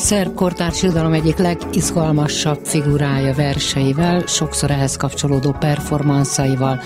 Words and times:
szerb 0.00 0.34
kortárs 0.34 0.82
irodalom 0.82 1.12
egyik 1.12 1.36
legizgalmasabb 1.36 2.64
figurája 2.64 3.34
verseivel, 3.34 4.26
sokszor 4.26 4.70
ehhez 4.70 4.96
kapcsolódó 4.96 5.56
performanszaival. 5.58 6.80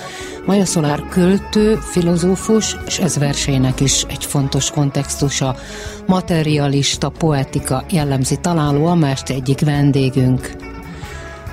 Maja 0.47 0.65
Szolár 0.65 1.03
költő, 1.09 1.75
filozófus, 1.75 2.77
és 2.87 2.99
ez 2.99 3.19
verseinek 3.19 3.81
is 3.81 4.03
egy 4.09 4.25
fontos 4.25 4.71
kontextusa. 4.71 5.57
Materialista 6.07 7.09
poetika 7.09 7.85
jellemzi 7.91 8.37
találó 8.41 8.87
a 8.87 8.99
egyik 9.27 9.61
vendégünk 9.61 10.64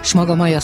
és 0.02 0.14
maga 0.14 0.36
Maja 0.36 0.60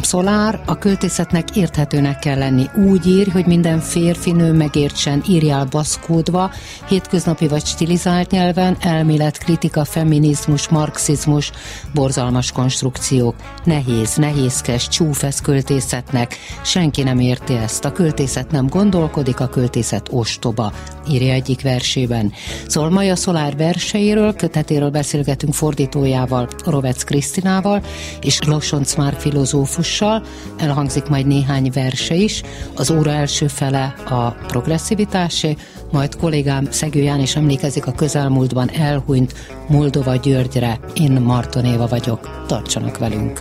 Szolár 0.00 0.60
a 0.66 0.78
költészetnek 0.78 1.56
érthetőnek 1.56 2.18
kell 2.18 2.38
lenni. 2.38 2.66
Úgy 2.74 3.06
ír, 3.06 3.28
hogy 3.32 3.46
minden 3.46 3.80
férfi 3.80 4.32
nő 4.32 4.52
megértsen, 4.52 5.22
írjál 5.28 5.66
baszkódva, 5.70 6.50
hétköznapi 6.88 7.48
vagy 7.48 7.66
stilizált 7.66 8.30
nyelven, 8.30 8.76
elmélet, 8.80 9.38
kritika, 9.38 9.84
feminizmus, 9.84 10.68
marxizmus, 10.68 11.52
borzalmas 11.94 12.52
konstrukciók. 12.52 13.34
Nehéz, 13.64 14.14
nehézkes, 14.14 14.88
csúfesz 14.88 15.40
költészetnek. 15.40 16.36
Senki 16.64 17.02
nem 17.02 17.18
érti 17.18 17.54
ezt. 17.54 17.84
A 17.84 17.92
költészet 17.92 18.50
nem 18.50 18.66
gondolkodik, 18.66 19.40
a 19.40 19.48
költészet 19.48 20.08
ostoba, 20.10 20.72
írja 21.10 21.32
egyik 21.32 21.62
versében. 21.62 22.32
Szóval 22.66 22.90
Maja 22.90 23.16
Szolár 23.16 23.56
verseiről, 23.56 24.34
kötetéről 24.34 24.90
beszélgetünk 24.90 25.54
fordítójával, 25.54 26.48
Rovec 26.64 27.02
Krisztinával, 27.02 27.82
és 28.22 28.38
Losonc 28.46 28.94
Márk 28.94 29.18
filozófussal, 29.18 30.22
elhangzik 30.56 31.06
majd 31.06 31.26
néhány 31.26 31.70
verse 31.74 32.14
is, 32.14 32.42
az 32.74 32.90
óra 32.90 33.10
első 33.10 33.46
fele 33.46 33.94
a 34.08 34.30
progresszivitásé, 34.30 35.56
majd 35.90 36.16
kollégám 36.16 36.70
Szegő 36.70 37.00
Ján 37.00 37.20
is 37.20 37.36
emlékezik 37.36 37.86
a 37.86 37.92
közelmúltban 37.92 38.70
elhunyt 38.70 39.34
Moldova 39.68 40.16
Györgyre. 40.16 40.80
Én 40.94 41.12
Marton 41.12 41.64
Éva 41.64 41.86
vagyok. 41.86 42.44
Tartsanak 42.46 42.98
velünk! 42.98 43.40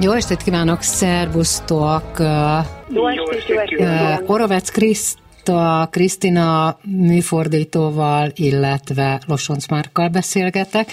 Jó 0.00 0.12
estét 0.12 0.42
kívánok, 0.42 0.82
szervusztok! 0.82 2.04
Jó 2.88 3.08
estét 3.08 3.64
kívánok! 3.64 4.30
Orovec 4.30 4.70
Kriszta, 4.70 5.88
Krisztina 5.90 6.78
műfordítóval, 6.82 8.30
illetve 8.34 9.20
Losonc 9.26 9.66
Márkkal 9.66 10.08
beszélgetek, 10.08 10.90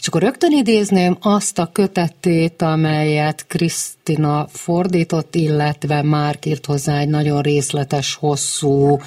és 0.00 0.06
akkor 0.06 0.22
rögtön 0.22 0.52
idézném 0.52 1.16
azt 1.20 1.58
a 1.58 1.70
kötetét, 1.72 2.62
amelyet 2.62 3.46
Krisztina 3.46 4.46
fordított, 4.52 5.34
illetve 5.34 6.02
Márk 6.02 6.46
írt 6.46 6.66
hozzá 6.66 6.98
egy 6.98 7.08
nagyon 7.08 7.42
részletes, 7.42 8.14
hosszú 8.14 8.98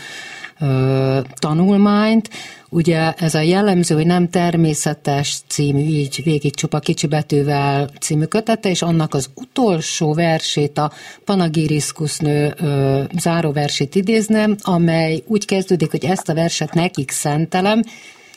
ö, 0.61 1.19
tanulmányt, 1.39 2.29
Ugye 2.73 3.13
ez 3.13 3.35
a 3.35 3.41
jellemző, 3.41 3.95
hogy 3.95 4.05
nem 4.05 4.29
természetes 4.29 5.38
című, 5.47 5.79
így 5.79 6.22
végig 6.23 6.55
csupa 6.55 6.79
kicsi 6.79 7.07
betűvel 7.07 7.89
című 7.99 8.23
kötete, 8.23 8.69
és 8.69 8.81
annak 8.81 9.13
az 9.13 9.29
utolsó 9.35 10.13
versét, 10.13 10.77
a 10.77 10.91
Panagiriszkusznő 11.25 12.55
záróversét 13.17 13.95
idéznem, 13.95 14.55
amely 14.61 15.23
úgy 15.27 15.45
kezdődik, 15.45 15.91
hogy 15.91 16.05
ezt 16.05 16.29
a 16.29 16.33
verset 16.33 16.73
nekik 16.73 17.11
szentelem, 17.11 17.81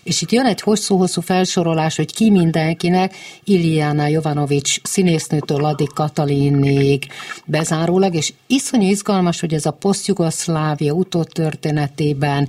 és 0.05 0.23
itt 0.23 0.31
jön 0.31 0.47
egy 0.47 0.61
hosszú-hosszú 0.61 1.21
felsorolás, 1.21 1.97
hogy 1.97 2.15
ki 2.15 2.31
mindenkinek, 2.31 3.17
Iliana 3.45 4.07
Jovanovics 4.07 4.81
színésznőtől 4.83 5.65
Adi 5.65 5.87
Katalinig 5.95 7.07
bezárólag, 7.47 8.15
és 8.15 8.33
iszonyú 8.47 8.89
izgalmas, 8.89 9.41
hogy 9.41 9.55
ez 9.55 9.67
a 9.67 9.71
posztjugoszlávia 9.71 10.93
utótörténetében 10.93 12.49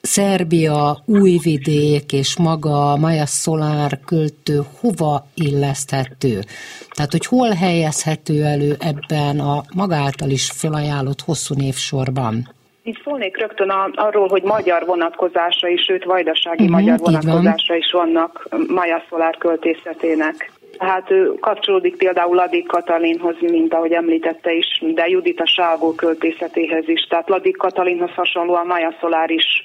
Szerbia, 0.00 1.02
Újvidék 1.04 2.12
és 2.12 2.36
maga 2.36 2.96
Maja 2.96 3.26
Szolár 3.26 4.00
költő 4.04 4.62
hova 4.80 5.26
illeszthető? 5.34 6.44
Tehát, 6.90 7.10
hogy 7.10 7.26
hol 7.26 7.50
helyezhető 7.50 8.44
elő 8.44 8.76
ebben 8.78 9.40
a 9.40 9.64
magáltal 9.74 10.30
is 10.30 10.50
felajánlott 10.50 11.20
hosszú 11.20 11.54
névsorban? 11.54 12.56
Itt 12.88 13.02
szólnék 13.04 13.36
rögtön 13.36 13.70
arról, 13.94 14.28
hogy 14.28 14.42
magyar 14.42 14.84
vonatkozása 14.86 15.68
is, 15.68 15.82
sőt 15.82 16.04
vajdasági 16.04 16.64
uh-huh, 16.64 16.80
magyar 16.80 16.98
vonatkozása 16.98 17.74
is 17.74 17.90
vannak 17.92 18.48
Maja 18.68 19.02
Szolár 19.08 19.36
költészetének. 19.36 20.52
Hát 20.78 21.10
ő 21.10 21.32
kapcsolódik 21.40 21.96
például 21.96 22.34
Ladik 22.34 22.66
Katalinhoz, 22.66 23.36
mint 23.40 23.74
ahogy 23.74 23.92
említette 23.92 24.52
is, 24.52 24.82
de 24.94 25.06
Judita 25.08 25.46
Sávó 25.46 25.94
költészetéhez 25.94 26.88
is. 26.88 27.06
Tehát 27.08 27.28
Ladik 27.28 27.56
Katalinhoz 27.56 28.10
hasonlóan 28.14 28.66
Maja 28.66 28.94
Szolár 29.00 29.30
is 29.30 29.62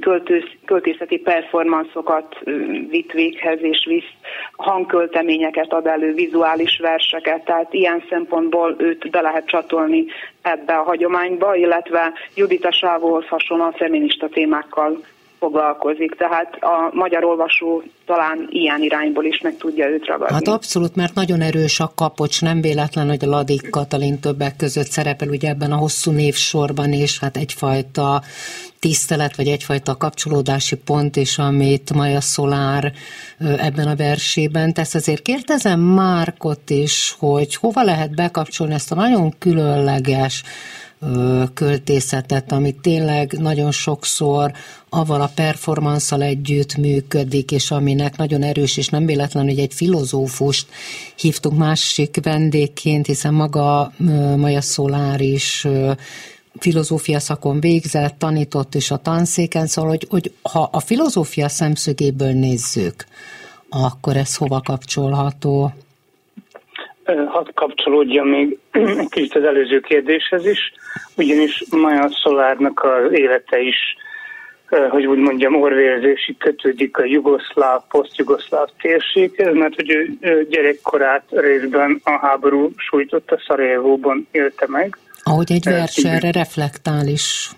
költősz, 0.00 0.50
költészeti 0.64 1.16
performanszokat 1.18 2.38
vitt 2.90 3.12
véghez, 3.12 3.58
és 3.62 3.84
visz 3.88 4.10
hangkölteményeket 4.52 5.72
ad 5.72 5.86
elő, 5.86 6.12
vizuális 6.14 6.78
verseket, 6.78 7.44
tehát 7.44 7.72
ilyen 7.72 8.04
szempontból 8.08 8.74
őt 8.78 9.10
be 9.10 9.20
lehet 9.20 9.46
csatolni 9.46 10.04
ebbe 10.42 10.74
a 10.74 10.82
hagyományba, 10.82 11.54
illetve 11.54 12.12
Judita 12.34 12.72
Sávóhoz 12.72 13.26
hasonlóan 13.26 13.72
feminista 13.72 14.28
témákkal 14.28 14.98
foglalkozik, 15.42 16.14
tehát 16.14 16.54
a 16.60 16.90
magyar 16.92 17.24
olvasó 17.24 17.82
talán 18.06 18.46
ilyen 18.50 18.82
irányból 18.82 19.24
is 19.24 19.40
meg 19.40 19.56
tudja 19.56 19.88
őt 19.88 20.06
ragadni. 20.06 20.34
Hát 20.34 20.48
abszolút, 20.48 20.96
mert 20.96 21.14
nagyon 21.14 21.40
erős 21.40 21.80
a 21.80 21.92
kapocs, 21.96 22.42
nem 22.42 22.60
véletlen, 22.60 23.08
hogy 23.08 23.24
a 23.24 23.28
Ladik 23.28 23.70
Katalin 23.70 24.20
többek 24.20 24.56
között 24.56 24.86
szerepel 24.86 25.28
ugye 25.28 25.48
ebben 25.48 25.72
a 25.72 25.76
hosszú 25.76 26.10
névsorban, 26.10 26.92
és 26.92 27.18
hát 27.18 27.36
egyfajta 27.36 28.22
tisztelet, 28.78 29.36
vagy 29.36 29.48
egyfajta 29.48 29.96
kapcsolódási 29.96 30.76
pont 30.76 31.16
is, 31.16 31.38
amit 31.38 31.94
Maja 31.94 32.20
Szolár 32.20 32.92
ebben 33.38 33.88
a 33.88 33.96
versében 33.96 34.72
tesz. 34.72 34.94
Azért 34.94 35.22
kérdezem 35.22 35.80
Márkot 35.80 36.70
is, 36.70 37.16
hogy 37.18 37.54
hova 37.54 37.82
lehet 37.82 38.14
bekapcsolni 38.14 38.74
ezt 38.74 38.92
a 38.92 38.94
nagyon 38.94 39.32
különleges 39.38 40.42
költészetet, 41.54 42.52
ami 42.52 42.74
tényleg 42.80 43.32
nagyon 43.32 43.70
sokszor 43.70 44.52
avval 44.88 45.20
a 45.20 45.30
performanszal 45.34 46.22
együtt 46.22 46.76
működik, 46.76 47.50
és 47.50 47.70
aminek 47.70 48.16
nagyon 48.16 48.42
erős, 48.42 48.76
és 48.76 48.88
nem 48.88 49.06
véletlen, 49.06 49.44
hogy 49.44 49.58
egy 49.58 49.74
filozófust 49.74 50.66
hívtunk 51.16 51.58
másik 51.58 52.18
vendégként, 52.22 53.06
hiszen 53.06 53.34
maga 53.34 53.92
Maja 54.36 54.60
Szolár 54.60 55.20
is 55.20 55.66
filozófia 56.58 57.20
szakon 57.20 57.60
végzett, 57.60 58.18
tanított 58.18 58.74
is 58.74 58.90
a 58.90 58.96
tanszéken, 58.96 59.66
szóval, 59.66 59.90
hogy, 59.90 60.06
hogy 60.10 60.34
ha 60.42 60.68
a 60.72 60.80
filozófia 60.80 61.48
szemszögéből 61.48 62.32
nézzük, 62.32 63.06
akkor 63.68 64.16
ez 64.16 64.36
hova 64.36 64.60
kapcsolható? 64.60 65.72
Hadd 67.04 67.46
kapcsolódja 67.54 68.22
még 68.22 68.58
egy 69.00 69.08
kicsit 69.08 69.34
az 69.34 69.44
előző 69.44 69.80
kérdéshez 69.80 70.46
is, 70.46 70.72
ugyanis 71.16 71.64
Maja 71.70 72.08
Szolárnak 72.22 72.84
az 72.84 73.12
élete 73.12 73.60
is, 73.60 73.76
hogy 74.90 75.06
úgy 75.06 75.18
mondjam, 75.18 75.54
orvérzési 75.54 76.36
kötődik 76.36 76.96
a 76.96 77.04
jugoszláv, 77.04 77.80
posztjugoszláv 77.88 78.68
térséghez, 78.80 79.54
mert 79.54 79.74
hogy 79.74 79.90
ő 79.90 80.46
gyerekkorát 80.50 81.24
részben 81.28 82.00
a 82.04 82.10
háború 82.10 82.70
sújtotta 82.76 83.38
Szarajevóban 83.46 84.28
élte 84.30 84.66
meg. 84.68 84.98
Ahogy 85.22 85.52
egy 85.52 85.64
vers 85.64 85.96
erre 85.96 86.30
reflektál 86.30 87.06
is 87.06 87.50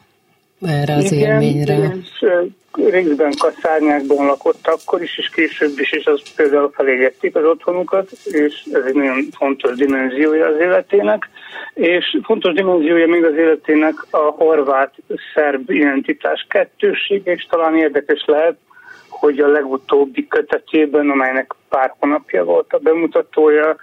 erre 0.61 0.95
az 0.95 1.13
igen, 1.13 1.43
élményre. 1.43 1.75
Igen, 1.75 2.05
részben 2.77 3.33
kaszárnyákban 3.39 4.27
lakott 4.27 4.67
akkor 4.67 5.03
is, 5.03 5.19
és 5.19 5.29
később 5.29 5.79
is, 5.79 5.93
és 5.93 6.07
az 6.07 6.21
például 6.37 6.71
felégették 6.75 7.37
az 7.37 7.45
otthonukat, 7.45 8.11
és 8.25 8.65
ez 8.73 8.85
egy 8.85 8.95
nagyon 8.95 9.25
fontos 9.37 9.77
dimenziója 9.77 10.47
az 10.47 10.59
életének, 10.61 11.29
és 11.75 12.19
fontos 12.23 12.53
dimenziója 12.53 13.07
még 13.07 13.25
az 13.25 13.35
életének 13.35 13.95
a 14.11 14.19
horvát-szerb 14.19 15.71
identitás 15.71 16.47
kettősége, 16.49 17.33
és 17.33 17.47
talán 17.51 17.77
érdekes 17.77 18.25
lehet, 18.27 18.57
hogy 19.09 19.39
a 19.39 19.49
legutóbbi 19.49 20.29
kötetében, 20.29 21.11
amelynek 21.11 21.55
pár 21.69 21.95
hónapja 21.99 22.45
volt 22.45 22.73
a 22.73 22.79
bemutatója, 22.79 23.77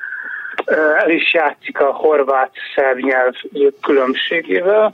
el 0.98 1.10
is 1.10 1.34
játszik 1.34 1.80
a 1.80 1.92
horvát-szerb 1.92 2.98
nyelv 2.98 3.34
különbségével, 3.82 4.92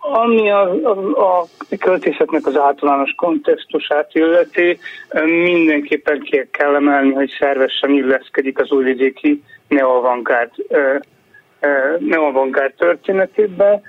ami 0.00 0.50
a, 0.50 0.60
a, 0.84 1.40
a 1.40 1.46
költészetnek 1.78 2.46
az 2.46 2.56
általános 2.56 3.14
kontextusát 3.16 4.14
illeti, 4.14 4.78
mindenképpen 5.24 6.20
ki 6.20 6.48
kell 6.50 6.74
emelni, 6.74 7.12
hogy 7.12 7.34
szervesen 7.38 7.90
illeszkedik 7.90 8.58
az 8.58 8.70
újvidéki 8.70 9.42
neoavantgárd, 9.68 10.50
neoavantgárd 11.98 12.74
történetébe. 12.74 13.80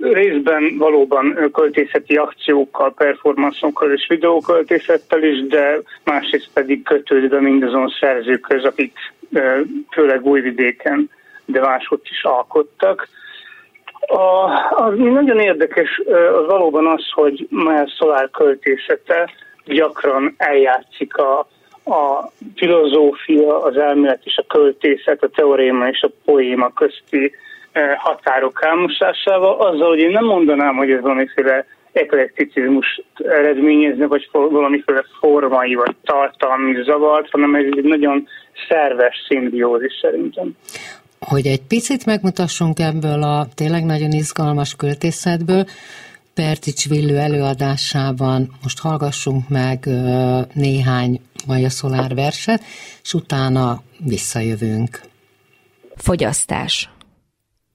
Részben 0.00 0.76
valóban 0.78 1.50
költészeti 1.52 2.16
akciókkal, 2.16 2.94
performanszokkal 2.94 3.92
és 3.92 4.06
videóköltészettel 4.08 5.22
is, 5.22 5.46
de 5.46 5.78
másrészt 6.04 6.50
pedig 6.52 6.82
kötődve 6.82 7.40
mindazon 7.40 7.94
szerzőkhöz, 8.00 8.64
akik 8.64 8.98
főleg 9.90 10.26
újvidéken, 10.26 11.10
de 11.44 11.60
máshogy 11.60 12.00
is 12.02 12.24
alkottak. 12.24 13.08
A, 14.06 14.50
az 14.70 14.94
nagyon 14.96 15.40
érdekes 15.40 16.02
az 16.40 16.46
valóban 16.46 16.86
az, 16.86 17.10
hogy 17.10 17.46
Maja 17.50 17.84
Szolár 17.98 18.30
költészete 18.30 19.30
gyakran 19.64 20.34
eljátszik 20.36 21.16
a, 21.16 21.38
a 21.84 22.30
filozófia, 22.56 23.62
az 23.62 23.76
elmélet 23.76 24.20
és 24.24 24.36
a 24.36 24.46
költészet, 24.46 25.22
a 25.22 25.28
teoréma 25.28 25.88
és 25.88 26.02
a 26.02 26.10
poéma 26.24 26.72
közti 26.72 27.32
határok 27.96 28.58
elmosásával, 28.62 29.60
azzal, 29.60 29.88
hogy 29.88 29.98
én 29.98 30.10
nem 30.10 30.24
mondanám, 30.24 30.76
hogy 30.76 30.90
ez 30.90 31.00
valamiféle 31.00 31.66
eklekticizmus 31.92 33.02
eredményezne, 33.16 34.06
vagy 34.06 34.28
valamiféle 34.32 35.04
formai 35.20 35.74
vagy 35.74 35.96
tartalmi 36.04 36.82
zavart, 36.82 37.30
hanem 37.30 37.54
ez 37.54 37.64
egy 37.64 37.84
nagyon 37.84 38.28
szerves 38.68 39.24
szimbiózis 39.28 39.98
szerintem. 40.00 40.56
Hogy 41.18 41.46
egy 41.46 41.62
picit 41.62 42.04
megmutassunk 42.06 42.78
ebből 42.78 43.22
a 43.22 43.48
tényleg 43.54 43.84
nagyon 43.84 44.12
izgalmas 44.12 44.74
költészetből, 44.74 45.66
Pertics 46.34 46.88
Villő 46.88 47.18
előadásában 47.18 48.56
most 48.62 48.78
hallgassunk 48.78 49.48
meg 49.48 49.88
néhány 50.52 51.20
Maja 51.46 51.70
Szolár 51.70 52.14
verset, 52.14 52.62
és 53.02 53.14
utána 53.14 53.82
visszajövünk. 53.98 55.00
Fogyasztás. 55.94 56.90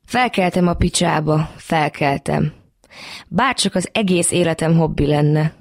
Felkeltem 0.06 0.68
a 0.68 0.74
picsába, 0.74 1.52
felkeltem. 1.56 2.54
Bárcsak 3.28 3.76
az 3.76 3.90
egész 3.92 4.32
életem 4.32 4.78
hobbi 4.78 5.06
lenne. 5.06 5.54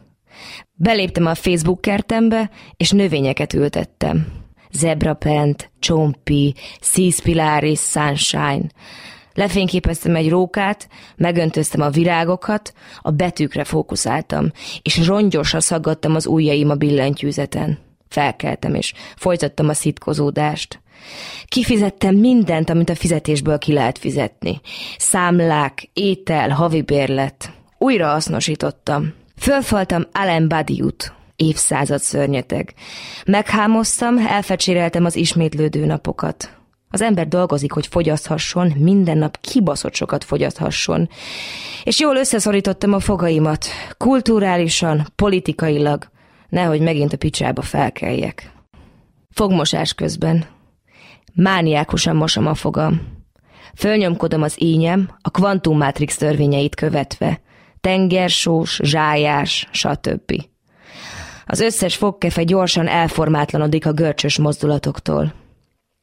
Beléptem 0.72 1.26
a 1.26 1.34
Facebook 1.34 1.80
kertembe, 1.80 2.50
és 2.76 2.90
növényeket 2.90 3.52
ültettem. 3.52 4.39
Zebrapent, 4.72 5.70
csompi, 5.78 6.54
Cispilaris, 6.80 7.80
Sunshine. 7.80 8.62
Lefényképeztem 9.34 10.16
egy 10.16 10.28
rókát, 10.28 10.88
megöntöztem 11.16 11.80
a 11.80 11.90
virágokat, 11.90 12.72
a 13.00 13.10
betűkre 13.10 13.64
fókuszáltam, 13.64 14.52
és 14.82 15.06
rongyosra 15.06 15.60
szaggattam 15.60 16.14
az 16.14 16.26
ujjaim 16.26 16.70
a 16.70 16.74
billentyűzeten. 16.74 17.78
Felkeltem, 18.08 18.74
és 18.74 18.92
folytattam 19.16 19.68
a 19.68 19.74
szitkozódást. 19.74 20.80
Kifizettem 21.44 22.14
mindent, 22.14 22.70
amit 22.70 22.88
a 22.90 22.94
fizetésből 22.94 23.58
ki 23.58 23.72
lehet 23.72 23.98
fizetni. 23.98 24.60
Számlák, 24.98 25.88
étel, 25.92 26.48
havi 26.48 26.82
bérlet. 26.82 27.52
Újra 27.78 28.08
hasznosítottam. 28.08 29.12
Fölfaltam 29.36 30.06
Allen 30.12 30.48
Badiut, 30.48 31.12
évszázad 31.40 32.00
szörnyeteg. 32.00 32.74
Meghámoztam, 33.26 34.18
elfecséreltem 34.18 35.04
az 35.04 35.16
ismétlődő 35.16 35.84
napokat. 35.84 36.58
Az 36.92 37.00
ember 37.00 37.28
dolgozik, 37.28 37.72
hogy 37.72 37.86
fogyaszthasson, 37.86 38.72
minden 38.76 39.18
nap 39.18 39.40
kibaszott 39.40 39.94
sokat 39.94 40.24
fogyaszthasson. 40.24 41.08
És 41.84 42.00
jól 42.00 42.16
összeszorítottam 42.16 42.92
a 42.92 43.00
fogaimat, 43.00 43.66
kulturálisan, 43.96 45.06
politikailag, 45.14 46.10
nehogy 46.48 46.80
megint 46.80 47.12
a 47.12 47.16
picsába 47.16 47.62
felkeljek. 47.62 48.52
Fogmosás 49.30 49.94
közben. 49.94 50.44
Mániákusan 51.34 52.16
mosom 52.16 52.46
a 52.46 52.54
fogam. 52.54 53.00
Fölnyomkodom 53.76 54.42
az 54.42 54.62
ínyem, 54.62 55.10
a 55.20 55.30
kvantummátrix 55.30 56.16
törvényeit 56.16 56.74
követve. 56.74 57.40
Tengersós, 57.80 58.80
zsájás, 58.82 59.68
stb. 59.70 60.48
Az 61.52 61.60
összes 61.60 61.96
fogkefe 61.96 62.42
gyorsan 62.42 62.86
elformátlanodik 62.86 63.86
a 63.86 63.92
görcsös 63.92 64.38
mozdulatoktól. 64.38 65.32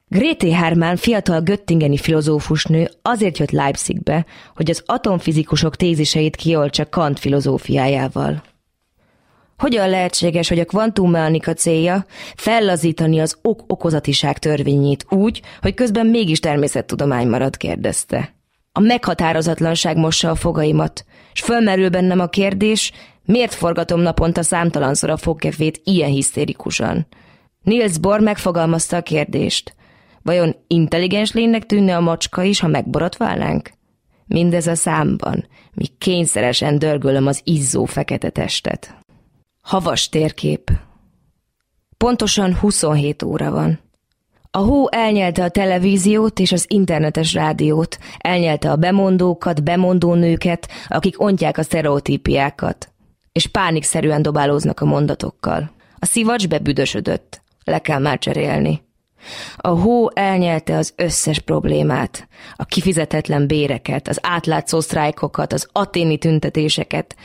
Grété 0.08 0.52
Hermann 0.52 0.96
fiatal 0.96 1.42
göttingeni 1.42 1.98
filozófusnő 1.98 2.90
azért 3.02 3.38
jött 3.38 3.52
Leipzigbe, 3.52 4.26
hogy 4.56 4.70
az 4.70 4.84
atomfizikusok 4.86 5.76
téziseit 5.76 6.36
kioltsa 6.36 6.90
Kant 6.90 7.20
filozófiájával. 7.20 8.44
Hogyan 9.58 9.90
lehetséges, 9.90 10.50
hogy 10.50 10.60
a 10.60 10.66
kvantummechanika 10.66 11.54
célja 11.54 12.06
fellazítani 12.36 13.20
az 13.20 13.38
ok-okozatiság 13.42 14.40
törvényét 14.40 15.06
úgy, 15.10 15.42
hogy 15.62 15.74
közben 15.74 16.06
mégis 16.06 16.40
természettudomány 16.40 17.28
marad, 17.28 17.58
kérdezte. 17.58 18.37
A 18.78 18.80
meghatározatlanság 18.80 19.98
mossa 19.98 20.30
a 20.30 20.36
fogaimat, 20.36 21.06
és 21.34 21.42
fölmerül 21.42 21.90
bennem 21.90 22.20
a 22.20 22.28
kérdés, 22.28 22.92
miért 23.26 23.54
forgatom 23.54 24.00
naponta 24.00 24.44
számtalanszor 24.44 25.10
a 25.10 25.18
fogkefét 25.18 25.82
ilyen 25.84 26.10
hisztérikusan. 26.10 27.08
Niels 27.62 27.98
Bohr 27.98 28.20
megfogalmazta 28.20 28.98
a 28.98 29.02
kérdést. 29.02 29.76
Vajon 30.22 30.56
intelligens 30.68 31.32
lénynek 31.32 31.66
tűnne 31.66 31.96
a 31.96 32.00
macska 32.00 32.44
is, 32.44 32.60
ha 32.60 32.68
megborotválnánk? 32.68 33.72
Mindez 34.26 34.68
a 34.68 34.76
számban, 34.76 35.48
míg 35.74 35.98
kényszeresen 35.98 36.80
dörgölöm 36.80 37.28
az 37.28 37.42
izzó 37.44 37.86
fekete 37.86 38.30
testet. 38.30 38.96
Havas 39.62 40.10
térkép. 40.10 40.72
Pontosan 41.98 42.56
27 42.56 43.24
óra 43.24 43.52
van. 43.52 43.80
A 44.52 44.58
hó 44.58 44.92
elnyelte 44.92 45.44
a 45.44 45.50
televíziót 45.50 46.40
és 46.40 46.52
az 46.52 46.66
internetes 46.68 47.34
rádiót, 47.34 47.98
elnyelte 48.18 48.72
a 48.72 48.76
bemondókat, 48.76 49.64
bemondó 49.64 50.14
nőket, 50.14 50.68
akik 50.88 51.22
ontják 51.22 51.58
a 51.58 51.64
sztereotípiákat, 51.64 52.92
és 53.32 53.48
pánikszerűen 53.48 54.22
dobálóznak 54.22 54.80
a 54.80 54.86
mondatokkal. 54.86 55.72
A 56.00 56.06
szivacs 56.06 56.48
bebüdösödött. 56.48 57.42
Le 57.64 57.80
kell 57.80 58.00
már 58.00 58.18
cserélni. 58.18 58.86
A 59.58 59.68
hó 59.68 60.10
elnyelte 60.14 60.78
az 60.78 60.94
összes 60.96 61.40
problémát, 61.40 62.28
a 62.56 62.66
kifizetetlen 62.66 63.48
béreket, 63.48 64.08
az 64.08 64.20
átlátszó 64.22 64.80
sztrájkokat, 64.80 65.54
az 65.54 65.68
aténi 65.72 66.18
tüntetéseket. 66.18 67.16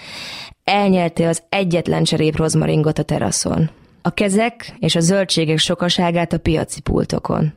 Elnyelte 0.65 1.29
az 1.29 1.43
egyetlen 1.49 2.05
cserép 2.05 2.37
rozmaringot 2.37 2.99
a 2.99 3.03
teraszon. 3.03 3.71
A 4.03 4.11
kezek 4.11 4.75
és 4.79 4.95
a 4.95 5.01
zöldségek 5.01 5.59
sokaságát 5.59 6.33
a 6.33 6.39
piaci 6.39 6.81
pultokon. 6.81 7.53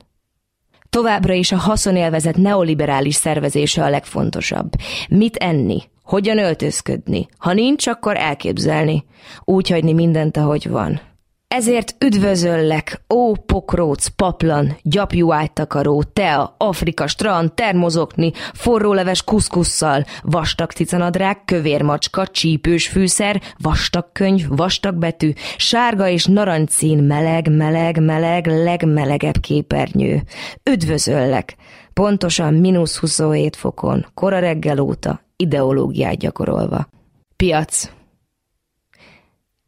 Továbbra 0.89 1.33
is 1.33 1.51
a 1.51 1.57
haszonélvezet 1.57 2.37
neoliberális 2.37 3.15
szervezése 3.15 3.83
a 3.83 3.89
legfontosabb. 3.89 4.69
Mit 5.09 5.35
enni? 5.35 5.81
Hogyan 6.03 6.37
öltözködni? 6.37 7.27
Ha 7.37 7.53
nincs, 7.53 7.87
akkor 7.87 8.17
elképzelni. 8.17 9.05
Úgy 9.43 9.69
hagyni 9.69 9.93
mindent, 9.93 10.37
ahogy 10.37 10.69
van. 10.69 11.01
Ezért 11.47 11.95
üdvözöllek, 12.05 13.01
ó 13.13 13.33
pokróc, 13.33 14.07
paplan, 14.07 14.77
gyapjú 14.81 15.31
ágytakaró, 15.31 16.03
tea, 16.03 16.55
Afrika, 16.57 17.07
strand, 17.07 17.53
termozokni, 17.53 18.31
forróleves 18.53 19.23
kuszkusszal, 19.23 20.03
vastag 20.21 20.71
cicanadrág, 20.71 21.45
kövér 21.45 21.81
macska, 21.81 22.27
csípős 22.27 22.87
fűszer, 22.87 23.41
vastag 23.57 24.11
könyv, 24.11 24.47
vastag 24.47 24.95
betű, 24.95 25.31
sárga 25.57 26.07
és 26.07 26.25
narancszín, 26.25 27.03
meleg, 27.03 27.51
meleg, 27.51 28.03
meleg, 28.03 28.45
legmelegebb 28.47 29.39
képernyő. 29.39 30.21
Üdvözöllek! 30.63 31.55
Pontosan 31.93 32.53
mínusz 32.53 32.97
27 32.97 33.55
fokon, 33.55 34.05
kora 34.13 34.39
reggel 34.39 34.79
óta, 34.79 35.21
ideológiát 35.35 36.17
gyakorolva. 36.17 36.87
Piac. 37.35 37.89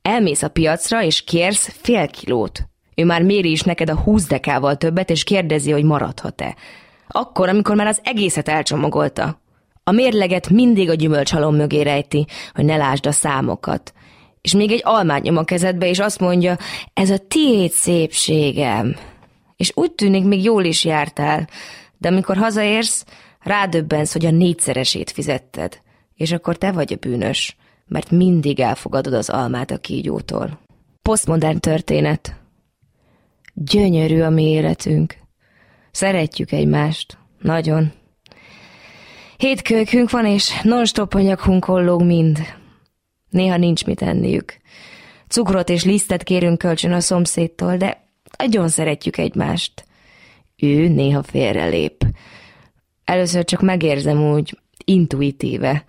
Elmész 0.07 0.43
a 0.43 0.47
piacra, 0.47 1.03
és 1.03 1.23
kérsz 1.23 1.75
fél 1.81 2.07
kilót. 2.07 2.67
Ő 2.95 3.05
már 3.05 3.21
méri 3.21 3.51
is 3.51 3.61
neked 3.61 3.89
a 3.89 3.99
húsz 3.99 4.27
dekával 4.27 4.75
többet, 4.75 5.09
és 5.09 5.23
kérdezi, 5.23 5.71
hogy 5.71 5.83
maradhat-e. 5.83 6.55
Akkor, 7.07 7.49
amikor 7.49 7.75
már 7.75 7.87
az 7.87 8.01
egészet 8.03 8.47
elcsomagolta. 8.47 9.41
A 9.83 9.91
mérleget 9.91 10.49
mindig 10.49 10.89
a 10.89 10.93
gyümölcsalom 10.93 11.55
mögé 11.55 11.81
rejti, 11.81 12.25
hogy 12.53 12.65
ne 12.65 12.77
lásd 12.77 13.05
a 13.05 13.11
számokat. 13.11 13.93
És 14.41 14.53
még 14.53 14.71
egy 14.71 14.81
almát 14.83 15.21
nyom 15.21 15.37
a 15.37 15.43
kezedbe, 15.43 15.87
és 15.87 15.99
azt 15.99 16.19
mondja, 16.19 16.57
ez 16.93 17.09
a 17.09 17.17
tiéd 17.17 17.71
szépségem. 17.71 18.95
És 19.55 19.71
úgy 19.75 19.91
tűnik, 19.91 20.23
még 20.23 20.43
jól 20.43 20.63
is 20.63 20.85
jártál, 20.85 21.47
de 21.97 22.07
amikor 22.07 22.37
hazaérsz, 22.37 23.05
rádöbbensz, 23.39 24.13
hogy 24.13 24.25
a 24.25 24.31
négyszeresét 24.31 25.11
fizetted. 25.11 25.81
És 26.15 26.31
akkor 26.31 26.57
te 26.57 26.71
vagy 26.71 26.93
a 26.93 27.07
bűnös 27.07 27.57
mert 27.87 28.11
mindig 28.11 28.59
elfogadod 28.59 29.13
az 29.13 29.29
almát 29.29 29.71
a 29.71 29.77
kígyótól. 29.77 30.59
Posztmodern 31.01 31.59
történet. 31.59 32.35
Gyönyörű 33.53 34.21
a 34.21 34.29
mi 34.29 34.43
életünk. 34.43 35.15
Szeretjük 35.91 36.51
egymást. 36.51 37.17
Nagyon. 37.39 37.91
Hét 39.37 40.09
van, 40.09 40.25
és 40.25 40.61
non-stop 40.61 41.13
a 41.13 41.19
nyakunkon 41.19 41.83
lóg 41.83 42.03
mind. 42.03 42.39
Néha 43.29 43.57
nincs 43.57 43.85
mit 43.85 44.01
enniük. 44.01 44.57
Cukrot 45.27 45.69
és 45.69 45.83
lisztet 45.83 46.23
kérünk 46.23 46.57
kölcsön 46.57 46.91
a 46.91 46.99
szomszédtól, 46.99 47.77
de 47.77 48.09
nagyon 48.37 48.69
szeretjük 48.69 49.17
egymást. 49.17 49.85
Ő 50.55 50.87
néha 50.87 51.23
félrelép. 51.23 52.05
Először 53.03 53.45
csak 53.45 53.61
megérzem 53.61 54.31
úgy, 54.31 54.59
intuitíve. 54.85 55.85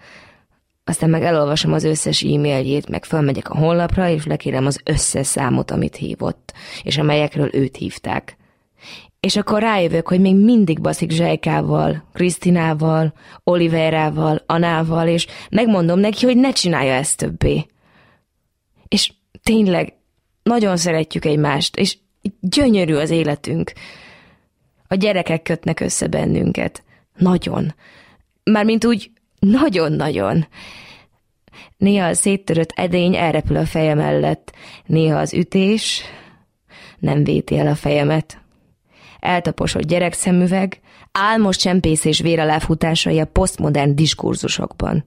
Aztán 0.88 1.10
meg 1.10 1.22
elolvasom 1.22 1.72
az 1.72 1.84
összes 1.84 2.22
e-mailjét, 2.22 2.88
meg 2.88 3.04
fölmegyek 3.04 3.50
a 3.50 3.56
honlapra, 3.56 4.08
és 4.08 4.26
lekérem 4.26 4.66
az 4.66 4.80
összes 4.84 5.26
számot, 5.26 5.70
amit 5.70 5.96
hívott, 5.96 6.52
és 6.82 6.98
amelyekről 6.98 7.50
őt 7.52 7.76
hívták. 7.76 8.36
És 9.20 9.36
akkor 9.36 9.60
rájövök, 9.60 10.08
hogy 10.08 10.20
még 10.20 10.36
mindig 10.36 10.80
baszik 10.80 11.10
Zsejkával, 11.10 12.04
Krisztinával, 12.12 13.12
Oliverával, 13.44 14.42
Anával, 14.46 15.08
és 15.08 15.26
megmondom 15.50 15.98
neki, 15.98 16.24
hogy 16.24 16.36
ne 16.36 16.52
csinálja 16.52 16.92
ezt 16.92 17.16
többé. 17.16 17.66
És 18.88 19.12
tényleg 19.42 19.94
nagyon 20.42 20.76
szeretjük 20.76 21.24
egymást, 21.24 21.76
és 21.76 21.98
gyönyörű 22.40 22.94
az 22.94 23.10
életünk. 23.10 23.72
A 24.86 24.94
gyerekek 24.94 25.42
kötnek 25.42 25.80
össze 25.80 26.06
bennünket. 26.06 26.82
Nagyon. 27.16 27.74
Mármint 28.44 28.84
úgy 28.84 29.10
nagyon-nagyon. 29.38 30.46
Néha 31.76 32.06
a 32.06 32.14
széttörött 32.14 32.72
edény 32.74 33.16
elrepül 33.16 33.56
a 33.56 33.66
feje 33.66 33.94
mellett, 33.94 34.52
néha 34.86 35.18
az 35.18 35.34
ütés 35.34 36.02
nem 36.98 37.24
véti 37.24 37.58
el 37.58 37.66
a 37.66 37.74
fejemet. 37.74 38.40
Eltaposott 39.20 39.82
gyerekszemüveg, 39.82 40.80
álmos 41.12 41.56
csempész 41.56 42.04
és 42.04 42.20
véraláfutásai 42.20 43.20
a 43.20 43.24
posztmodern 43.24 43.94
diskurzusokban. 43.94 45.04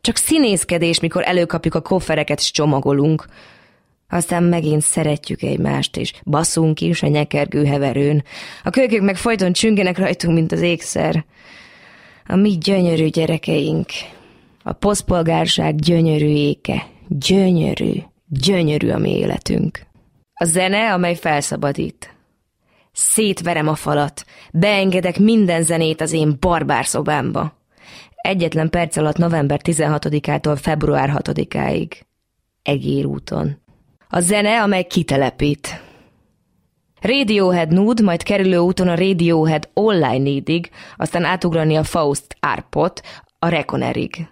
Csak 0.00 0.16
színészkedés, 0.16 1.00
mikor 1.00 1.22
előkapjuk 1.26 1.74
a 1.74 1.80
koffereket 1.80 2.38
és 2.38 2.50
csomagolunk. 2.50 3.26
Aztán 4.08 4.42
megint 4.42 4.82
szeretjük 4.82 5.42
egymást, 5.42 5.96
és 5.96 6.12
baszunk 6.24 6.80
is 6.80 7.02
a 7.02 7.06
nyekergő 7.06 7.64
heverőn. 7.64 8.24
A 8.62 8.70
kölykök 8.70 9.02
meg 9.02 9.16
folyton 9.16 9.52
csüngenek 9.52 9.98
rajtunk, 9.98 10.34
mint 10.34 10.52
az 10.52 10.60
ékszer. 10.60 11.24
A 12.26 12.36
mi 12.36 12.58
gyönyörű 12.58 13.06
gyerekeink. 13.06 13.90
A 14.62 14.72
poszpolgárság 14.72 15.74
gyönyörű 15.76 16.34
éke. 16.34 16.86
Gyönyörű, 17.08 17.92
gyönyörű 18.28 18.90
a 18.90 18.98
mi 18.98 19.16
életünk. 19.18 19.86
A 20.34 20.44
zene, 20.44 20.92
amely 20.92 21.14
felszabadít. 21.14 22.14
Szétverem 22.92 23.68
a 23.68 23.74
falat, 23.74 24.24
beengedek 24.52 25.18
minden 25.18 25.62
zenét 25.62 26.00
az 26.00 26.12
én 26.12 26.36
barbár 26.40 26.86
szobámba. 26.86 27.60
Egyetlen 28.14 28.70
perc 28.70 28.96
alatt 28.96 29.16
november 29.16 29.60
16-ától 29.64 30.58
február 30.60 31.12
6-áig. 31.14 31.90
Egér 32.62 33.06
úton. 33.06 33.58
A 34.08 34.20
zene, 34.20 34.62
amely 34.62 34.84
kitelepít. 34.84 35.82
Radiohead 37.02 37.72
Nude, 37.72 38.02
majd 38.02 38.22
kerülő 38.22 38.58
úton 38.58 38.88
a 38.88 38.94
Radiohead 38.94 39.68
Online 39.74 40.18
Needig, 40.18 40.70
aztán 40.96 41.24
átugrani 41.24 41.76
a 41.76 41.82
Faust 41.82 42.36
Arpot, 42.40 43.02
a 43.38 43.48
Reconerig. 43.48 44.28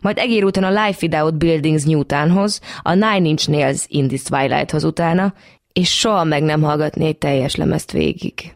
Majd 0.00 0.18
egér 0.18 0.44
úton 0.44 0.64
a 0.64 0.84
Life 0.84 0.98
Without 1.06 1.34
Buildings 1.34 1.84
Newtonhoz, 1.84 2.60
a 2.82 2.92
Nine 2.92 3.28
Inch 3.28 3.48
Nails 3.48 3.84
In 3.88 4.08
This 4.08 4.22
Twilighthoz 4.22 4.84
utána, 4.84 5.34
és 5.72 5.98
soha 5.98 6.24
meg 6.24 6.42
nem 6.42 6.62
hallgatni 6.62 7.06
egy 7.06 7.18
teljes 7.18 7.54
lemezt 7.54 7.92
végig. 7.92 8.52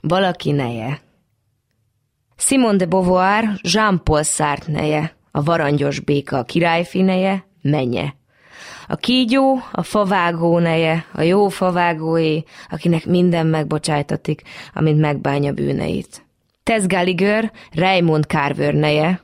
Valaki 0.00 0.50
neje. 0.50 1.00
Simone 2.36 2.76
de 2.76 2.86
Beauvoir, 2.86 3.58
Jean-Paul 3.62 4.22
Sartre 4.22 4.72
neje, 4.72 5.16
a 5.30 5.42
varangyos 5.42 6.00
béka 6.00 6.38
a 6.38 6.44
királyfi 6.44 7.02
neje, 7.02 7.46
menye. 7.62 8.14
A 8.92 8.96
kígyó, 8.96 9.58
a 9.72 9.82
favágó 9.82 10.58
neje, 10.58 11.06
a 11.12 11.22
jó 11.22 11.48
favágóé, 11.48 12.44
akinek 12.68 13.06
minden 13.06 13.46
megbocsájtatik, 13.46 14.42
amint 14.74 15.00
megbánja 15.00 15.52
bűneit. 15.52 16.26
Tess 16.62 16.86
Gallagher, 16.86 17.52
Raymond 17.74 18.24
Carver 18.24 18.74
neje, 18.74 19.22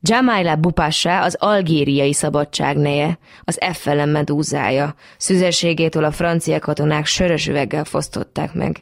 Jamaila 0.00 0.56
Bupassa 0.56 1.20
az 1.22 1.36
algériai 1.40 2.12
szabadság 2.12 2.76
neje, 2.76 3.18
az 3.44 3.60
Effelen 3.60 4.08
medúzája, 4.08 4.94
szüzességétől 5.16 6.04
a 6.04 6.10
francia 6.10 6.58
katonák 6.58 7.06
sörös 7.06 7.46
üveggel 7.46 7.84
fosztották 7.84 8.54
meg. 8.54 8.80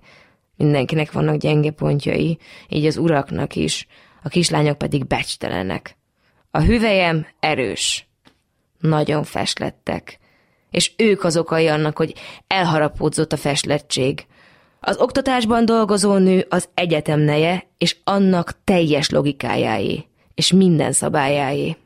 Mindenkinek 0.56 1.12
vannak 1.12 1.36
gyenge 1.36 1.70
pontjai, 1.70 2.38
így 2.68 2.86
az 2.86 2.96
uraknak 2.96 3.54
is, 3.54 3.86
a 4.22 4.28
kislányok 4.28 4.78
pedig 4.78 5.06
becstelenek. 5.06 5.96
A 6.50 6.60
hüvelyem 6.60 7.26
erős, 7.40 8.06
nagyon 8.86 9.24
feslettek, 9.24 10.18
és 10.70 10.92
ők 10.96 11.24
az 11.24 11.36
okai 11.36 11.66
annak, 11.66 11.96
hogy 11.96 12.14
elharapódzott 12.46 13.32
a 13.32 13.36
feslettség. 13.36 14.26
Az 14.80 14.96
oktatásban 14.96 15.64
dolgozó 15.64 16.16
nő 16.16 16.46
az 16.48 16.68
egyetem 16.74 17.20
neje, 17.20 17.66
és 17.78 17.96
annak 18.04 18.58
teljes 18.64 19.10
logikájáé, 19.10 20.04
és 20.34 20.52
minden 20.52 20.92
szabályáé. 20.92 21.76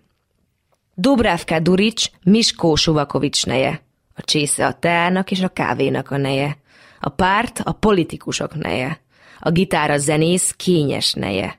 Dubravka 0.95 1.61
Durics 1.61 2.07
Miskó 2.23 2.75
Suvakovics 2.75 3.47
neje, 3.47 3.83
a 4.14 4.23
csésze 4.23 4.66
a 4.66 4.73
teának 4.73 5.30
és 5.30 5.42
a 5.42 5.49
kávénak 5.49 6.11
a 6.11 6.16
neje, 6.16 6.57
a 7.00 7.09
párt 7.09 7.61
a 7.64 7.73
politikusok 7.73 8.54
neje, 8.54 9.00
a 9.40 9.50
gitár 9.50 9.90
a 9.90 9.99
zenész 9.99 10.54
kényes 10.57 11.12
neje. 11.12 11.59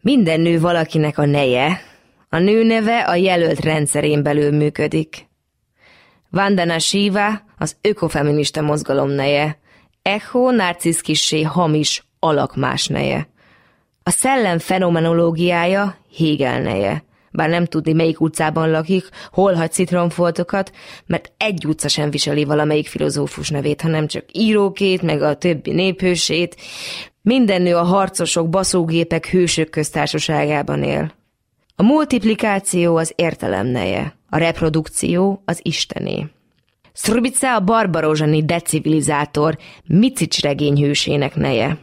Minden 0.00 0.40
nő 0.40 0.60
valakinek 0.60 1.18
a 1.18 1.24
neje, 1.24 1.82
a 2.34 2.38
nő 2.38 2.62
neve 2.62 2.98
a 2.98 3.14
jelölt 3.14 3.60
rendszerén 3.60 4.22
belül 4.22 4.50
működik. 4.50 5.26
Vandana 6.30 6.78
Shiva 6.78 7.40
az 7.58 7.76
ökofeminista 7.80 8.60
mozgalom 8.60 9.10
neje, 9.10 9.58
Echo 10.02 10.50
narciszkissé 10.50 11.42
hamis 11.42 12.06
alakmás 12.18 12.86
neje. 12.86 13.28
A 14.02 14.10
szellem 14.10 14.58
fenomenológiája 14.58 15.96
Hegel 16.18 16.60
neje, 16.60 17.04
bár 17.30 17.48
nem 17.48 17.64
tudni, 17.64 17.92
melyik 17.92 18.20
utcában 18.20 18.70
lakik, 18.70 19.08
hol 19.30 19.54
hagy 19.54 19.72
citromfoltokat, 19.72 20.72
mert 21.06 21.32
egy 21.36 21.66
utca 21.66 21.88
sem 21.88 22.10
viseli 22.10 22.44
valamelyik 22.44 22.88
filozófus 22.88 23.50
nevét, 23.50 23.80
hanem 23.80 24.06
csak 24.06 24.24
írókét, 24.32 25.02
meg 25.02 25.22
a 25.22 25.36
többi 25.36 25.72
néphősét. 25.72 26.56
Minden 27.22 27.62
nő 27.62 27.76
a 27.76 27.82
harcosok, 27.82 28.48
baszógépek, 28.48 29.26
hősök 29.26 29.70
köztársaságában 29.70 30.82
él. 30.82 31.20
A 31.82 31.84
multiplikáció 31.84 32.96
az 32.96 33.12
értelem 33.16 33.66
neje, 33.66 34.16
a 34.28 34.36
reprodukció 34.36 35.42
az 35.44 35.60
istené. 35.62 36.26
Srubica 36.92 37.54
a 37.54 37.60
barbarozsani 37.60 38.44
decivilizátor, 38.44 39.58
Micics 39.86 40.40
regényhősének 40.40 41.34
neje. 41.34 41.78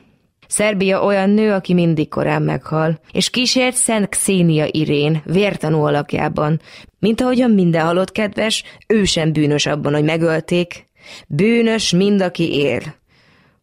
Szerbia 0.47 1.03
olyan 1.03 1.29
nő, 1.29 1.51
aki 1.53 1.73
mindig 1.73 2.09
korán 2.09 2.41
meghal, 2.41 2.99
és 3.11 3.29
kísért 3.29 3.75
Szent 3.75 4.09
Xénia 4.09 4.65
Irén 4.71 5.21
vértanú 5.25 5.81
alakjában, 5.81 6.61
mint 6.99 7.21
ahogyan 7.21 7.51
minden 7.51 7.85
halott 7.85 8.11
kedves, 8.11 8.63
ő 8.87 9.03
sem 9.03 9.33
bűnös 9.33 9.65
abban, 9.65 9.93
hogy 9.93 10.03
megölték. 10.03 10.85
Bűnös 11.27 11.91
mind, 11.91 12.21
aki 12.21 12.53
él. 12.53 12.81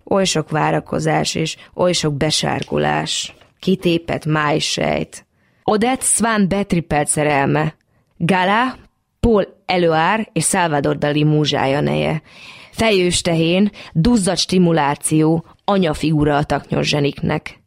Oly 0.05 0.25
sok 0.25 0.50
várakozás 0.50 1.35
és 1.35 1.57
oly 1.75 1.93
sok 1.93 2.16
besárgulás. 2.16 3.35
Kitépett 3.59 4.25
májsejt. 4.25 5.25
Odette 5.70 6.04
Svan 6.04 6.49
Betripelt 6.49 7.08
szerelme. 7.08 7.75
Gala, 8.16 8.76
Paul 9.20 9.62
Eloár 9.64 10.28
és 10.32 10.44
Salvador 10.44 10.96
Dali 10.99 11.25
múzsája 11.25 11.80
neje. 11.80 12.23
Fejős 12.70 13.20
tehén, 13.20 13.70
duzzat 13.92 14.37
stimuláció, 14.37 15.44
anyafigura 15.64 16.37
a 16.37 16.44
taknyos 16.44 16.88
zseniknek. 16.88 17.62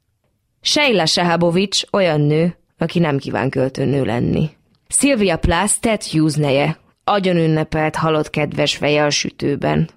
Sheila 0.62 1.06
Sehabovics 1.06 1.82
olyan 1.91 2.22
nő, 2.22 2.58
aki 2.77 3.00
nem 3.00 3.18
kíván 3.18 3.50
költőnő 3.50 4.03
lenni. 4.03 4.50
Sylvia 4.88 5.38
Plath 5.38 5.74
Ted 5.79 6.03
Hughes 6.03 6.36
neje, 6.36 6.79
agyon 7.03 7.38
ünnepelt 7.38 7.96
halott 7.96 8.29
kedves 8.29 8.75
feje 8.75 9.03
a 9.03 9.10
sütőben. 9.10 9.89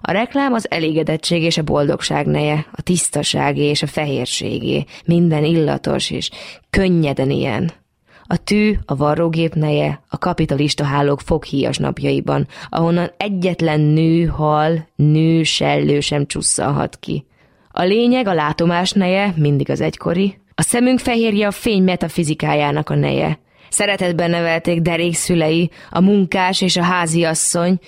A 0.00 0.10
reklám 0.10 0.52
az 0.52 0.70
elégedettség 0.70 1.42
és 1.42 1.58
a 1.58 1.62
boldogság 1.62 2.26
neje, 2.26 2.66
a 2.72 2.82
tisztaságé 2.82 3.64
és 3.64 3.82
a 3.82 3.86
fehérségé, 3.86 4.84
minden 5.04 5.44
illatos 5.44 6.10
és 6.10 6.30
könnyeden 6.70 7.30
ilyen. 7.30 7.72
A 8.30 8.36
tű, 8.36 8.74
a 8.84 8.96
varrógép 8.96 9.54
neje, 9.54 10.02
a 10.08 10.18
kapitalista 10.18 10.84
hálók 10.84 11.20
foghíjas 11.20 11.76
napjaiban, 11.76 12.46
ahonnan 12.68 13.10
egyetlen 13.16 13.80
nő, 13.80 14.24
hal, 14.24 14.88
nő, 14.96 15.42
sellő 15.42 16.00
sem 16.00 16.26
csusszalhat 16.26 16.96
ki. 16.96 17.26
A 17.70 17.82
lényeg, 17.82 18.26
a 18.26 18.34
látomás 18.34 18.92
neje, 18.92 19.34
mindig 19.36 19.70
az 19.70 19.80
egykori, 19.80 20.38
a 20.54 20.62
szemünk 20.62 20.98
fehérje 20.98 21.46
a 21.46 21.50
fény 21.50 21.82
metafizikájának 21.82 22.90
a 22.90 22.94
neje. 22.94 23.38
Szeretetben 23.68 24.30
nevelték 24.30 24.80
derék 24.80 25.14
szülei, 25.14 25.70
a 25.90 26.00
munkás 26.00 26.60
és 26.60 26.76
a 26.76 26.82
háziasszony, 26.82 27.78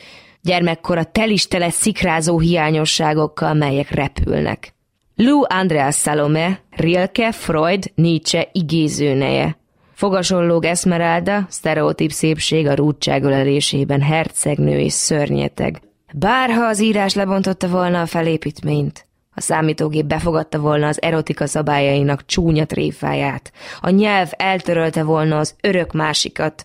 gyermekkora 0.42 1.04
telistele 1.04 1.70
szikrázó 1.70 2.38
hiányosságokkal, 2.38 3.54
melyek 3.54 3.90
repülnek. 3.90 4.74
Lou 5.16 5.42
Andreas 5.48 5.96
Salome, 5.96 6.60
Rilke, 6.70 7.32
Freud, 7.32 7.90
Nietzsche 7.94 8.48
igézőneje. 8.52 9.58
Fogasollóg 9.94 10.64
Esmeralda, 10.64 11.46
sztereotíp 11.48 12.10
szépség 12.10 12.66
a 12.66 12.74
rúdság 12.74 13.22
ölelésében, 13.22 14.02
hercegnő 14.02 14.78
és 14.78 14.92
szörnyeteg. 14.92 15.80
Bárha 16.12 16.66
az 16.66 16.80
írás 16.80 17.14
lebontotta 17.14 17.68
volna 17.68 18.00
a 18.00 18.06
felépítményt, 18.06 19.06
a 19.34 19.40
számítógép 19.40 20.04
befogadta 20.04 20.58
volna 20.58 20.86
az 20.86 21.02
erotika 21.02 21.46
szabályainak 21.46 22.26
csúnya 22.26 22.64
tréfáját, 22.64 23.52
a 23.80 23.90
nyelv 23.90 24.30
eltörölte 24.36 25.02
volna 25.02 25.38
az 25.38 25.54
örök 25.60 25.92
másikat, 25.92 26.64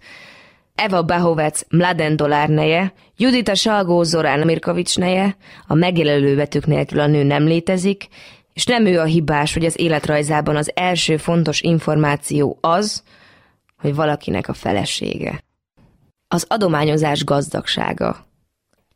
Eva 0.76 1.04
Bahovec 1.04 1.62
Mladen 1.70 2.16
Dolár 2.16 2.50
neje, 2.50 2.94
Judita 3.18 3.56
Salgó 3.56 4.04
Zorán 4.04 4.46
Mirkovics 4.46 4.98
neje, 4.98 5.38
a 5.68 5.74
megjelölő 5.74 6.36
betűk 6.36 6.66
nélkül 6.66 7.00
a 7.00 7.08
nő 7.08 7.24
nem 7.24 7.44
létezik, 7.44 8.08
és 8.54 8.66
nem 8.66 8.86
ő 8.86 9.00
a 9.00 9.04
hibás, 9.04 9.54
hogy 9.54 9.66
az 9.66 9.80
életrajzában 9.80 10.56
az 10.56 10.72
első 10.74 11.18
fontos 11.18 11.62
információ 11.62 12.58
az, 12.62 13.04
hogy 13.78 13.96
valakinek 13.96 14.48
a 14.48 14.54
felesége. 14.54 15.44
Az 16.28 16.46
adományozás 16.50 17.24
gazdagsága. 17.24 18.26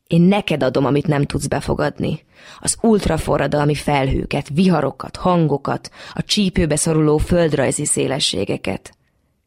Én 0.07 0.21
neked 0.21 0.63
adom, 0.63 0.85
amit 0.85 1.07
nem 1.07 1.23
tudsz 1.23 1.47
befogadni. 1.47 2.25
Az 2.59 2.77
ultraforradalmi 2.81 3.75
felhőket, 3.75 4.49
viharokat, 4.53 5.15
hangokat, 5.15 5.91
a 6.13 6.23
csípőbe 6.23 6.75
szoruló 6.75 7.17
földrajzi 7.17 7.85
szélességeket. 7.85 8.97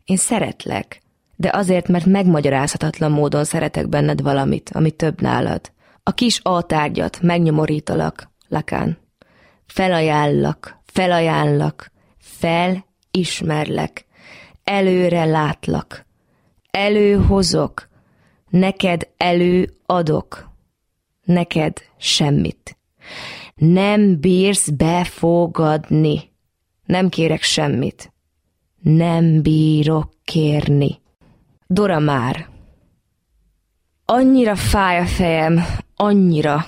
Én 0.04 0.16
szeretlek, 0.16 1.01
de 1.42 1.50
azért, 1.52 1.88
mert 1.88 2.04
megmagyarázhatatlan 2.06 3.10
módon 3.10 3.44
szeretek 3.44 3.88
benned 3.88 4.22
valamit, 4.22 4.70
ami 4.74 4.90
több 4.90 5.20
nálad. 5.20 5.72
A 6.02 6.12
kis 6.12 6.40
A 6.42 6.62
tárgyat 6.62 7.20
megnyomorítalak, 7.22 8.30
Lakán. 8.48 8.98
Felajánlak, 9.66 10.78
felajánlak, 10.84 11.92
felismerlek, 12.18 14.04
előre 14.64 15.24
látlak, 15.24 16.06
előhozok, 16.70 17.88
neked 18.48 19.08
előadok, 19.16 20.50
neked 21.24 21.78
semmit. 21.96 22.76
Nem 23.54 24.20
bírsz 24.20 24.68
befogadni. 24.68 26.30
Nem 26.84 27.08
kérek 27.08 27.42
semmit. 27.42 28.12
Nem 28.80 29.42
bírok 29.42 30.12
kérni. 30.24 31.01
Dora 31.72 31.98
már. 31.98 32.48
Annyira 34.04 34.56
fáj 34.56 34.98
a 34.98 35.06
fejem, 35.06 35.64
annyira. 35.96 36.66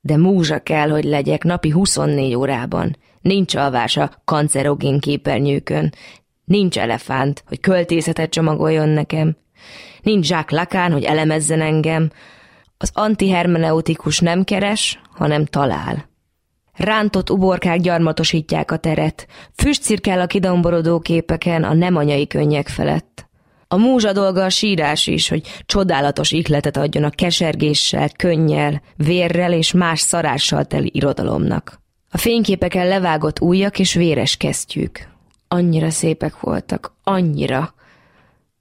De 0.00 0.16
múzsa 0.16 0.58
kell, 0.58 0.88
hogy 0.88 1.04
legyek 1.04 1.44
napi 1.44 1.70
24 1.70 2.34
órában. 2.34 2.96
Nincs 3.20 3.54
alvás 3.54 3.96
a 3.96 4.10
kancerogén 4.24 5.00
képernyőkön. 5.00 5.92
Nincs 6.44 6.78
elefánt, 6.78 7.44
hogy 7.46 7.60
költészetet 7.60 8.30
csomagoljon 8.30 8.88
nekem. 8.88 9.36
Nincs 10.02 10.26
zsák 10.26 10.50
lakán, 10.50 10.92
hogy 10.92 11.04
elemezzen 11.04 11.60
engem. 11.60 12.10
Az 12.78 12.90
antihermeneutikus 12.94 14.18
nem 14.18 14.44
keres, 14.44 15.00
hanem 15.10 15.44
talál. 15.44 16.08
Rántott 16.72 17.30
uborkák 17.30 17.80
gyarmatosítják 17.80 18.70
a 18.70 18.76
teret, 18.76 19.26
füstcirkál 19.54 20.20
a 20.20 20.26
kidomborodó 20.26 20.98
képeken 20.98 21.64
a 21.64 21.74
nem 21.74 21.96
anyai 21.96 22.26
könnyek 22.26 22.68
felett. 22.68 23.23
A 23.74 23.76
múzsa 23.76 24.12
dolga 24.12 24.44
a 24.44 24.48
sírás 24.48 25.06
is, 25.06 25.28
hogy 25.28 25.62
csodálatos 25.66 26.30
ihletet 26.30 26.76
adjon 26.76 27.04
a 27.04 27.10
kesergéssel, 27.10 28.10
könnyel, 28.16 28.82
vérrel 28.96 29.52
és 29.52 29.72
más 29.72 30.00
szarással 30.00 30.64
teli 30.64 30.90
irodalomnak. 30.92 31.80
A 32.10 32.18
fényképeken 32.18 32.88
levágott 32.88 33.40
ujjak 33.40 33.78
és 33.78 33.94
véres 33.94 34.36
kesztyűk. 34.36 35.08
Annyira 35.48 35.90
szépek 35.90 36.40
voltak, 36.40 36.94
annyira, 37.02 37.74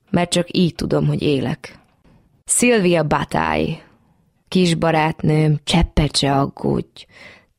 mert 0.10 0.32
csak 0.32 0.48
így 0.52 0.76
tudom, 0.76 1.08
hogy 1.08 1.22
élek. 1.22 1.80
Szilvia 2.46 3.04
Batály, 3.04 3.84
kis 4.48 4.76
barátnőm, 4.76 5.60
cseppet 5.64 6.18
se 6.18 6.34
aggódj, 6.34 7.06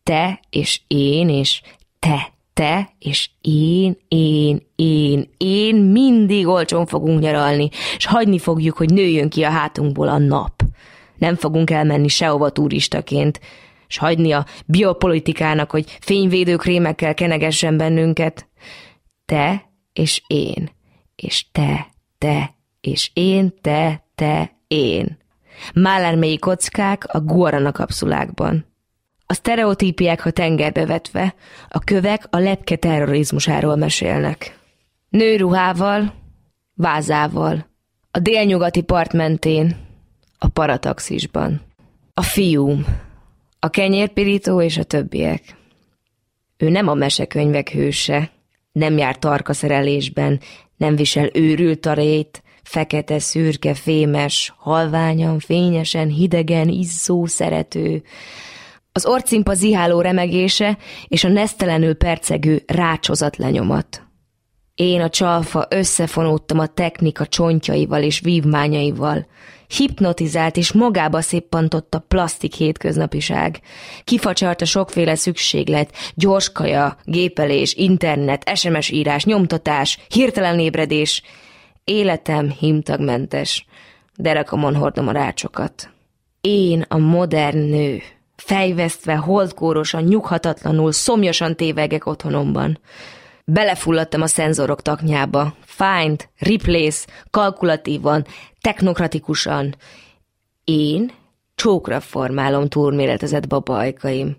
te 0.03 0.41
és 0.51 0.81
én 0.87 1.29
és 1.29 1.63
te 1.99 2.34
te 2.55 2.89
és 2.99 3.31
én, 3.41 3.97
én, 4.09 4.63
én, 4.77 5.31
én 5.37 5.77
mindig 5.77 6.47
olcsón 6.47 6.87
fogunk 6.87 7.21
nyaralni, 7.21 7.69
és 7.97 8.07
hagyni 8.07 8.39
fogjuk, 8.39 8.77
hogy 8.77 8.93
nőjön 8.93 9.29
ki 9.29 9.43
a 9.43 9.51
hátunkból 9.51 10.09
a 10.09 10.19
nap. 10.19 10.63
Nem 11.19 11.35
fogunk 11.35 11.71
elmenni 11.71 12.09
sehova 12.09 12.51
turistaként, 12.51 13.41
és 13.89 13.99
hagyni 13.99 14.33
a 14.33 14.47
biopolitikának, 14.67 15.71
hogy 15.71 15.97
fényvédőkrémekkel 16.01 17.15
kenegessen 17.15 17.77
bennünket. 17.77 18.49
Te 19.25 19.73
és 19.93 20.23
én, 20.27 20.71
és 21.17 21.51
te, 21.53 21.87
te, 22.19 22.55
és 22.81 23.11
én, 23.13 23.55
te, 23.61 24.05
te, 24.15 24.57
én. 24.69 25.19
Málármélyi 25.75 26.39
kockák 26.39 27.05
a 27.15 27.21
guarana 27.21 27.73
kapszulákban. 27.73 28.74
A 29.27 29.35
sztereotípiák 29.35 30.25
a 30.25 30.31
tengerbe 30.31 30.87
vetve, 30.87 31.35
a 31.69 31.79
kövek 31.79 32.27
a 32.31 32.39
lepke 32.39 32.77
terrorizmusáról 32.77 33.77
mesélnek. 33.77 34.59
Nőruhával, 35.09 36.15
vázával, 36.75 37.67
a 38.11 38.19
délnyugati 38.19 38.83
part 38.83 39.13
mentén, 39.13 39.77
a 40.39 40.49
parataxisban. 40.49 41.61
A 42.15 42.23
fiúm, 42.23 42.85
a 43.59 43.69
kenyérpirító 43.69 44.61
és 44.61 44.77
a 44.79 44.83
többiek. 44.83 45.57
Ő 46.57 46.69
nem 46.69 46.89
a 46.89 46.95
mesekönyvek 46.95 47.71
hőse, 47.71 48.31
nem 48.73 48.99
jár 48.99 49.19
tarka 49.19 49.53
szerelésben, 49.53 50.41
nem 50.77 50.97
visel 50.97 51.29
őrült 51.33 51.81
tarét, 51.81 52.43
fekete, 52.63 53.19
szürke, 53.19 53.75
fémes, 53.75 54.53
halványan, 54.57 55.39
fényesen, 55.39 56.09
hidegen, 56.09 56.69
izzó, 56.69 57.27
szerető, 57.27 58.03
az 58.97 59.07
orcimpa 59.07 59.55
ziháló 59.55 60.01
remegése 60.01 60.79
és 61.09 61.25
a 61.25 61.29
nesztelenül 61.29 61.95
percegő 61.95 62.63
rácsozat 62.67 63.37
lenyomat. 63.37 64.03
Én 64.75 65.01
a 65.01 65.09
csalfa 65.09 65.67
összefonódtam 65.71 66.59
a 66.59 66.67
technika 66.67 67.27
csontjaival 67.27 68.03
és 68.03 68.21
vívmányaival. 68.21 69.27
Hipnotizált 69.69 70.57
és 70.57 70.73
magába 70.73 71.21
szippantott 71.21 71.95
a 71.95 72.05
plastik 72.09 72.55
hétköznapiság. 72.55 73.61
Kifacsart 74.05 74.61
a 74.61 74.65
sokféle 74.65 75.15
szükséglet, 75.15 75.93
gyorskaja, 76.15 76.97
gépelés, 77.05 77.75
internet, 77.75 78.51
SMS 78.55 78.91
írás, 78.91 79.25
nyomtatás, 79.25 79.99
hirtelen 80.09 80.59
ébredés. 80.59 81.23
Életem 81.85 82.51
himtagmentes, 82.51 83.67
derekamon 84.17 84.75
hordom 84.75 85.09
a 85.09 85.13
rácsokat. 85.13 85.91
Én 86.41 86.85
a 86.89 86.99
modern 86.99 87.59
nő. 87.59 88.03
Fejvesztve, 88.45 89.15
holdkórosan, 89.15 90.03
nyughatatlanul, 90.03 90.93
szomjasan 90.93 91.57
tévegek 91.57 92.07
otthonomban. 92.07 92.79
Belefulladtam 93.45 94.23
a 94.23 94.27
szenzorok 94.27 94.83
taknyába. 94.83 95.55
Find, 95.65 96.29
replace, 96.39 97.07
kalkulatívan, 97.31 98.27
technokratikusan. 98.61 99.77
Én 100.65 101.13
csókra 101.55 102.01
formálom 102.01 102.69
túlméretezett 102.69 103.49
babajkaim. 103.49 104.37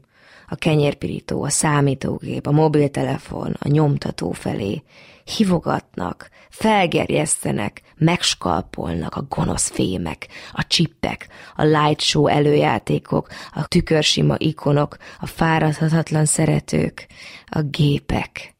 A 0.47 0.55
kenyérpirító, 0.55 1.43
a 1.43 1.49
számítógép, 1.49 2.47
a 2.47 2.51
mobiltelefon, 2.51 3.55
a 3.59 3.67
nyomtató 3.67 4.31
felé. 4.31 4.83
Hivogatnak, 5.37 6.29
felgerjesztenek, 6.49 7.81
megskalpolnak 7.97 9.15
a 9.15 9.25
gonosz 9.29 9.69
fémek, 9.69 10.27
a 10.53 10.67
csippek, 10.67 11.27
a 11.55 11.63
light 11.63 12.01
show 12.01 12.27
előjátékok, 12.27 13.27
a 13.53 13.67
tükörsima 13.67 14.35
ikonok, 14.37 14.97
a 15.19 15.25
fáradhatatlan 15.25 16.25
szeretők, 16.25 17.07
a 17.45 17.61
gépek. 17.61 18.54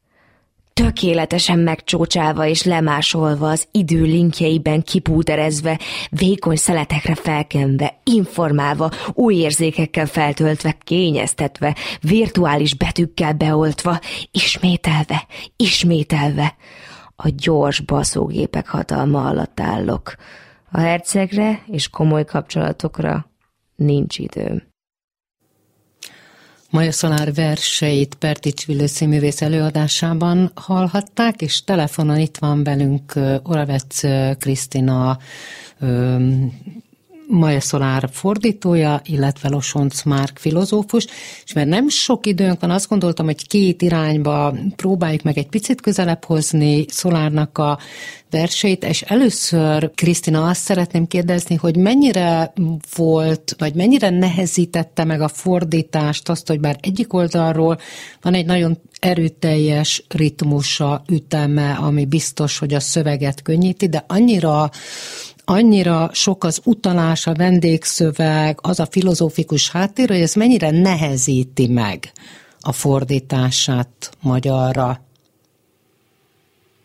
Tökéletesen 0.82 1.60
megcsócsálva 1.60 2.46
és 2.46 2.64
lemásolva, 2.64 3.50
az 3.50 3.68
idő 3.72 4.02
linkjeiben 4.02 4.82
kipúterezve, 4.82 5.80
vékony 6.10 6.56
szeletekre 6.56 7.16
felkenve, 7.16 8.00
informálva, 8.04 8.92
új 9.14 9.36
érzékekkel 9.36 10.06
feltöltve, 10.06 10.78
kényeztetve, 10.80 11.76
virtuális 12.02 12.74
betűkkel 12.74 13.34
beoltva, 13.34 14.00
ismételve, 14.32 15.28
ismételve, 15.56 16.56
a 17.16 17.30
gyors 17.30 17.80
baszógépek 17.80 18.68
hatalma 18.68 19.26
alatt 19.26 19.60
állok. 19.60 20.16
A 20.72 20.80
hercegre 20.80 21.64
és 21.68 21.90
komoly 21.90 22.26
kapcsolatokra 22.26 23.30
nincs 23.76 24.18
időm. 24.18 24.75
Maja 26.76 26.92
Szolár 26.92 27.34
verseit 27.34 28.16
Pertics 28.16 28.66
Villő 28.66 28.86
színművész 28.86 29.42
előadásában 29.42 30.52
hallhatták, 30.56 31.42
és 31.42 31.64
telefonon 31.64 32.20
itt 32.20 32.38
van 32.38 32.64
velünk 32.64 33.14
Oravec 33.44 34.00
Krisztina 34.38 35.18
Maja 37.28 37.60
Szolár 37.60 38.10
fordítója, 38.12 39.02
illetve 39.06 39.50
Losonc 39.50 40.04
Márk 40.04 40.38
filozófus, 40.38 41.08
és 41.46 41.54
mert 41.54 41.68
nem 41.68 41.90
sok 41.90 42.26
időnk 42.26 42.60
van, 42.60 42.72
azt 42.72 42.90
gondoltam, 42.90 43.26
hogy 43.26 43.48
két 43.48 43.82
irányba 43.82 44.56
próbáljuk 44.76 45.22
meg 45.22 45.38
egy 45.38 45.48
picit 45.48 45.82
közelebb 45.82 46.24
hozni 46.24 46.86
Szolárnak 46.88 47.58
a 47.58 47.80
verseit, 48.30 48.84
és 48.84 49.02
először, 49.02 49.92
Krisztina, 49.96 50.48
azt 50.48 50.62
szeretném 50.62 51.08
kérdezni, 51.08 51.56
hogy 51.56 51.78
mennyire 51.78 52.54
volt, 52.96 53.56
vagy 53.58 53.74
mennyire 53.74 54.10
nehezítette 54.10 55.04
meg 55.04 55.22
a 55.22 55.28
fordítást 55.28 56.30
azt, 56.30 56.48
hogy 56.48 56.60
bár 56.60 56.78
egyik 56.82 57.14
oldalról 57.14 57.80
van 58.22 58.34
egy 58.34 58.46
nagyon 58.46 58.78
erőteljes 59.00 60.04
ritmusa, 60.10 61.04
üteme, 61.08 61.72
ami 61.72 62.06
biztos, 62.06 62.58
hogy 62.58 62.74
a 62.74 62.80
szöveget 62.80 63.42
könnyíti, 63.42 63.88
de 63.88 64.04
annyira 64.08 64.70
annyira 65.46 66.10
sok 66.14 66.44
az 66.44 66.62
utalás, 66.64 67.28
a 67.28 67.34
vendégszöveg, 67.34 68.60
az 68.62 68.80
a 68.80 68.88
filozófikus 68.92 69.70
háttér, 69.70 70.10
hogy 70.10 70.22
ez 70.22 70.34
mennyire 70.34 70.72
nehezíti 70.72 71.68
meg 71.68 72.12
a 72.60 72.72
fordítását 72.72 74.12
magyarra. 74.22 75.05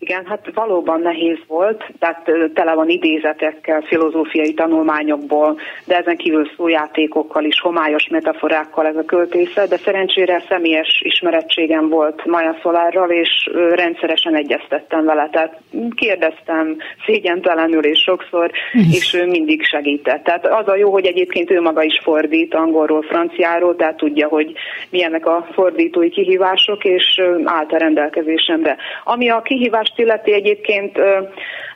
Igen, 0.03 0.27
hát 0.27 0.51
valóban 0.55 1.01
nehéz 1.01 1.39
volt, 1.47 1.85
tehát 1.99 2.31
tele 2.55 2.75
van 2.75 2.89
idézetekkel, 2.89 3.81
filozófiai 3.81 4.55
tanulmányokból, 4.55 5.59
de 5.85 5.97
ezen 5.97 6.17
kívül 6.17 6.51
szójátékokkal 6.57 7.45
is, 7.45 7.61
homályos 7.61 8.09
metaforákkal 8.09 8.87
ez 8.87 8.97
a 8.97 9.05
költészet, 9.05 9.69
de 9.69 9.77
szerencsére 9.77 10.45
személyes 10.49 11.01
ismerettségem 11.05 11.89
volt 11.89 12.25
Maja 12.25 12.57
Szolárral, 12.63 13.11
és 13.11 13.51
rendszeresen 13.75 14.35
egyeztettem 14.35 15.05
vele, 15.05 15.29
tehát 15.33 15.61
kérdeztem 15.95 16.77
szégyentelenül 17.07 17.85
és 17.85 17.99
sokszor, 17.99 18.51
és 18.93 19.15
ő 19.15 19.27
mindig 19.27 19.65
segített. 19.65 20.25
Tehát 20.25 20.47
az 20.47 20.69
a 20.69 20.77
jó, 20.77 20.91
hogy 20.93 21.07
egyébként 21.07 21.51
ő 21.51 21.61
maga 21.61 21.83
is 21.83 22.01
fordít 22.03 22.55
angolról, 22.55 23.03
franciáról, 23.03 23.77
tehát 23.77 23.97
tudja, 23.97 24.29
hogy 24.29 24.53
milyenek 24.91 25.27
a 25.27 25.47
fordítói 25.53 26.09
kihívások, 26.09 26.85
és 26.85 27.21
állt 27.45 27.73
a 27.73 27.79
rendelkezésemre. 27.79 28.77
Ami 29.05 29.29
a 29.29 29.43
kihívás 29.43 29.89
írást 29.97 29.99
illeti 29.99 30.33
egyébként 30.33 30.99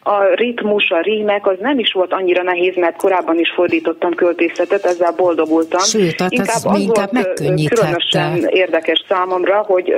a 0.03 0.35
ritmus, 0.35 0.91
a 0.91 1.01
rímek, 1.01 1.47
az 1.47 1.57
nem 1.61 1.79
is 1.79 1.93
volt 1.93 2.13
annyira 2.13 2.43
nehéz, 2.43 2.77
mert 2.77 2.97
korábban 2.97 3.39
is 3.39 3.53
fordítottam 3.55 4.15
költészetet, 4.15 4.85
ezzel 4.85 5.13
boldogultam. 5.17 5.81
Sőt, 5.81 6.17
tehát 6.17 6.33
inkább 6.33 6.65
az, 6.65 6.67
az 6.67 6.81
inkább 6.81 7.13
volt 7.13 7.69
különösen 7.69 8.49
érdekes 8.49 9.05
számomra, 9.09 9.63
hogy 9.67 9.95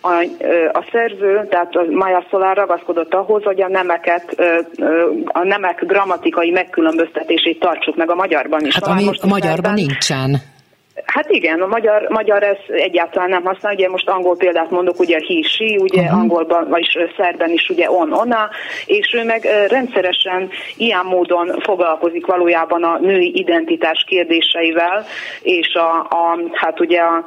a, 0.00 0.12
a 0.72 0.84
szerző, 0.92 1.46
tehát 1.50 1.74
a 1.74 1.84
Maja 1.90 2.26
Szolár 2.30 2.56
ragaszkodott 2.56 3.14
ahhoz, 3.14 3.42
hogy 3.42 3.62
a 3.62 3.68
nemeket, 3.68 4.34
a 5.24 5.44
nemek 5.44 5.84
grammatikai 5.86 6.50
megkülönböztetését 6.50 7.60
tartsuk 7.60 7.96
meg 7.96 8.10
a 8.10 8.14
magyarban 8.14 8.66
is. 8.66 8.74
Hát 8.74 8.86
ami 8.86 9.04
most 9.04 9.22
a 9.22 9.26
magyarban 9.26 9.72
nincsen. 9.72 10.58
Hát 11.04 11.30
igen, 11.30 11.60
a 11.60 11.66
magyar, 11.66 12.06
magyar 12.08 12.42
ez 12.42 12.56
egyáltalán 12.68 13.28
nem 13.28 13.44
használ, 13.44 13.74
ugye 13.74 13.88
most 13.88 14.08
angol 14.08 14.36
példát 14.36 14.70
mondok, 14.70 15.00
ugye 15.00 15.18
she, 15.42 15.64
ugye 15.78 16.02
uh-huh. 16.02 16.18
angolban, 16.18 16.68
vagyis 16.68 16.98
szerben 17.16 17.50
is 17.50 17.68
ugye 17.68 17.90
on, 17.90 18.12
ona, 18.12 18.50
és 18.86 19.14
ő 19.14 19.24
meg 19.24 19.48
rendszeresen 19.68 20.50
ilyen 20.76 21.04
módon 21.04 21.58
foglalkozik 21.62 22.26
valójában 22.26 22.82
a 22.82 22.98
női 22.98 23.38
identitás 23.38 24.04
kérdéseivel, 24.06 25.06
és 25.42 25.74
a, 25.74 25.98
a 25.98 26.38
hát 26.52 26.80
ugye 26.80 27.00
a, 27.00 27.24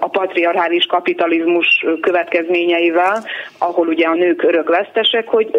a 0.00 0.08
patriarchális 0.08 0.86
kapitalizmus 0.86 1.84
következményeivel, 2.00 3.24
ahol 3.58 3.86
ugye 3.88 4.06
a 4.06 4.14
nők 4.14 4.42
örökvesztesek, 4.42 5.28
hogy 5.28 5.50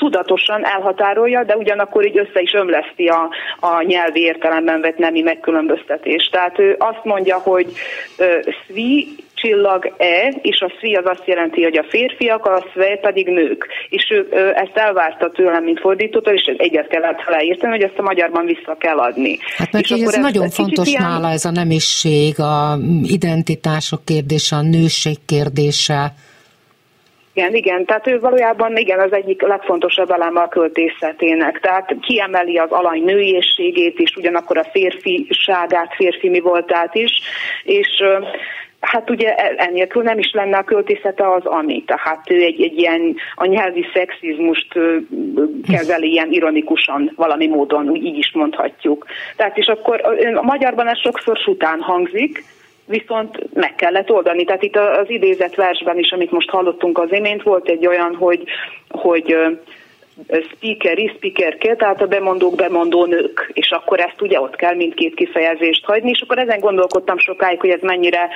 tudatosan 0.00 0.64
elhatárolja, 0.66 1.44
de 1.44 1.56
ugyanakkor 1.56 2.06
így 2.06 2.18
össze 2.18 2.40
is 2.40 2.52
ömleszti 2.52 3.06
a, 3.06 3.28
a 3.60 3.82
nyelvi 3.82 4.20
értelemben 4.20 4.80
vett 4.80 4.98
nemi 4.98 5.20
megkülönböztetést. 5.20 6.32
Tehát 6.32 6.58
ő 6.58 6.76
azt 6.78 7.04
mondja, 7.04 7.38
hogy 7.38 7.66
szvi 8.66 9.08
csillag 9.34 9.94
E, 9.96 10.34
és 10.42 10.60
a 10.60 10.72
szvi 10.78 10.94
az 10.94 11.04
azt 11.04 11.26
jelenti, 11.26 11.62
hogy 11.62 11.76
a 11.76 11.84
férfiak, 11.88 12.46
a 12.46 12.66
szve 12.72 12.98
pedig 13.00 13.26
nők. 13.26 13.66
És 13.88 14.10
ő, 14.10 14.28
ő 14.30 14.52
ezt 14.54 14.76
elvárta 14.76 15.30
tőlem, 15.30 15.64
mint 15.64 15.80
fordítótól, 15.80 16.32
és 16.32 16.54
egyet 16.56 16.88
kellett 16.88 17.24
leírtani, 17.26 17.72
hogy 17.72 17.82
ezt 17.82 17.98
a 17.98 18.02
magyarban 18.02 18.46
vissza 18.46 18.76
kell 18.78 18.98
adni. 18.98 19.38
Hát 19.56 19.72
neki 19.72 19.94
és 19.94 20.02
ez 20.02 20.14
nagyon 20.14 20.44
ez 20.44 20.54
fontos 20.54 20.88
ilyen... 20.88 21.02
nála 21.02 21.30
ez 21.30 21.44
a 21.44 21.50
nemiség, 21.50 22.40
a 22.40 22.78
identitások 23.02 24.04
kérdése, 24.04 24.56
a 24.56 24.62
nőség 24.62 25.16
kérdése. 25.26 26.12
Igen, 27.34 27.54
igen, 27.54 27.84
tehát 27.84 28.06
ő 28.06 28.18
valójában 28.18 28.76
igen 28.76 29.00
az 29.00 29.12
egyik 29.12 29.42
legfontosabb 29.42 30.10
eleme 30.10 30.40
a 30.40 30.48
költészetének. 30.48 31.60
Tehát 31.60 31.94
kiemeli 32.00 32.58
az 32.58 32.70
alany 32.70 33.04
nőiességét 33.04 33.98
is, 33.98 34.16
ugyanakkor 34.16 34.58
a 34.58 34.68
férfiságát, 34.72 35.94
férfi 35.94 36.28
mi 36.28 36.40
voltát 36.40 36.94
is, 36.94 37.10
és 37.62 38.02
Hát 38.80 39.10
ugye 39.10 39.34
e, 39.34 39.54
ennélkül 39.56 40.02
nem 40.02 40.18
is 40.18 40.32
lenne 40.32 40.56
a 40.56 40.64
költészete 40.64 41.32
az 41.32 41.44
ami, 41.44 41.84
tehát 41.86 42.30
ő 42.30 42.42
egy, 42.42 42.62
egy 42.62 42.78
ilyen 42.78 43.16
a 43.34 43.44
nyelvi 43.44 43.86
szexizmust 43.94 44.78
kezeli 45.70 46.10
ilyen 46.10 46.32
ironikusan 46.32 47.12
valami 47.16 47.46
módon, 47.46 47.88
úgy 47.88 48.04
így 48.04 48.16
is 48.16 48.32
mondhatjuk. 48.32 49.06
Tehát 49.36 49.56
és 49.56 49.66
akkor 49.66 50.00
a 50.34 50.42
magyarban 50.42 50.88
ez 50.88 50.98
sokszor 50.98 51.36
sután 51.36 51.80
hangzik, 51.80 52.44
viszont 52.90 53.54
meg 53.54 53.74
kellett 53.74 54.10
oldani. 54.10 54.44
Tehát 54.44 54.62
itt 54.62 54.76
az 54.76 55.10
idézett 55.10 55.54
versben 55.54 55.98
is, 55.98 56.12
amit 56.12 56.30
most 56.30 56.50
hallottunk 56.50 56.98
az 56.98 57.12
imént, 57.12 57.42
volt 57.42 57.68
egy 57.68 57.86
olyan, 57.86 58.14
hogy, 58.14 58.42
hogy 58.88 59.36
speakeri, 60.28 61.12
speakerke, 61.16 61.76
tehát 61.76 62.02
a 62.02 62.06
bemondók 62.06 62.54
bemondó 62.54 63.04
nők, 63.04 63.50
és 63.52 63.70
akkor 63.70 64.00
ezt 64.00 64.20
ugye 64.20 64.40
ott 64.40 64.56
kell 64.56 64.74
mindkét 64.74 65.14
kifejezést 65.14 65.84
hagyni, 65.84 66.10
és 66.10 66.20
akkor 66.20 66.38
ezen 66.38 66.60
gondolkodtam 66.60 67.18
sokáig, 67.18 67.60
hogy 67.60 67.70
ez 67.70 67.80
mennyire 67.80 68.28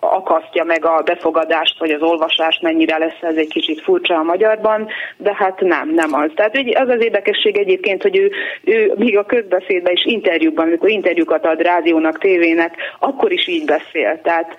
akasztja 0.00 0.64
meg 0.64 0.84
a 0.84 1.02
befogadást, 1.04 1.78
vagy 1.78 1.90
az 1.90 2.02
olvasást, 2.02 2.62
mennyire 2.62 2.98
lesz 2.98 3.20
ez 3.20 3.36
egy 3.36 3.48
kicsit 3.48 3.80
furcsa 3.80 4.14
a 4.14 4.22
magyarban, 4.22 4.88
de 5.16 5.34
hát 5.34 5.60
nem, 5.60 5.90
nem 5.94 6.14
az. 6.14 6.30
Tehát 6.34 6.56
az 6.74 6.88
az 6.88 7.02
érdekesség 7.02 7.56
egyébként, 7.56 8.02
hogy 8.02 8.16
ő, 8.16 8.30
ő 8.64 8.92
még 8.96 9.18
a 9.18 9.24
közbeszédben 9.24 9.92
is 9.92 10.04
interjúban, 10.04 10.66
amikor 10.66 10.90
interjúkat 10.90 11.46
ad 11.46 11.60
rádiónak, 11.60 12.18
tévének, 12.18 12.74
akkor 12.98 13.32
is 13.32 13.48
így 13.48 13.64
beszél. 13.64 14.20
Tehát 14.22 14.56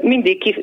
mindig 0.00 0.38
ki, 0.38 0.62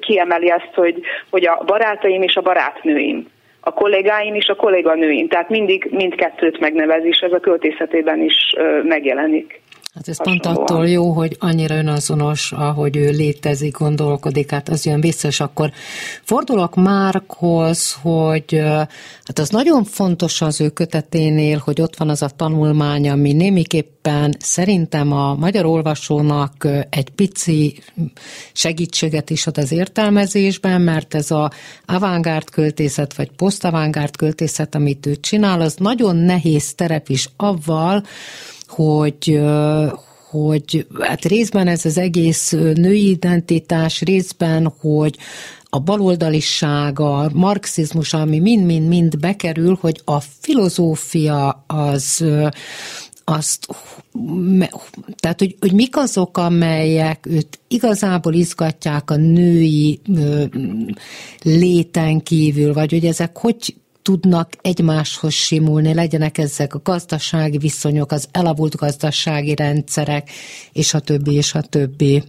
kiemeli 0.00 0.48
azt, 0.48 0.74
hogy, 0.74 1.00
hogy 1.30 1.46
a 1.46 1.62
barátaim 1.66 2.22
és 2.22 2.36
a 2.36 2.42
barátnőim 2.42 3.32
a 3.64 3.72
kollégáim 3.72 4.34
és 4.34 4.48
a 4.48 4.54
kolléganőim. 4.54 5.28
Tehát 5.28 5.48
mindig 5.48 5.88
mindkettőt 5.90 6.60
megnevez, 6.60 7.04
és 7.04 7.18
ez 7.18 7.32
a 7.32 7.40
költészetében 7.40 8.20
is 8.20 8.54
megjelenik. 8.82 9.60
Hát 9.94 10.08
ez 10.08 10.22
pont 10.22 10.46
attól 10.46 10.88
jó, 10.88 11.12
hogy 11.12 11.36
annyira 11.40 11.74
önazonos, 11.74 12.52
ahogy 12.52 12.96
ő 12.96 13.10
létezik, 13.10 13.78
gondolkodik, 13.78 14.50
hát 14.50 14.68
az 14.68 14.84
jön 14.84 15.00
vissza, 15.00 15.28
és 15.28 15.40
akkor 15.40 15.72
fordulok 16.22 16.74
Márkhoz, 16.74 17.92
hogy 18.02 18.60
hát 19.24 19.38
az 19.38 19.48
nagyon 19.48 19.84
fontos 19.84 20.42
az 20.42 20.60
ő 20.60 20.68
köteténél, 20.68 21.62
hogy 21.64 21.80
ott 21.80 21.96
van 21.96 22.08
az 22.08 22.22
a 22.22 22.28
tanulmány, 22.28 23.08
ami 23.08 23.32
némiképpen 23.32 24.36
szerintem 24.38 25.12
a 25.12 25.34
magyar 25.34 25.64
olvasónak 25.64 26.68
egy 26.90 27.10
pici 27.10 27.82
segítséget 28.52 29.30
is 29.30 29.46
ad 29.46 29.58
az 29.58 29.72
értelmezésben, 29.72 30.80
mert 30.80 31.14
ez 31.14 31.30
a 31.30 31.50
avantgárd 31.86 32.50
költészet, 32.50 33.16
vagy 33.16 33.30
posztavantgárd 33.30 34.16
költészet, 34.16 34.74
amit 34.74 35.06
ő 35.06 35.16
csinál, 35.16 35.60
az 35.60 35.74
nagyon 35.78 36.16
nehéz 36.16 36.74
terep 36.74 37.08
is 37.08 37.28
avval, 37.36 38.04
hogy 38.74 39.40
hogy 40.30 40.86
hát 41.00 41.24
részben 41.24 41.66
ez 41.66 41.84
az 41.84 41.98
egész 41.98 42.50
női 42.74 43.08
identitás, 43.08 44.00
részben, 44.00 44.72
hogy 44.80 45.16
a 45.64 45.78
baloldaliság, 45.78 47.00
a 47.00 47.30
marxizmus, 47.32 48.14
ami 48.14 48.38
mind-mind-mind 48.38 49.18
bekerül, 49.18 49.78
hogy 49.80 50.00
a 50.04 50.20
filozófia 50.20 51.64
az 51.66 52.24
azt, 53.24 53.66
tehát, 55.16 55.38
hogy, 55.38 55.56
hogy 55.60 55.72
mik 55.72 55.96
azok, 55.96 56.38
amelyek 56.38 57.26
őt 57.26 57.58
igazából 57.68 58.34
izgatják 58.34 59.10
a 59.10 59.16
női 59.16 60.00
léten 61.42 62.22
kívül, 62.22 62.72
vagy 62.72 62.90
hogy 62.90 63.04
ezek 63.04 63.38
hogy 63.38 63.74
tudnak 64.04 64.48
egymáshoz 64.62 65.32
simulni, 65.32 65.94
legyenek 65.94 66.38
ezek 66.38 66.74
a 66.74 66.80
gazdasági 66.84 67.58
viszonyok, 67.58 68.10
az 68.12 68.28
elavult 68.32 68.76
gazdasági 68.76 69.54
rendszerek, 69.54 70.24
és 70.72 70.94
a 70.94 71.00
többi, 71.00 71.34
és 71.34 71.54
a 71.54 71.62
többi. 71.70 72.22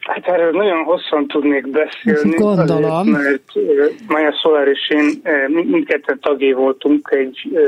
Hát 0.00 0.26
erről 0.26 0.50
nagyon 0.50 0.82
hosszan 0.82 1.26
tudnék 1.26 1.70
beszélni. 1.70 2.36
Gondolom. 2.48 3.14
Azért, 3.14 3.42
mert 3.54 4.08
Maja 4.08 4.32
Szolár 4.42 4.68
és 4.68 4.90
én 4.90 5.22
mindketten 5.52 6.18
tagjé 6.20 6.52
voltunk 6.52 7.08
egy 7.10 7.58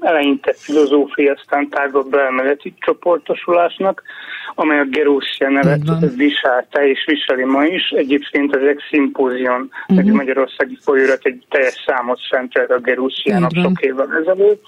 eleinte 0.00 0.52
filozófia, 0.56 1.32
aztán 1.32 1.68
tágabb 1.68 2.14
elméleti 2.14 2.74
csoportosulásnak, 2.78 4.02
amely 4.58 4.78
a 4.78 4.84
Gerusia 4.84 5.48
nevet 5.48 5.80
viselte 6.16 6.88
és 6.88 7.04
viseli 7.06 7.44
ma 7.44 7.64
is. 7.64 7.88
Egyébként 7.88 8.56
az 8.56 8.62
egy 8.62 8.80
szimpózion, 8.90 9.70
uh-huh. 9.80 9.98
egy 9.98 10.12
magyarországi 10.12 10.78
folyórat 10.80 11.20
egy 11.22 11.44
teljes 11.48 11.84
számot 11.86 12.20
szentelt 12.30 12.70
a 12.70 12.78
Gerusiának 12.78 13.50
sok 13.62 13.80
évvel 13.80 14.18
ezelőtt 14.22 14.64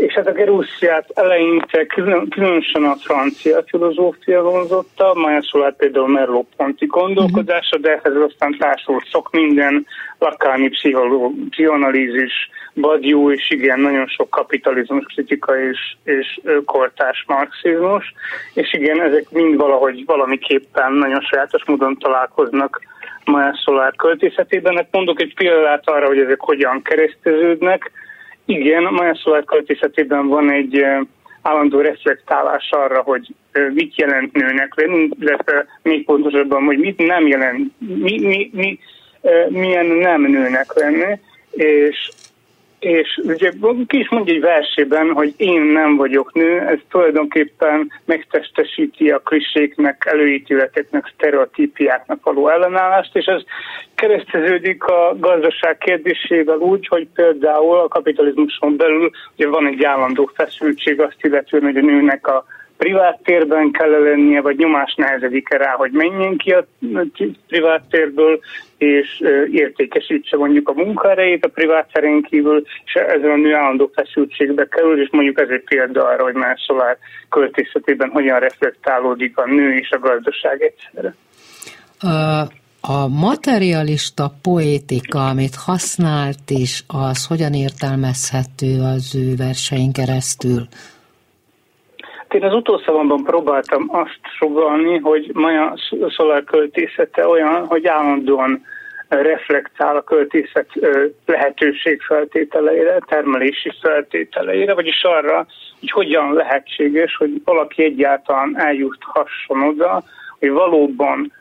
és 0.00 0.14
hát 0.14 0.26
a 0.26 0.32
Gerussiát 0.32 1.10
eleinte 1.14 1.86
különösen 2.28 2.84
a 2.84 2.96
francia 2.96 3.62
filozófia 3.66 4.42
vonzotta, 4.42 5.14
Maja 5.14 5.42
Szolár 5.42 5.76
például 5.76 6.08
Merleau-Ponti 6.08 6.86
gondolkodása, 6.86 7.78
de 7.78 7.90
ehhez 7.90 8.16
aztán 8.28 8.56
társult 8.58 9.06
sok 9.06 9.30
minden, 9.30 9.86
lakáni 10.18 10.68
pszichoanalízis, 10.68 12.50
Badiou, 12.74 13.30
és 13.30 13.50
igen, 13.50 13.80
nagyon 13.80 14.06
sok 14.06 14.30
kapitalizmus 14.30 15.04
kritika 15.14 15.60
és, 15.60 15.96
és 16.04 16.40
kortás 16.64 17.24
marxizmus, 17.26 18.14
és 18.54 18.74
igen, 18.74 19.00
ezek 19.00 19.30
mind 19.30 19.56
valahogy 19.56 20.04
valamiképpen 20.04 20.92
nagyon 20.92 21.20
sajátos 21.20 21.64
módon 21.64 21.96
találkoznak 21.98 22.80
Maja 23.24 23.60
Szolár 23.64 23.96
költészetében. 23.96 24.76
Hát 24.76 24.88
mondok 24.90 25.20
egy 25.20 25.34
példát 25.34 25.88
arra, 25.88 26.06
hogy 26.06 26.18
ezek 26.18 26.40
hogyan 26.40 26.82
kereszteződnek, 26.82 27.90
igen, 28.44 28.84
a 28.84 28.90
Maja 28.90 29.14
Szolár 29.14 29.44
költészetében 29.44 30.26
van 30.26 30.50
egy 30.50 30.84
állandó 31.42 31.80
reflektálás 31.80 32.70
arra, 32.70 33.02
hogy 33.02 33.34
mit 33.72 33.96
jelent 33.96 34.32
nőnek 34.32 34.74
lenni, 34.74 35.08
illetve 35.20 35.66
még 35.82 36.04
pontosabban, 36.04 36.64
hogy 36.64 36.78
mit 36.78 37.06
nem 37.06 37.26
jelent, 37.26 37.72
mi, 37.78 38.20
mi, 38.20 38.50
mi, 38.52 38.78
milyen 39.48 39.86
nem 39.86 40.22
nőnek 40.22 40.72
lenni, 40.74 41.18
és 41.50 42.10
és 42.80 43.20
ugye 43.22 43.50
ki 43.86 43.98
is 43.98 44.08
mondja 44.08 44.34
egy 44.34 44.40
versében, 44.40 45.12
hogy 45.12 45.34
én 45.36 45.60
nem 45.60 45.96
vagyok 45.96 46.32
nő, 46.32 46.58
ez 46.58 46.78
tulajdonképpen 46.90 47.92
megtestesíti 48.04 49.10
a 49.10 49.18
kliséknek, 49.18 50.04
előítéleteknek, 50.06 51.12
sztereotípiáknak 51.14 52.24
való 52.24 52.48
ellenállást, 52.48 53.16
és 53.16 53.24
ez 53.24 53.42
kereszteződik 53.94 54.84
a 54.84 55.16
gazdaság 55.18 55.78
kérdésével 55.78 56.56
úgy, 56.56 56.86
hogy 56.86 57.08
például 57.14 57.78
a 57.78 57.88
kapitalizmuson 57.88 58.76
belül 58.76 59.10
ugye 59.36 59.48
van 59.48 59.66
egy 59.66 59.84
állandó 59.84 60.30
feszültség 60.34 61.00
azt 61.00 61.24
illetően, 61.24 61.62
hogy 61.62 61.76
a 61.76 61.80
nőnek 61.80 62.26
a 62.26 62.44
privát 62.80 63.20
térben 63.24 63.70
kell 63.70 63.90
lennie, 63.90 64.40
vagy 64.40 64.56
nyomás 64.56 64.94
nehezedik 64.94 65.48
rá, 65.48 65.72
hogy 65.72 65.90
menjen 65.92 66.36
ki 66.36 66.50
a 66.50 66.66
privát 67.48 67.82
térből, 67.90 68.40
és 68.78 69.22
értékesítse 69.52 70.36
mondjuk 70.36 70.68
a 70.68 70.72
munkaerejét 70.72 71.44
a 71.44 71.48
privát 71.48 71.88
terén 71.92 72.22
kívül, 72.22 72.62
és 72.84 72.92
ezzel 72.92 73.30
a 73.30 73.36
nő 73.36 73.54
állandó 73.54 73.90
feszültségbe 73.94 74.66
kerül, 74.68 75.02
és 75.02 75.08
mondjuk 75.12 75.40
ez 75.40 75.48
egy 75.48 75.64
példa 75.64 76.06
arra, 76.06 76.22
hogy 76.22 76.34
más 76.34 76.64
szolár 76.66 76.98
költészetében 77.28 78.10
hogyan 78.10 78.38
reflektálódik 78.38 79.36
a 79.36 79.46
nő 79.46 79.74
és 79.74 79.90
a 79.90 79.98
gazdaság 79.98 80.62
egyszerre. 80.62 81.14
A 82.80 83.08
materialista 83.08 84.32
poétika, 84.42 85.28
amit 85.28 85.54
használt 85.54 86.50
is, 86.50 86.84
az 86.86 87.26
hogyan 87.26 87.52
értelmezhető 87.52 88.80
az 88.94 89.14
ő 89.14 89.36
versein 89.36 89.92
keresztül? 89.92 90.68
Én 92.30 92.44
az 92.44 92.54
utószavamban 92.54 93.24
próbáltam 93.24 93.88
azt 93.92 94.20
sugalni, 94.38 94.98
hogy 94.98 95.30
Maja 95.34 95.74
Szolár 96.16 96.44
költészete 96.44 97.26
olyan, 97.26 97.66
hogy 97.66 97.86
állandóan 97.86 98.64
reflektál 99.08 99.96
a 99.96 100.02
költészet 100.02 100.68
lehetőség 101.26 102.02
feltételeire, 102.02 102.98
termelési 103.06 103.72
feltételeire, 103.80 104.74
vagyis 104.74 105.02
arra, 105.02 105.46
hogy 105.80 105.90
hogyan 105.90 106.32
lehetséges, 106.32 107.16
hogy 107.16 107.30
valaki 107.44 107.82
egyáltalán 107.82 108.58
eljuthasson 108.58 109.62
oda, 109.62 110.02
hogy 110.38 110.50
valóban 110.50 111.32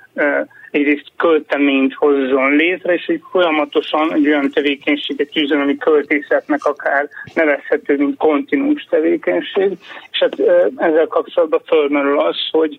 egyrészt 0.71 1.11
költeményt 1.17 1.93
hozzon 1.93 2.55
létre, 2.55 2.93
és 2.93 3.05
egy 3.05 3.21
folyamatosan 3.31 4.13
egy 4.13 4.27
olyan 4.27 4.49
tevékenységet 4.49 5.31
tűzön, 5.31 5.59
ami 5.59 5.77
költészetnek 5.77 6.65
akár 6.65 7.07
nevezhető, 7.33 7.97
mint 7.97 8.17
kontinús 8.17 8.87
tevékenység. 8.89 9.77
És 10.11 10.19
hát 10.19 10.39
ezzel 10.75 11.07
kapcsolatban 11.07 11.61
fölmerül 11.65 12.19
az, 12.19 12.37
hogy 12.51 12.77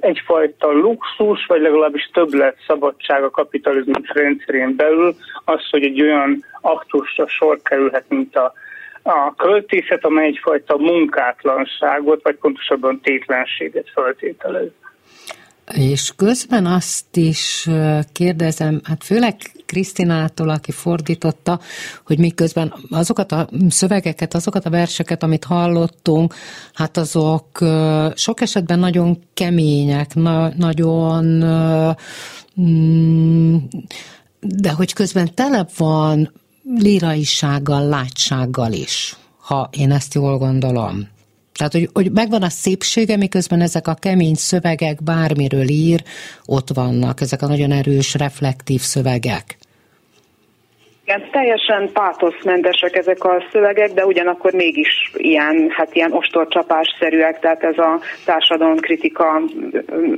egyfajta 0.00 0.72
luxus, 0.72 1.46
vagy 1.46 1.60
legalábbis 1.60 2.10
többlet 2.12 2.56
szabadság 2.66 3.22
a 3.22 3.30
kapitalizmus 3.30 4.08
rendszerén 4.12 4.76
belül 4.76 5.14
az, 5.44 5.68
hogy 5.70 5.82
egy 5.82 6.02
olyan 6.02 6.44
aktusra 6.60 7.28
sor 7.28 7.60
kerülhet, 7.62 8.04
mint 8.08 8.36
a 8.36 8.52
a 9.06 9.34
költészet, 9.36 10.04
amely 10.04 10.26
egyfajta 10.26 10.76
munkátlanságot, 10.76 12.22
vagy 12.22 12.36
pontosabban 12.36 13.00
tétlenséget 13.00 13.90
feltételez. 13.94 14.68
És 15.72 16.12
közben 16.16 16.66
azt 16.66 17.16
is 17.16 17.68
kérdezem, 18.12 18.80
hát 18.84 19.04
főleg 19.04 19.36
Krisztinától, 19.66 20.48
aki 20.48 20.72
fordította, 20.72 21.60
hogy 22.06 22.18
miközben 22.18 22.74
azokat 22.90 23.32
a 23.32 23.48
szövegeket, 23.68 24.34
azokat 24.34 24.66
a 24.66 24.70
verseket, 24.70 25.22
amit 25.22 25.44
hallottunk, 25.44 26.34
hát 26.74 26.96
azok 26.96 27.58
sok 28.14 28.40
esetben 28.40 28.78
nagyon 28.78 29.18
kemények, 29.34 30.14
na, 30.14 30.52
nagyon 30.56 31.24
mm, 32.60 33.56
de 34.40 34.70
hogy 34.70 34.92
közben 34.92 35.34
tele 35.34 35.66
van 35.76 36.32
líraisággal, 36.78 37.88
látsággal 37.88 38.72
is, 38.72 39.16
ha 39.38 39.68
én 39.72 39.90
ezt 39.90 40.14
jól 40.14 40.38
gondolom. 40.38 41.12
Tehát, 41.54 41.72
hogy, 41.72 41.90
hogy 41.92 42.12
megvan 42.12 42.42
a 42.42 42.48
szépsége, 42.48 43.16
miközben 43.16 43.60
ezek 43.60 43.88
a 43.88 43.94
kemény 43.94 44.34
szövegek 44.34 45.02
bármiről 45.02 45.68
ír, 45.68 46.04
ott 46.44 46.70
vannak, 46.70 47.20
ezek 47.20 47.42
a 47.42 47.46
nagyon 47.46 47.72
erős, 47.72 48.14
reflektív 48.14 48.80
szövegek. 48.80 49.58
Igen, 51.06 51.30
teljesen 51.30 51.90
pátoszmentesek 51.92 52.96
ezek 52.96 53.24
a 53.24 53.44
szövegek, 53.52 53.92
de 53.92 54.06
ugyanakkor 54.06 54.52
mégis 54.52 55.10
ilyen, 55.16 55.70
hát 55.70 55.94
ilyen 55.94 56.12
ostorcsapásszerűek, 56.12 57.40
tehát 57.40 57.62
ez 57.62 57.78
a 57.78 58.00
társadalomkritika 58.24 59.42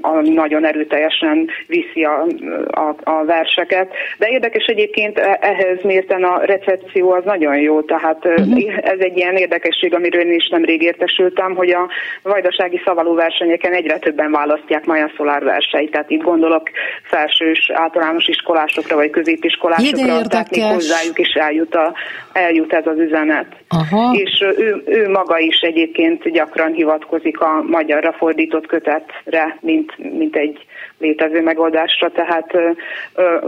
a, 0.01 0.11
nagyon 0.21 0.67
erőteljesen 0.67 1.49
viszi 1.67 2.05
a, 2.05 2.27
a, 2.71 2.95
a 3.03 3.25
verseket. 3.25 3.93
De 4.19 4.29
érdekes 4.29 4.65
egyébként 4.65 5.19
e, 5.19 5.39
ehhez 5.41 5.83
mérten 5.83 6.25
a 6.25 6.45
recepció 6.45 7.11
az 7.11 7.25
nagyon 7.25 7.57
jó, 7.57 7.83
tehát 7.83 8.25
uh-huh. 8.25 8.79
ez 8.83 8.99
egy 8.99 9.17
ilyen 9.17 9.37
érdekesség, 9.37 9.95
amiről 9.95 10.21
én 10.21 10.33
is 10.33 10.49
nemrég 10.49 10.83
értesültem, 10.83 11.55
hogy 11.55 11.71
a 11.71 11.89
vajdasági 12.23 12.81
szavaló 12.85 13.15
versenyeken 13.15 13.73
egyre 13.73 13.99
többen 13.99 14.31
választják 14.31 14.85
Maja 14.85 15.11
Szolár 15.17 15.45
verseit, 15.45 15.91
tehát 15.91 16.11
itt 16.11 16.23
gondolok 16.23 16.63
felsős 17.03 17.71
általános 17.75 18.27
iskolásokra 18.27 18.97
vagy 18.97 19.11
középiskolásokra, 19.11 20.23
tehát 20.27 20.49
hozzájuk 20.77 21.19
is 21.19 21.33
eljut, 21.35 21.75
a, 21.75 21.95
eljut 22.33 22.73
ez 22.73 22.87
az 22.87 22.99
üzenet. 22.99 23.47
Aha. 23.69 24.13
És 24.13 24.41
ő, 24.41 24.83
ő 24.87 25.09
maga 25.11 25.39
is 25.39 25.61
egyébként 25.61 26.31
gyakran 26.31 26.73
hivatkozik 26.73 27.41
a 27.41 27.63
magyarra 27.63 28.13
fordított 28.13 28.67
kötetre, 28.67 29.59
mint, 29.61 29.99
mint 29.99 30.37
egy 30.37 30.67
létező 30.99 31.43
megoldásra, 31.43 32.11
tehát 32.11 32.53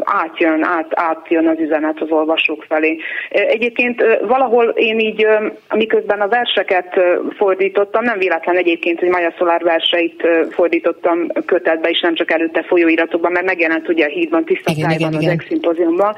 átjön, 0.03 0.63
át, 0.63 0.91
átjön 0.95 1.49
az 1.49 1.59
üzenet 1.59 2.01
az 2.01 2.11
olvasók 2.11 2.65
felé. 2.69 2.99
Egyébként 3.31 4.19
valahol 4.27 4.65
én 4.65 4.99
így, 4.99 5.27
miközben 5.75 6.21
a 6.21 6.29
verseket 6.29 7.01
fordítottam, 7.37 8.05
nem 8.05 8.19
véletlen 8.19 8.57
egyébként, 8.57 8.99
hogy 8.99 9.09
Maja 9.09 9.35
Szolár 9.39 9.63
verseit 9.63 10.27
fordítottam 10.51 11.27
kötetbe, 11.47 11.89
és 11.89 12.01
nem 12.01 12.15
csak 12.15 12.31
előtte 12.31 12.63
folyóiratokban, 12.63 13.33
mert 13.33 13.47
megjelent 13.47 13.89
ugye 13.89 14.05
a 14.05 14.09
hídban, 14.09 14.45
tiszta 14.45 14.73
tájban, 14.81 15.15
az 15.15 15.27
eximpoziumban. 15.27 16.15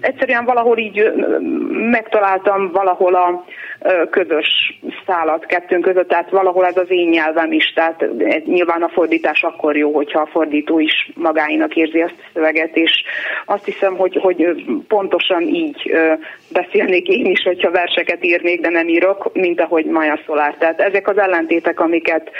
Egyszerűen 0.00 0.44
valahol 0.44 0.78
így 0.78 1.12
megtaláltam 1.90 2.70
valahol 2.72 3.14
a 3.14 3.44
közös 4.10 4.78
szálat 5.06 5.46
kettőnk 5.46 5.84
között, 5.84 6.08
tehát 6.08 6.30
valahol 6.30 6.64
ez 6.64 6.76
az 6.76 6.90
én 6.90 7.08
nyelvem 7.08 7.52
is, 7.52 7.72
tehát 7.74 8.04
nyilván 8.44 8.82
a 8.82 8.88
fordítás 8.88 9.42
akkor 9.42 9.76
jó, 9.76 10.02
hogyha 10.06 10.20
a 10.20 10.30
fordító 10.32 10.78
is 10.78 11.10
magáinak 11.14 11.76
érzi 11.76 12.00
azt 12.00 12.14
a 12.18 12.30
szöveget, 12.32 12.76
és 12.76 13.02
azt 13.44 13.64
hiszem, 13.64 13.96
hogy, 13.96 14.18
hogy 14.20 14.64
pontosan 14.88 15.42
így 15.42 15.90
beszélnék 16.48 17.08
én 17.08 17.26
is, 17.26 17.42
hogyha 17.42 17.70
verseket 17.70 18.24
írnék, 18.24 18.60
de 18.60 18.68
nem 18.68 18.88
írok, 18.88 19.30
mint 19.32 19.60
ahogy 19.60 19.84
Maja 19.84 20.20
Szolár. 20.26 20.54
Tehát 20.58 20.80
ezek 20.80 21.08
az 21.08 21.18
ellentétek, 21.18 21.80
amiket 21.80 22.30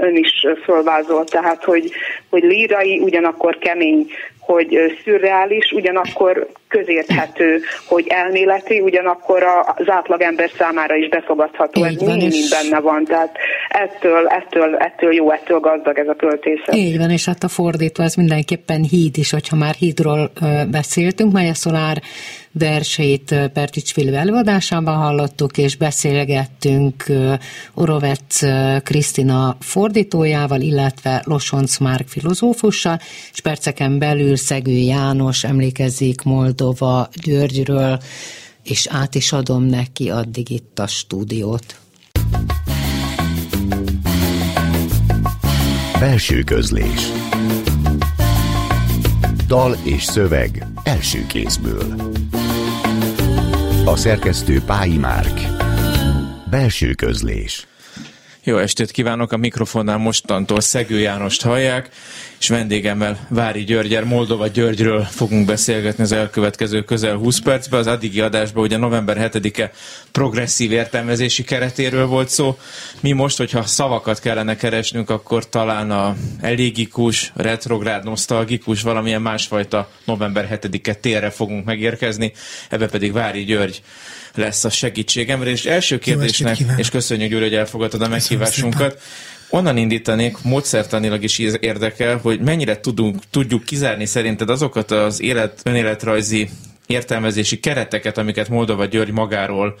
ön 0.00 0.16
is 0.16 0.46
fölvázolt, 0.64 1.30
tehát 1.30 1.64
hogy, 1.64 1.90
hogy 2.30 2.42
lírai, 2.42 2.98
ugyanakkor 2.98 3.58
kemény 3.58 4.06
hogy 4.46 4.98
szürreális, 5.04 5.72
ugyanakkor 5.72 6.48
közérthető, 6.68 7.60
hogy 7.86 8.06
elméleti, 8.08 8.80
ugyanakkor 8.80 9.42
az 9.76 9.88
átlagember 9.88 10.50
számára 10.58 10.94
is 10.94 11.08
befogadható. 11.08 11.86
Így 11.86 11.94
Ez 11.94 12.00
mind, 12.02 12.20
mind 12.20 12.50
benne 12.50 12.80
van, 12.80 13.04
tehát 13.04 13.36
ettől, 13.68 14.26
ettől, 14.26 14.76
ettől 14.76 15.14
jó, 15.14 15.30
ettől 15.30 15.60
gazdag 15.60 15.98
ez 15.98 16.08
a 16.08 16.14
költészet. 16.14 16.74
Így 16.74 16.98
van, 16.98 17.10
és 17.10 17.24
hát 17.24 17.42
a 17.42 17.48
fordítva 17.48 18.02
ez 18.02 18.14
mindenképpen 18.14 18.82
híd 18.82 19.16
is, 19.18 19.30
hogyha 19.30 19.56
már 19.56 19.74
hídról 19.74 20.30
beszéltünk, 20.70 21.32
mely 21.32 21.48
a 21.48 21.54
Szolár 21.54 22.02
verseit 22.58 23.34
Pertics 23.52 23.92
Filő 23.92 24.14
előadásában 24.14 24.96
hallottuk, 24.96 25.58
és 25.58 25.76
beszélgettünk 25.76 27.04
Orovec 27.74 28.38
Krisztina 28.82 29.56
fordítójával, 29.60 30.60
illetve 30.60 31.22
Losonc 31.24 31.78
Márk 31.78 32.08
filozófussal, 32.08 33.00
és 33.32 33.40
perceken 33.40 33.98
belül 33.98 34.36
Szegő 34.36 34.72
János 34.72 35.44
emlékezik 35.44 36.22
Moldova 36.22 37.08
Györgyről, 37.22 38.00
és 38.62 38.86
át 38.90 39.14
is 39.14 39.32
adom 39.32 39.62
neki 39.62 40.10
addig 40.10 40.50
itt 40.50 40.78
a 40.78 40.86
stúdiót. 40.86 41.76
Belső 45.98 46.42
közlés 46.42 47.12
Dal 49.46 49.76
és 49.84 50.04
szöveg 50.04 50.66
első 50.82 51.26
kézből 51.26 51.94
A 53.86 53.96
szerkesztő 53.96 54.60
Pályi 54.60 54.98
Márk. 54.98 55.40
Belső 56.50 56.94
közlés 56.94 57.66
jó 58.46 58.58
estét 58.58 58.90
kívánok, 58.90 59.32
a 59.32 59.36
mikrofonnál 59.36 59.96
mostantól 59.96 60.60
Szegő 60.60 60.98
Jánost 60.98 61.42
hallják, 61.42 61.88
és 62.38 62.48
vendégemmel 62.48 63.26
Vári 63.28 63.64
Györgyer, 63.64 64.04
Moldova 64.04 64.46
Györgyről 64.46 65.02
fogunk 65.02 65.46
beszélgetni 65.46 66.02
az 66.02 66.12
elkövetkező 66.12 66.82
közel 66.82 67.16
20 67.16 67.38
percben. 67.38 67.80
Az 67.80 67.86
addigi 67.86 68.20
adásban 68.20 68.62
ugye 68.64 68.76
november 68.76 69.30
7-e 69.32 69.70
progresszív 70.12 70.72
értelmezési 70.72 71.44
keretéről 71.44 72.06
volt 72.06 72.28
szó. 72.28 72.58
Mi 73.00 73.12
most, 73.12 73.36
hogyha 73.36 73.62
szavakat 73.62 74.20
kellene 74.20 74.56
keresnünk, 74.56 75.10
akkor 75.10 75.48
talán 75.48 75.90
a 75.90 76.16
elégikus, 76.40 77.32
retrográd, 77.34 78.04
nosztalgikus, 78.04 78.82
valamilyen 78.82 79.22
másfajta 79.22 79.90
november 80.04 80.58
7-e 80.62 80.94
térre 80.94 81.30
fogunk 81.30 81.64
megérkezni. 81.64 82.32
Ebbe 82.68 82.86
pedig 82.86 83.12
Vári 83.12 83.44
György 83.44 83.82
lesz 84.36 84.64
a 84.64 84.70
segítségemre. 84.70 85.50
És 85.50 85.64
első 85.64 85.98
kérdésnek, 85.98 86.56
és 86.76 86.90
köszönjük 86.90 87.30
Gyuri, 87.30 87.42
hogy 87.42 87.54
elfogadtad 87.54 88.02
a 88.02 88.08
meghívásunkat. 88.08 89.00
Onnan 89.50 89.76
indítanék, 89.76 90.36
módszertanilag 90.42 91.22
is 91.22 91.38
érdekel, 91.38 92.16
hogy 92.16 92.40
mennyire 92.40 92.80
tudunk, 92.80 93.22
tudjuk 93.30 93.64
kizárni 93.64 94.06
szerinted 94.06 94.50
azokat 94.50 94.90
az 94.90 95.22
élet, 95.22 95.60
önéletrajzi 95.64 96.48
értelmezési 96.86 97.60
kereteket, 97.60 98.18
amiket 98.18 98.48
Moldova 98.48 98.84
György 98.84 99.12
magáról 99.12 99.78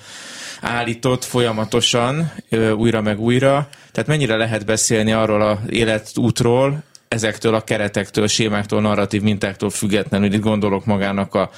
állított 0.60 1.24
folyamatosan, 1.24 2.32
újra 2.76 3.02
meg 3.02 3.20
újra. 3.20 3.68
Tehát 3.92 4.08
mennyire 4.08 4.36
lehet 4.36 4.66
beszélni 4.66 5.12
arról 5.12 5.42
az 5.42 5.58
életútról, 5.68 6.82
ezektől 7.08 7.54
a 7.54 7.64
keretektől, 7.64 8.26
sémáktól, 8.26 8.80
narratív 8.80 9.22
mintáktól 9.22 9.70
függetlenül, 9.70 10.32
itt 10.32 10.40
gondolok 10.40 10.84
magának 10.84 11.34
a 11.34 11.50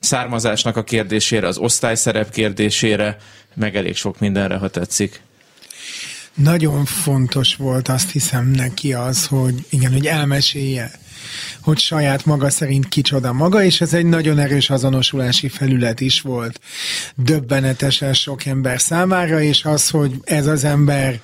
származásnak 0.00 0.76
a 0.76 0.84
kérdésére, 0.84 1.46
az 1.46 1.58
osztályszerep 1.58 2.30
kérdésére, 2.30 3.16
meg 3.54 3.76
elég 3.76 3.96
sok 3.96 4.18
mindenre, 4.18 4.56
ha 4.56 4.68
tetszik. 4.68 5.20
Nagyon 6.34 6.84
fontos 6.84 7.56
volt 7.56 7.88
azt 7.88 8.10
hiszem 8.10 8.46
neki 8.46 8.92
az, 8.92 9.26
hogy 9.26 9.54
igen, 9.70 9.92
hogy 9.92 10.06
elmesélje 10.06 10.90
hogy 11.64 11.78
saját 11.78 12.24
maga 12.24 12.50
szerint 12.50 12.88
kicsoda 12.88 13.32
maga, 13.32 13.62
és 13.62 13.80
ez 13.80 13.94
egy 13.94 14.06
nagyon 14.06 14.38
erős 14.38 14.70
azonosulási 14.70 15.48
felület 15.48 16.00
is 16.00 16.20
volt. 16.20 16.60
Döbbenetesen 17.16 18.12
sok 18.14 18.44
ember 18.44 18.80
számára, 18.80 19.40
és 19.40 19.64
az, 19.64 19.90
hogy 19.90 20.12
ez 20.24 20.46
az 20.46 20.64
ember 20.64 21.20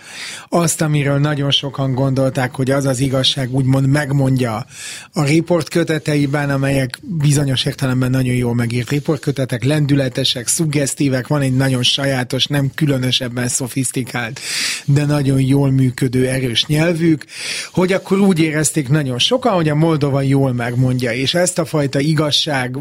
azt, 0.48 0.80
amiről 0.80 1.18
nagyon 1.18 1.50
sokan 1.50 1.94
gondolták, 1.94 2.54
hogy 2.54 2.70
az 2.70 2.84
az 2.84 3.00
igazság, 3.00 3.54
úgymond 3.54 3.86
megmondja 3.86 4.66
a 5.12 5.24
riport 5.24 5.68
köteteiben, 5.68 6.50
amelyek 6.50 6.98
bizonyos 7.02 7.64
értelemben 7.64 8.10
nagyon 8.10 8.34
jól 8.34 8.54
megírt 8.54 8.90
riportkötetek, 8.90 9.64
lendületesek, 9.64 10.46
szuggesztívek, 10.46 11.26
van 11.26 11.40
egy 11.40 11.56
nagyon 11.56 11.82
sajátos, 11.82 12.46
nem 12.46 12.70
különösebben 12.74 13.48
szofisztikált, 13.48 14.40
de 14.84 15.04
nagyon 15.04 15.40
jól 15.40 15.70
működő, 15.70 16.28
erős 16.28 16.66
nyelvük, 16.66 17.24
hogy 17.72 17.92
akkor 17.92 18.18
úgy 18.18 18.38
érezték 18.38 18.88
nagyon 18.88 19.18
sokan, 19.18 19.52
hogy 19.52 19.68
a 19.68 19.74
moldovai 19.74 20.28
jól 20.30 20.52
megmondja, 20.52 21.12
és 21.12 21.34
ezt 21.34 21.58
a 21.58 21.64
fajta 21.64 21.98
igazság 21.98 22.76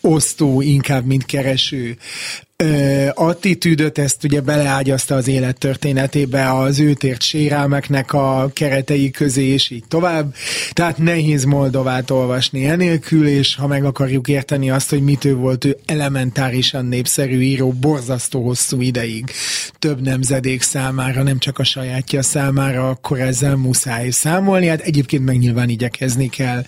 osztó 0.00 0.60
inkább, 0.60 1.04
mint 1.04 1.26
kereső 1.26 1.96
attitűdöt, 3.14 3.98
ezt 3.98 4.24
ugye 4.24 4.40
beleágyazta 4.40 5.14
az 5.14 5.28
élet 5.28 5.58
történetébe 5.58 6.52
az 6.58 6.78
őt 6.78 7.04
ért 7.04 7.22
sérelmeknek 7.22 8.12
a 8.12 8.50
keretei 8.54 9.10
közé, 9.10 9.44
és 9.44 9.70
így 9.70 9.84
tovább. 9.88 10.34
Tehát 10.72 10.98
nehéz 10.98 11.44
Moldovát 11.44 12.10
olvasni 12.10 12.66
enélkül, 12.66 13.26
és 13.26 13.54
ha 13.54 13.66
meg 13.66 13.84
akarjuk 13.84 14.28
érteni 14.28 14.70
azt, 14.70 14.90
hogy 14.90 15.02
mitől 15.02 15.36
volt 15.36 15.64
ő 15.64 15.78
elementárisan 15.86 16.84
népszerű 16.84 17.40
író, 17.40 17.72
borzasztó 17.72 18.42
hosszú 18.42 18.80
ideig 18.80 19.32
több 19.78 20.00
nemzedék 20.00 20.62
számára, 20.62 21.22
nem 21.22 21.38
csak 21.38 21.58
a 21.58 21.64
sajátja 21.64 22.22
számára, 22.22 22.88
akkor 22.88 23.20
ezzel 23.20 23.56
muszáj 23.56 24.10
számolni. 24.10 24.66
Hát 24.66 24.80
egyébként 24.80 25.24
meg 25.24 25.38
nyilván 25.38 25.68
igyekezni 25.68 26.28
kell, 26.28 26.64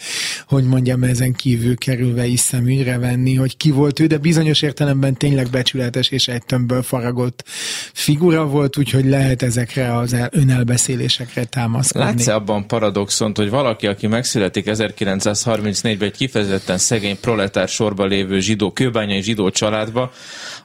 hogy 0.46 0.64
mondjam, 0.64 1.02
ezen 1.02 1.32
kívül 1.32 1.76
kerülve 1.76 2.26
is 2.26 2.40
szemügyre 2.40 2.98
venni, 2.98 3.34
hogy 3.34 3.56
ki 3.56 3.70
volt 3.70 4.00
ő, 4.00 4.06
de 4.06 4.18
bizonyos 4.18 4.62
értelemben 4.62 5.14
tényleg 5.14 5.50
becsület 5.50 5.81
becsületes 5.90 6.10
és 6.10 6.28
egy 6.28 6.44
tömbből 6.44 6.82
faragott 6.82 7.44
figura 7.92 8.46
volt, 8.46 8.78
úgyhogy 8.78 9.04
lehet 9.04 9.42
ezekre 9.42 9.96
az 9.96 10.16
önelbeszélésekre 10.30 11.44
támaszkodni. 11.44 12.06
Látsz 12.06 12.26
abban 12.26 12.66
paradoxont, 12.66 13.36
hogy 13.36 13.50
valaki, 13.50 13.86
aki 13.86 14.06
megszületik 14.06 14.64
1934-ben 14.68 16.08
egy 16.08 16.16
kifejezetten 16.16 16.78
szegény 16.78 17.20
proletár 17.20 17.68
sorba 17.68 18.04
lévő 18.04 18.40
zsidó, 18.40 18.72
kőbányai 18.72 19.22
zsidó 19.22 19.50
családba, 19.50 20.12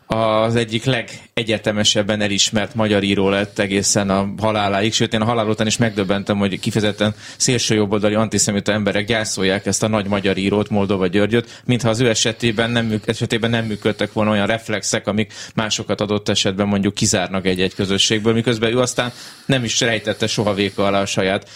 az 0.08 0.56
egyik 0.56 0.84
legegyetemesebben 0.86 2.22
elismert 2.22 2.76
magyar 2.76 3.04
író 3.04 3.30
lett 3.30 3.60
egészen 3.60 4.10
a 4.10 4.34
haláláig, 4.38 4.94
sőt 4.94 5.14
én 5.14 5.22
a 5.22 5.26
halál 5.26 5.48
után 5.48 5.68
is 5.68 5.78
megdöbbentem, 5.78 6.38
hogy 6.38 6.60
kifejezetten 6.60 7.16
szélsőjobboldali 7.38 8.14
antiszemita 8.14 8.72
emberek 8.72 9.06
gyászolják 9.06 9.66
ezt 9.66 9.84
a 9.84 9.88
nagy 9.88 10.08
magyar 10.08 10.38
írót, 10.38 10.70
Moldova 10.70 11.08
Györgyöt, 11.08 11.62
mintha 11.66 11.90
az 11.90 12.00
ő 12.00 12.10
esetében 12.10 12.70
nem, 12.70 13.02
esetében 13.06 13.50
nem 13.50 13.66
működtek 13.66 14.14
volna 14.14 14.32
olyan 14.32 14.48
reflexek, 14.48 15.08
amik 15.08 15.34
másokat 15.56 16.02
adott 16.02 16.30
esetben 16.30 16.68
mondjuk 16.68 16.94
kizárnak 16.94 17.46
egy-egy 17.46 17.76
közösségből, 17.76 18.34
miközben 18.34 18.72
ő 18.72 18.80
aztán 18.80 19.12
nem 19.46 19.64
is 19.64 19.82
rejtette 19.82 20.28
soha 20.28 20.54
véka 20.54 20.86
alá 20.86 21.02
a 21.02 21.06
saját 21.06 21.50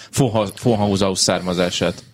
Fohausaus 0.55 1.19
származását. 1.19 2.10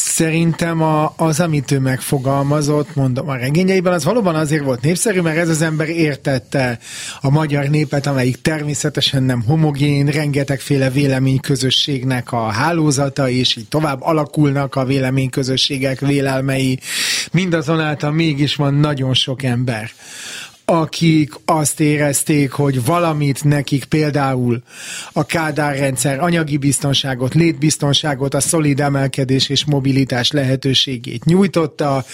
Szerintem 0.00 0.82
a, 0.82 1.12
az, 1.16 1.40
amit 1.40 1.70
ő 1.70 1.78
megfogalmazott, 1.78 2.94
mondom, 2.94 3.28
a 3.28 3.36
regényeiben, 3.36 3.92
az 3.92 4.04
valóban 4.04 4.34
azért 4.34 4.64
volt 4.64 4.80
népszerű, 4.80 5.20
mert 5.20 5.36
ez 5.36 5.48
az 5.48 5.62
ember 5.62 5.88
értette 5.88 6.78
a 7.20 7.30
magyar 7.30 7.64
népet, 7.64 8.06
amelyik 8.06 8.42
természetesen 8.42 9.22
nem 9.22 9.42
homogén, 9.42 10.06
rengetegféle 10.06 10.90
véleményközösségnek 10.90 12.32
a 12.32 12.46
hálózata, 12.46 13.28
és 13.28 13.56
így 13.56 13.68
tovább 13.68 14.02
alakulnak 14.02 14.74
a 14.74 14.84
véleményközösségek 14.84 16.00
vélelmei. 16.00 16.78
Mindazonáltal 17.32 18.10
mégis 18.10 18.54
van 18.54 18.74
nagyon 18.74 19.14
sok 19.14 19.42
ember, 19.42 19.90
akik 20.70 21.32
azt 21.44 21.80
érezték, 21.80 22.50
hogy 22.50 22.84
valamit 22.84 23.44
nekik 23.44 23.84
például 23.84 24.62
a 25.12 25.24
Kádár 25.24 25.78
rendszer 25.78 26.20
anyagi 26.20 26.56
biztonságot, 26.56 27.34
létbiztonságot, 27.34 28.34
a 28.34 28.40
szolid 28.40 28.80
emelkedés 28.80 29.48
és 29.48 29.64
mobilitás 29.64 30.30
lehetőségét 30.30 31.24
nyújtotta, 31.24 32.04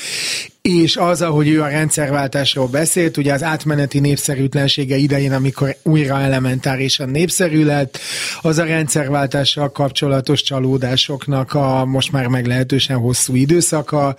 és 0.69 0.97
az, 0.97 1.23
ahogy 1.23 1.49
ő 1.49 1.63
a 1.63 1.69
rendszerváltásról 1.69 2.67
beszélt, 2.67 3.17
ugye 3.17 3.33
az 3.33 3.43
átmeneti 3.43 3.99
népszerűtlensége 3.99 4.97
idején, 4.97 5.33
amikor 5.33 5.77
újra 5.83 6.21
elementárisan 6.21 7.09
népszerű 7.09 7.65
lett, 7.65 7.99
az 8.41 8.59
a 8.59 8.65
rendszerváltással 8.65 9.73
kapcsolatos 9.73 10.43
csalódásoknak 10.43 11.55
a 11.55 11.85
most 11.85 12.13
már 12.13 12.27
meglehetősen 12.27 12.97
hosszú 12.97 13.35
időszaka, 13.35 14.17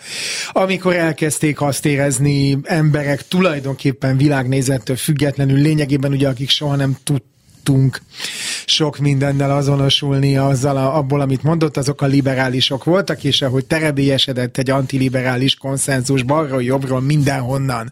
amikor 0.51 0.95
elkezdték 0.95 1.61
azt 1.61 1.85
érezni 1.85 2.57
emberek 2.63 3.27
tulajdonképpen 3.27 4.17
világnézettől 4.25 4.95
függetlenül, 4.95 5.57
lényegében 5.57 6.11
ugye 6.11 6.27
akik 6.27 6.49
soha 6.49 6.75
nem 6.75 6.97
tudtunk 7.03 8.01
sok 8.65 8.97
mindennel 8.97 9.51
azonosulni 9.51 10.37
azzal 10.37 10.77
a, 10.77 10.97
abból, 10.97 11.21
amit 11.21 11.43
mondott, 11.43 11.77
azok 11.77 12.01
a 12.01 12.05
liberálisok 12.05 12.83
voltak, 12.83 13.23
és 13.23 13.41
ahogy 13.41 13.65
terebélyesedett 13.65 14.57
egy 14.57 14.69
antiliberális 14.69 15.55
konszenzus 15.55 16.23
balról, 16.23 16.63
jobbról, 16.63 17.01
mindenhonnan. 17.01 17.91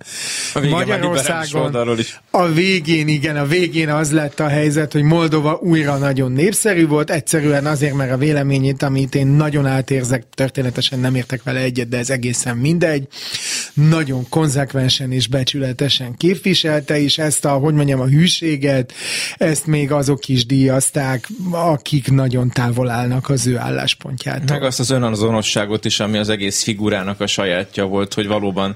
A 0.54 0.60
Magyarországon 0.60 1.98
is. 1.98 2.22
a 2.32 2.48
végén, 2.48 3.08
igen, 3.08 3.38
a 3.38 3.46
végén 3.46 3.90
az 3.90 4.12
lett 4.12 4.40
a 4.40 4.48
helyzet, 4.48 4.92
hogy 4.92 5.04
Moldova 5.04 5.60
újra 5.62 5.98
nagyon 5.98 6.32
népszerű 6.32 6.88
volt, 6.88 7.10
egyszerűen 7.10 7.66
azért, 7.66 7.94
mert 7.94 8.12
a 8.12 8.18
véleményét, 8.18 8.84
amit 8.84 9.16
én 9.16 9.28
nagyon 9.28 9.66
átérzek, 9.66 10.24
történetesen 10.36 11.00
nem 11.00 11.16
értek 11.16 11.44
vele 11.44 11.60
egyet, 11.60 11.90
de 11.90 11.98
ez 11.98 12.10
egészen 12.10 12.58
mindegy, 12.58 13.08
nagyon 13.74 14.26
konzekvensen 14.30 15.12
és 15.12 15.28
becsületesen 15.28 16.16
képviselte, 16.18 17.00
és 17.00 17.18
ezt 17.18 17.46
a, 17.46 17.52
hogy 17.52 17.74
mondjam, 17.74 18.00
a 18.00 18.08
hűséget, 18.08 18.94
ezt 19.38 19.66
még 19.66 19.92
azok 19.92 20.28
is 20.28 20.46
díjazták, 20.46 21.28
akik 21.52 22.12
nagyon 22.12 22.50
távol 22.50 22.90
állnak 22.90 23.30
az 23.30 23.48
ő 23.48 23.58
álláspontjától. 23.58 24.46
Meg 24.50 24.64
azt 24.64 24.80
az 24.80 24.90
önazonosságot 24.90 25.86
is, 25.86 26.00
ami 26.00 26.18
az 26.18 26.30
egész 26.30 26.64
figurának 26.64 27.22
a 27.22 27.28
sajátja 27.28 27.86
volt, 27.86 28.14
hogy 28.14 28.28
valóban 28.28 28.76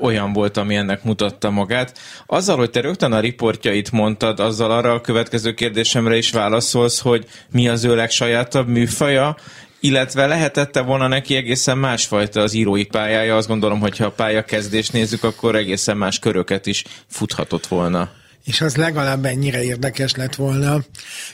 olyan 0.00 0.32
volt, 0.32 0.56
ami 0.56 0.74
ennek 0.74 1.04
mutatta 1.04 1.50
magát. 1.50 1.98
Azzal, 2.26 2.56
hogy 2.56 2.70
te 2.70 2.80
rögtön 2.80 3.12
a 3.12 3.20
riportjait 3.20 3.92
mondtad, 3.92 4.40
azzal 4.40 4.70
arra 4.70 4.92
a 4.92 5.00
következő 5.00 5.54
kérdésemre 5.54 6.16
is 6.16 6.30
válaszolsz, 6.30 7.00
hogy 7.00 7.26
mi 7.50 7.68
az 7.68 7.84
ő 7.84 7.94
legsajátabb 7.94 8.68
műfaja, 8.68 9.36
illetve 9.80 10.26
lehetette 10.26 10.80
volna 10.80 11.08
neki 11.08 11.36
egészen 11.36 11.78
másfajta 11.78 12.40
az 12.40 12.52
írói 12.52 12.84
pályája. 12.84 13.36
Azt 13.36 13.48
gondolom, 13.48 13.80
hogy 13.80 13.96
ha 13.96 14.04
a 14.04 14.10
pályakezdést 14.10 14.92
nézzük, 14.92 15.24
akkor 15.24 15.56
egészen 15.56 15.96
más 15.96 16.18
köröket 16.18 16.66
is 16.66 16.84
futhatott 17.06 17.66
volna 17.66 18.10
és 18.44 18.60
az 18.60 18.76
legalább 18.76 19.24
ennyire 19.24 19.62
érdekes 19.62 20.14
lett 20.14 20.34
volna. 20.34 20.84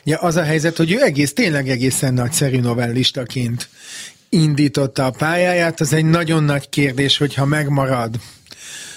Ja, 0.04 0.18
az 0.18 0.36
a 0.36 0.42
helyzet, 0.42 0.76
hogy 0.76 0.92
ő 0.92 1.02
egész, 1.02 1.32
tényleg 1.32 1.68
egészen 1.68 2.14
nagyszerű 2.14 2.60
novellistaként 2.60 3.68
indította 4.28 5.06
a 5.06 5.10
pályáját, 5.10 5.80
az 5.80 5.92
egy 5.92 6.04
nagyon 6.04 6.44
nagy 6.44 6.68
kérdés, 6.68 7.16
hogyha 7.18 7.44
megmarad 7.44 8.16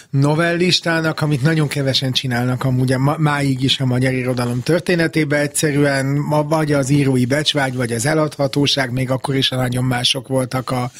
novellistának, 0.09 1.21
amit 1.21 1.41
nagyon 1.41 1.67
kevesen 1.67 2.11
csinálnak 2.11 2.63
amúgy 2.63 2.95
máig 3.17 3.63
is 3.63 3.79
a 3.79 3.85
magyar 3.85 4.13
irodalom 4.13 4.61
történetében, 4.61 5.41
egyszerűen 5.41 6.29
vagy 6.47 6.73
az 6.73 6.89
írói 6.89 7.25
becsvágy, 7.25 7.75
vagy 7.75 7.91
az 7.91 8.05
eladhatóság, 8.05 8.91
még 8.91 9.11
akkor 9.11 9.35
is 9.35 9.49
nagyon 9.49 9.83
mások 9.83 10.27
voltak 10.27 10.71
a 10.71 10.91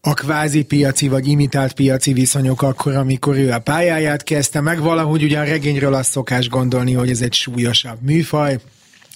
a 0.00 0.14
kvázi 0.14 0.62
piaci 0.62 1.08
vagy 1.08 1.26
imitált 1.26 1.72
piaci 1.72 2.12
viszonyok 2.12 2.62
akkor, 2.62 2.94
amikor 2.94 3.36
ő 3.36 3.50
a 3.50 3.58
pályáját 3.58 4.22
kezdte 4.22 4.60
meg. 4.60 4.80
Valahogy 4.80 5.22
ugye 5.22 5.44
regényről 5.44 5.94
azt 5.94 6.10
szokás 6.10 6.48
gondolni, 6.48 6.92
hogy 6.92 7.10
ez 7.10 7.20
egy 7.20 7.32
súlyosabb 7.32 8.02
műfaj, 8.02 8.58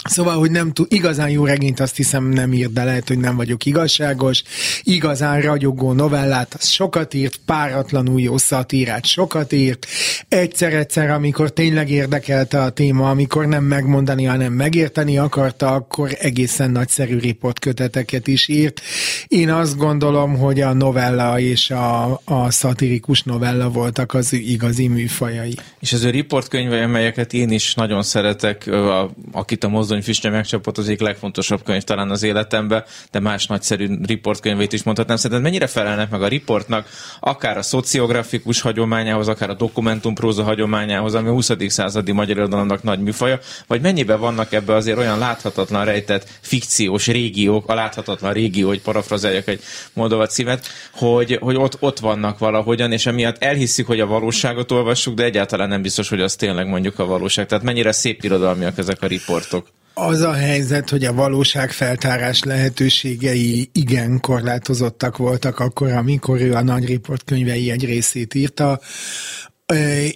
Szóval, 0.05 0.39
hogy 0.39 0.51
nem 0.51 0.73
tud, 0.73 0.87
igazán 0.91 1.31
jó 1.31 1.45
regényt 1.45 1.81
azt 1.81 1.97
hiszem 1.97 2.25
nem 2.25 2.53
írt, 2.53 2.73
de 2.73 2.85
lehet, 2.85 3.09
hogy 3.09 3.19
nem 3.19 3.37
vagyok 3.37 3.65
igazságos. 3.65 4.43
Igazán 4.83 5.41
ragyogó 5.41 5.93
novellát, 5.93 6.55
az 6.59 6.69
sokat 6.69 7.15
írt, 7.15 7.41
páratlanul 7.47 8.21
jó 8.21 8.39
szatírát 8.39 9.07
sokat 9.07 9.53
írt. 9.53 9.87
Egyszer-egyszer, 10.29 11.11
amikor 11.11 11.53
tényleg 11.53 11.91
érdekelte 11.91 12.63
a 12.63 12.71
téma, 12.71 13.11
amikor 13.11 13.47
nem 13.47 13.65
megmondani, 13.65 14.25
hanem 14.25 14.53
megérteni 14.53 15.19
akarta, 15.19 15.73
akkor 15.73 16.11
egészen 16.19 16.71
nagyszerű 16.71 17.19
riportköteteket 17.19 18.27
is 18.27 18.49
írt. 18.49 18.81
Én 19.29 19.51
azt 19.51 19.77
gondolom, 19.77 20.37
hogy 20.37 20.61
a 20.61 20.73
novella 20.73 21.39
és 21.41 21.71
a, 21.71 22.21
a 22.25 22.51
szatirikus 22.51 23.23
novella 23.23 23.71
voltak 23.71 24.15
az 24.15 24.33
igazi 24.33 24.89
műfajai. 24.89 25.55
És 25.81 25.93
az 25.93 26.03
ő 26.03 26.11
riportkönyvei, 26.11 26.81
amelyeket 26.81 27.33
én 27.33 27.51
is 27.51 27.75
nagyon 27.75 28.03
szeretek, 28.03 28.67
a, 28.67 29.11
akit 29.33 29.65
a 29.65 29.69
Mozdony 29.91 30.09
Füstje 30.09 30.30
megcsapott 30.30 30.78
az 30.78 30.86
egyik 30.86 31.01
legfontosabb 31.01 31.62
könyv 31.62 31.82
talán 31.82 32.11
az 32.11 32.22
életemben, 32.22 32.84
de 33.11 33.20
más 33.20 33.47
nagyszerű 33.47 33.88
riportkönyvét 34.07 34.72
is 34.72 34.82
mondhatnám. 34.82 35.16
Szerinted 35.16 35.43
mennyire 35.43 35.66
felelnek 35.66 36.11
meg 36.11 36.22
a 36.22 36.28
riportnak, 36.28 36.88
akár 37.20 37.59
a 37.59 37.62
szociografikus 37.62 38.61
hagyományához, 38.61 39.28
akár 39.28 39.51
a 39.51 39.55
dokumentumpróza 39.55 40.43
hagyományához, 40.43 41.14
ami 41.14 41.28
a 41.28 41.32
20. 41.32 41.51
századi 41.66 42.12
magyar 42.12 42.36
irodalomnak 42.36 42.82
nagy 42.82 43.01
műfaja, 43.01 43.38
vagy 43.66 43.80
mennyiben 43.80 44.20
vannak 44.20 44.53
ebbe 44.53 44.74
azért 44.74 44.99
olyan 44.99 45.18
láthatatlan 45.18 45.84
rejtett 45.84 46.28
fikciós 46.41 47.07
régiók, 47.07 47.68
a 47.68 47.74
láthatatlan 47.74 48.32
régió, 48.32 48.68
hogy 48.68 48.82
parafrazáljak 48.82 49.49
egy 49.49 49.61
Moldova 49.93 50.26
címet, 50.26 50.66
hogy, 50.93 51.38
hogy 51.41 51.57
ott, 51.57 51.76
ott 51.80 51.99
vannak 51.99 52.38
valahogyan, 52.38 52.93
és 52.93 53.07
emiatt 53.07 53.43
elhisszük, 53.43 53.86
hogy 53.86 54.01
a 54.01 54.07
valóságot 54.07 54.70
olvassuk, 54.70 55.14
de 55.14 55.24
egyáltalán 55.24 55.68
nem 55.68 55.82
biztos, 55.82 56.09
hogy 56.09 56.20
az 56.20 56.34
tényleg 56.34 56.66
mondjuk 56.66 56.99
a 56.99 57.07
valóság. 57.07 57.47
Tehát 57.47 57.64
mennyire 57.64 57.93
szép 57.93 58.22
irodalmiak 58.24 58.78
ezek 58.78 59.03
a 59.03 59.07
riportok. 59.07 59.66
Az 59.95 60.20
a 60.20 60.32
helyzet, 60.32 60.91
hogy 60.91 61.05
a 61.05 61.12
valóságfeltárás 61.12 62.43
lehetőségei 62.43 63.70
igen 63.72 64.20
korlátozottak 64.20 65.16
voltak 65.16 65.59
akkor, 65.59 65.93
amikor 65.93 66.41
ő 66.41 66.53
a 66.53 66.62
nagy 66.62 66.86
riportkönyvei 66.86 67.70
egy 67.70 67.84
részét 67.84 68.34
írta 68.34 68.80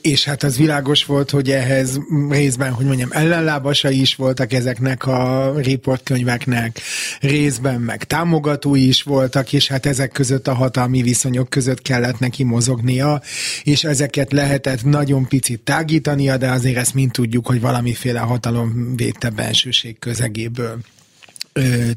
és 0.01 0.25
hát 0.25 0.43
az 0.43 0.57
világos 0.57 1.05
volt, 1.05 1.31
hogy 1.31 1.51
ehhez 1.51 2.01
részben, 2.29 2.73
hogy 2.73 2.87
mondjam, 2.87 3.09
ellenlábasai 3.13 4.01
is 4.01 4.15
voltak 4.15 4.53
ezeknek 4.53 5.07
a 5.07 5.53
riportkönyveknek, 5.57 6.81
részben 7.21 7.81
meg 7.81 8.05
támogatói 8.05 8.89
is 8.89 9.03
voltak, 9.03 9.53
és 9.53 9.69
hát 9.69 9.87
ezek 9.87 10.13
között 10.13 10.49
a 10.49 10.55
hatalmi 10.55 11.03
viszonyok 11.03 11.49
között 11.49 11.83
kellett 11.83 12.19
neki 12.19 12.45
mozognia, 12.45 13.23
és 13.63 13.85
ezeket 13.85 14.33
lehetett 14.33 14.85
nagyon 14.85 15.29
picit 15.29 15.61
tágítania, 15.61 16.37
de 16.37 16.51
azért 16.51 16.77
ezt 16.77 16.95
mind 16.95 17.11
tudjuk, 17.11 17.47
hogy 17.47 17.61
valamiféle 17.61 18.21
hatalom 18.21 18.97
védte 18.97 19.31
bensőség 19.31 19.99
közegéből 19.99 20.79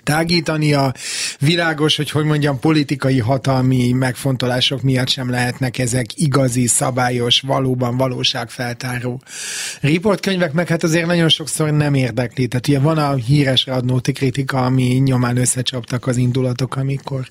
tágítania. 0.03 0.93
Világos, 1.39 1.95
hogy 1.95 2.09
hogy 2.09 2.25
mondjam, 2.25 2.59
politikai 2.59 3.19
hatalmi 3.19 3.91
megfontolások 3.91 4.81
miatt 4.81 5.09
sem 5.09 5.29
lehetnek 5.29 5.77
ezek 5.77 6.05
igazi, 6.15 6.67
szabályos, 6.67 7.41
valóban 7.41 7.97
valóságfeltáró 7.97 9.21
riportkönyvek, 9.81 10.53
meg 10.53 10.67
hát 10.67 10.83
azért 10.83 11.05
nagyon 11.05 11.29
sokszor 11.29 11.71
nem 11.71 11.93
érdekli. 11.93 12.47
Tehát 12.47 12.67
ugye 12.67 12.79
van 12.79 12.97
a 12.97 13.15
híres 13.15 13.65
Radnóti 13.65 14.11
kritika, 14.11 14.65
ami 14.65 14.83
nyomán 14.83 15.37
összecsaptak 15.37 16.07
az 16.07 16.17
indulatok, 16.17 16.75
amikor 16.75 17.29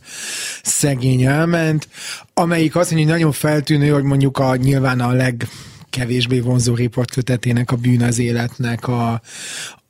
szegény 0.63 1.23
elment, 1.23 1.89
amelyik 2.35 2.77
azt 2.77 2.91
mondja, 2.91 3.09
hogy 3.09 3.17
nagyon 3.17 3.33
feltűnő, 3.33 3.89
hogy 3.89 4.03
mondjuk 4.03 4.39
a 4.39 4.57
nyilván 4.57 5.01
a 5.01 5.13
leg 5.13 5.49
kevésbé 5.91 6.41
vonzó 6.41 6.75
riportkötetének 6.75 7.71
a 7.71 7.77
bűn 7.77 8.03
az 8.03 8.19
életnek 8.19 8.89
a, 8.89 9.21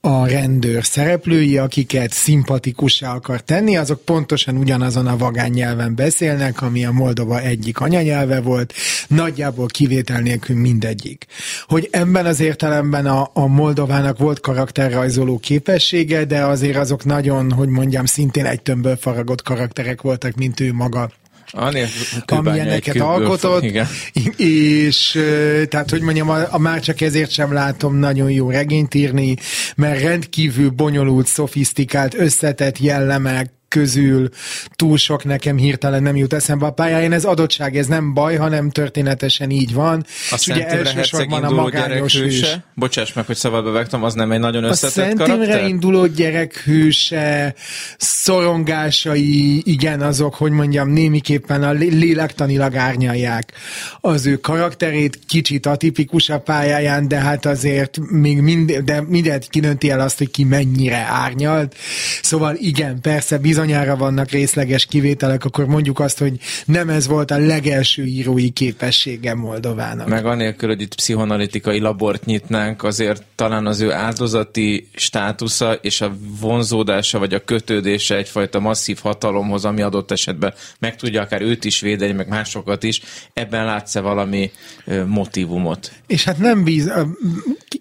a 0.07 0.27
rendőr 0.27 0.85
szereplői, 0.85 1.59
akiket 1.59 2.13
szimpatikussá 2.13 3.15
akar 3.15 3.41
tenni, 3.41 3.77
azok 3.77 4.05
pontosan 4.05 4.57
ugyanazon 4.57 5.07
a 5.07 5.17
vagány 5.17 5.53
nyelven 5.53 5.95
beszélnek, 5.95 6.63
ami 6.63 6.85
a 6.85 6.93
Moldova 6.93 7.41
egyik 7.41 7.81
anyanyelve 7.81 8.41
volt, 8.41 8.73
nagyjából 9.09 9.67
kivétel 9.67 10.21
nélkül 10.21 10.57
mindegyik. 10.57 11.27
Hogy 11.67 11.89
ebben 11.91 12.27
az 12.27 12.41
értelemben 12.41 13.07
a, 13.07 13.31
a 13.33 13.47
Moldovának 13.47 14.19
volt 14.19 14.41
karakterrajzoló 14.41 15.39
képessége, 15.39 16.25
de 16.25 16.45
azért 16.45 16.77
azok 16.77 17.05
nagyon, 17.05 17.53
hogy 17.53 17.69
mondjam, 17.69 18.05
szintén 18.05 18.45
egy 18.45 18.63
tömbből 18.63 18.97
faragott 18.97 19.43
karakterek 19.43 20.03
voltak, 20.03 20.35
mint 20.35 20.61
ő 20.61 20.73
maga 20.73 21.11
amilyeneket 22.27 23.01
alkotott, 23.01 23.63
igen. 23.63 23.87
és 24.37 25.19
tehát, 25.69 25.91
hogy 25.91 26.01
mondjam, 26.01 26.29
a, 26.31 26.47
a 26.51 26.59
már 26.59 26.81
csak 26.81 27.01
ezért 27.01 27.31
sem 27.31 27.53
látom 27.53 27.97
nagyon 27.97 28.31
jó 28.31 28.51
regényt 28.51 28.95
írni, 28.95 29.37
mert 29.77 30.01
rendkívül 30.01 30.71
bonyolult, 30.71 31.27
szofisztikált, 31.27 32.15
összetett 32.15 32.79
jellemek, 32.79 33.51
közül 33.77 34.29
túl 34.77 34.97
sok 34.97 35.25
nekem 35.25 35.57
hirtelen 35.57 36.03
nem 36.03 36.17
jut 36.17 36.33
eszembe 36.33 36.67
a 36.67 36.71
pályáján. 36.71 37.13
Ez 37.13 37.25
adottság, 37.25 37.77
ez 37.77 37.87
nem 37.87 38.15
baj, 38.15 38.37
hanem 38.37 38.71
történetesen 38.71 39.51
így 39.51 39.75
van. 39.75 40.05
A 40.31 40.35
és 40.39 40.47
ugye 40.47 40.67
elsősorban 40.67 41.45
a 41.45 41.51
magányos 41.51 42.17
hőse. 42.17 42.65
Bocsáss 42.75 43.13
meg, 43.13 43.27
hogy 43.27 43.37
szabadba 43.37 43.71
vegtem, 43.71 44.05
az 44.05 44.15
nem 44.15 44.33
egy 44.33 44.39
nagyon 44.39 44.65
összetett 44.65 45.13
a 45.13 45.25
karakter? 45.25 45.63
A 45.63 45.67
induló 45.67 46.07
gyerek 46.07 46.63
hőse, 46.65 47.55
szorongásai, 47.99 49.63
igen, 49.65 50.01
azok, 50.01 50.35
hogy 50.35 50.51
mondjam, 50.51 50.89
némiképpen 50.89 51.63
a 51.63 51.71
lélektanilag 51.73 52.77
árnyalják 52.77 53.53
az 54.01 54.27
ő 54.27 54.37
karakterét, 54.37 55.19
kicsit 55.29 55.67
atipikus 55.67 56.29
a 56.29 56.39
pályáján, 56.39 57.09
de 57.09 57.17
hát 57.17 57.47
azért 57.47 57.99
még 58.11 58.41
mind, 58.41 58.73
de 58.73 59.03
mindent 59.09 59.49
kinönti 59.49 59.91
el 59.91 60.01
azt, 60.01 60.19
hogy 60.19 60.31
ki 60.31 60.45
mennyire 60.45 61.07
árnyalt. 61.11 61.75
Szóval 62.23 62.57
igen, 62.59 63.01
persze, 63.01 63.39
bizony 63.39 63.66
bizonyára 63.67 63.97
vannak 63.97 64.31
részleges 64.31 64.87
kivételek, 64.87 65.45
akkor 65.45 65.67
mondjuk 65.67 66.01
azt, 66.01 66.19
hogy 66.19 66.39
nem 66.67 66.89
ez 66.89 67.07
volt 67.07 67.31
a 67.31 67.39
legelső 67.39 68.05
írói 68.05 68.51
képessége 68.51 69.35
Moldovának. 69.35 70.09
Meg 70.09 70.27
anélkül, 70.27 70.69
hogy 70.69 70.81
itt 70.81 70.95
pszichoanalitikai 70.95 71.79
labort 71.79 72.25
nyitnánk, 72.25 72.83
azért 72.83 73.23
talán 73.35 73.67
az 73.67 73.81
ő 73.81 73.93
áldozati 73.93 74.89
státusza 74.95 75.73
és 75.73 76.01
a 76.01 76.17
vonzódása 76.41 77.19
vagy 77.19 77.35
a 77.35 77.45
kötődése 77.45 78.17
egyfajta 78.17 78.61
masszív 78.61 78.99
hatalomhoz, 79.03 79.65
ami 79.65 79.83
adott 79.83 80.11
esetben 80.11 80.55
meg 80.79 80.97
tudja 80.97 81.23
akár 81.23 81.43
őt 81.43 81.65
is 81.65 81.81
védeni, 81.81 82.13
meg 82.13 82.29
másokat 82.29 82.83
is, 82.83 83.03
ebben 83.33 83.65
látsz-e 83.65 84.01
valami 84.01 84.51
motivumot? 85.07 85.93
És 86.07 86.25
hát 86.25 86.39
nem 86.39 86.65
bíz, 86.65 86.93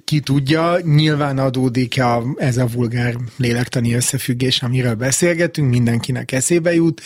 ki 0.06 0.20
tudja, 0.20 0.78
nyilván 0.84 1.38
adódik 1.38 2.02
a, 2.02 2.24
ez 2.38 2.58
a 2.58 2.68
vulgár 2.74 3.16
lélektani 3.38 3.94
összefüggés, 3.94 4.62
amiről 4.62 4.96
beszélgetünk, 4.96 5.65
mindenkinek 5.68 6.32
eszébe 6.32 6.74
jut, 6.74 7.02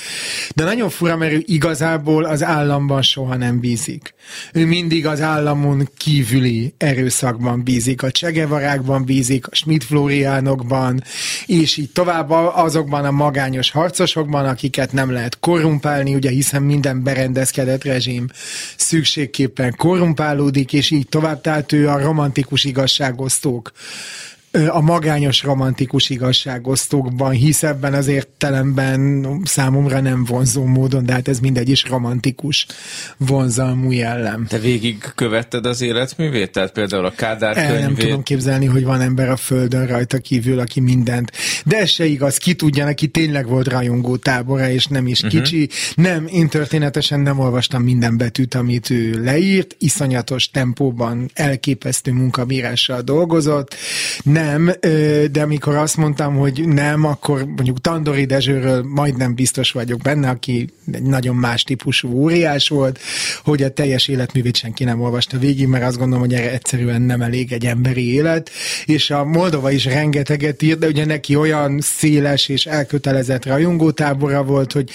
de 0.55 0.63
nagyon 0.63 0.89
fura, 0.89 1.17
mert 1.17 1.33
ő 1.33 1.43
igazából 1.45 2.23
az 2.23 2.43
államban 2.43 3.01
soha 3.01 3.35
nem 3.35 3.59
bízik. 3.59 4.13
Ő 4.53 4.65
mindig 4.65 5.05
az 5.05 5.21
államon 5.21 5.89
kívüli 5.97 6.73
erőszakban 6.77 7.63
bízik, 7.63 8.03
a 8.03 8.11
csegevarákban 8.11 9.03
bízik, 9.05 9.47
a 9.47 9.55
Schmidt 9.55 9.83
Floriánokban, 9.83 11.03
és 11.45 11.77
így 11.77 11.91
tovább 11.91 12.29
azokban 12.53 13.05
a 13.05 13.11
magányos 13.11 13.71
harcosokban, 13.71 14.45
akiket 14.45 14.91
nem 14.91 15.11
lehet 15.11 15.39
korrumpálni, 15.39 16.15
ugye 16.15 16.29
hiszen 16.29 16.61
minden 16.61 17.03
berendezkedett 17.03 17.83
rezsim 17.83 18.27
szükségképpen 18.77 19.75
korrumpálódik, 19.77 20.73
és 20.73 20.91
így 20.91 21.07
tovább, 21.09 21.41
tehát 21.41 21.71
ő 21.71 21.89
a 21.89 22.01
romantikus 22.01 22.63
igazságosztók 22.63 23.71
a 24.51 24.81
magányos 24.81 25.43
romantikus 25.43 26.09
igazságosztókban 26.09 27.31
hisz 27.31 27.63
ebben 27.63 27.93
az 27.93 28.07
értelemben 28.07 29.27
számomra 29.43 29.99
nem 29.99 30.25
vonzó 30.25 30.65
módon, 30.65 31.05
de 31.05 31.13
hát 31.13 31.27
ez 31.27 31.39
mindegy 31.39 31.69
is 31.69 31.83
romantikus 31.83 32.65
vonzalmú 33.17 33.91
jellem. 33.91 34.45
Te 34.45 34.57
végig 34.57 35.11
követted 35.15 35.65
az 35.65 35.81
életművét? 35.81 36.51
Tehát 36.51 36.71
például 36.71 37.05
a 37.05 37.11
Kádár 37.11 37.57
El 37.57 37.65
könyvét? 37.67 37.85
nem 37.85 37.95
tudom 37.95 38.23
képzelni, 38.23 38.65
hogy 38.65 38.83
van 38.83 39.01
ember 39.01 39.29
a 39.29 39.35
földön 39.35 39.87
rajta 39.87 40.17
kívül, 40.17 40.59
aki 40.59 40.79
mindent. 40.79 41.31
De 41.65 41.77
ez 41.77 41.89
se 41.89 42.05
igaz, 42.05 42.37
ki 42.37 42.53
tudja, 42.53 42.85
neki 42.85 43.07
tényleg 43.07 43.47
volt 43.47 43.67
rajongó 43.67 44.15
tábora, 44.15 44.69
és 44.69 44.85
nem 44.85 45.07
is 45.07 45.21
uh-huh. 45.21 45.41
kicsi. 45.41 45.69
Nem, 45.95 46.27
én 46.27 46.47
történetesen 46.47 47.19
nem 47.19 47.39
olvastam 47.39 47.83
minden 47.83 48.17
betűt, 48.17 48.55
amit 48.55 48.89
ő 48.89 49.23
leírt, 49.23 49.75
iszonyatos 49.79 50.49
tempóban 50.49 51.29
elképesztő 51.33 52.11
munkabírással 52.11 53.01
dolgozott, 53.01 53.75
nem, 54.23 54.37
de 55.31 55.41
amikor 55.41 55.75
azt 55.75 55.97
mondtam, 55.97 56.35
hogy 56.35 56.67
nem, 56.67 57.05
akkor 57.05 57.45
mondjuk 57.45 57.81
Tandori 57.81 58.25
Dezsőről 58.25 58.83
majdnem 58.83 59.35
biztos 59.35 59.71
vagyok 59.71 60.01
benne, 60.01 60.29
aki 60.29 60.69
egy 60.91 61.01
nagyon 61.01 61.35
más 61.35 61.63
típusú 61.63 62.11
óriás 62.11 62.69
volt, 62.69 62.99
hogy 63.43 63.63
a 63.63 63.69
teljes 63.69 64.07
életművét 64.07 64.55
senki 64.55 64.83
nem 64.83 65.01
olvasta 65.01 65.37
végig, 65.37 65.67
mert 65.67 65.83
azt 65.83 65.97
gondolom, 65.97 66.23
hogy 66.23 66.33
erre 66.33 66.51
egyszerűen 66.51 67.01
nem 67.01 67.21
elég 67.21 67.51
egy 67.51 67.65
emberi 67.65 68.13
élet, 68.13 68.49
és 68.85 69.09
a 69.09 69.25
Moldova 69.25 69.71
is 69.71 69.85
rengeteget 69.85 70.61
írt, 70.61 70.79
de 70.79 70.87
ugye 70.87 71.05
neki 71.05 71.35
olyan 71.35 71.79
széles 71.81 72.47
és 72.47 72.65
elkötelezett 72.65 73.45
rajongótábora 73.45 74.43
volt, 74.43 74.71
hogy 74.71 74.89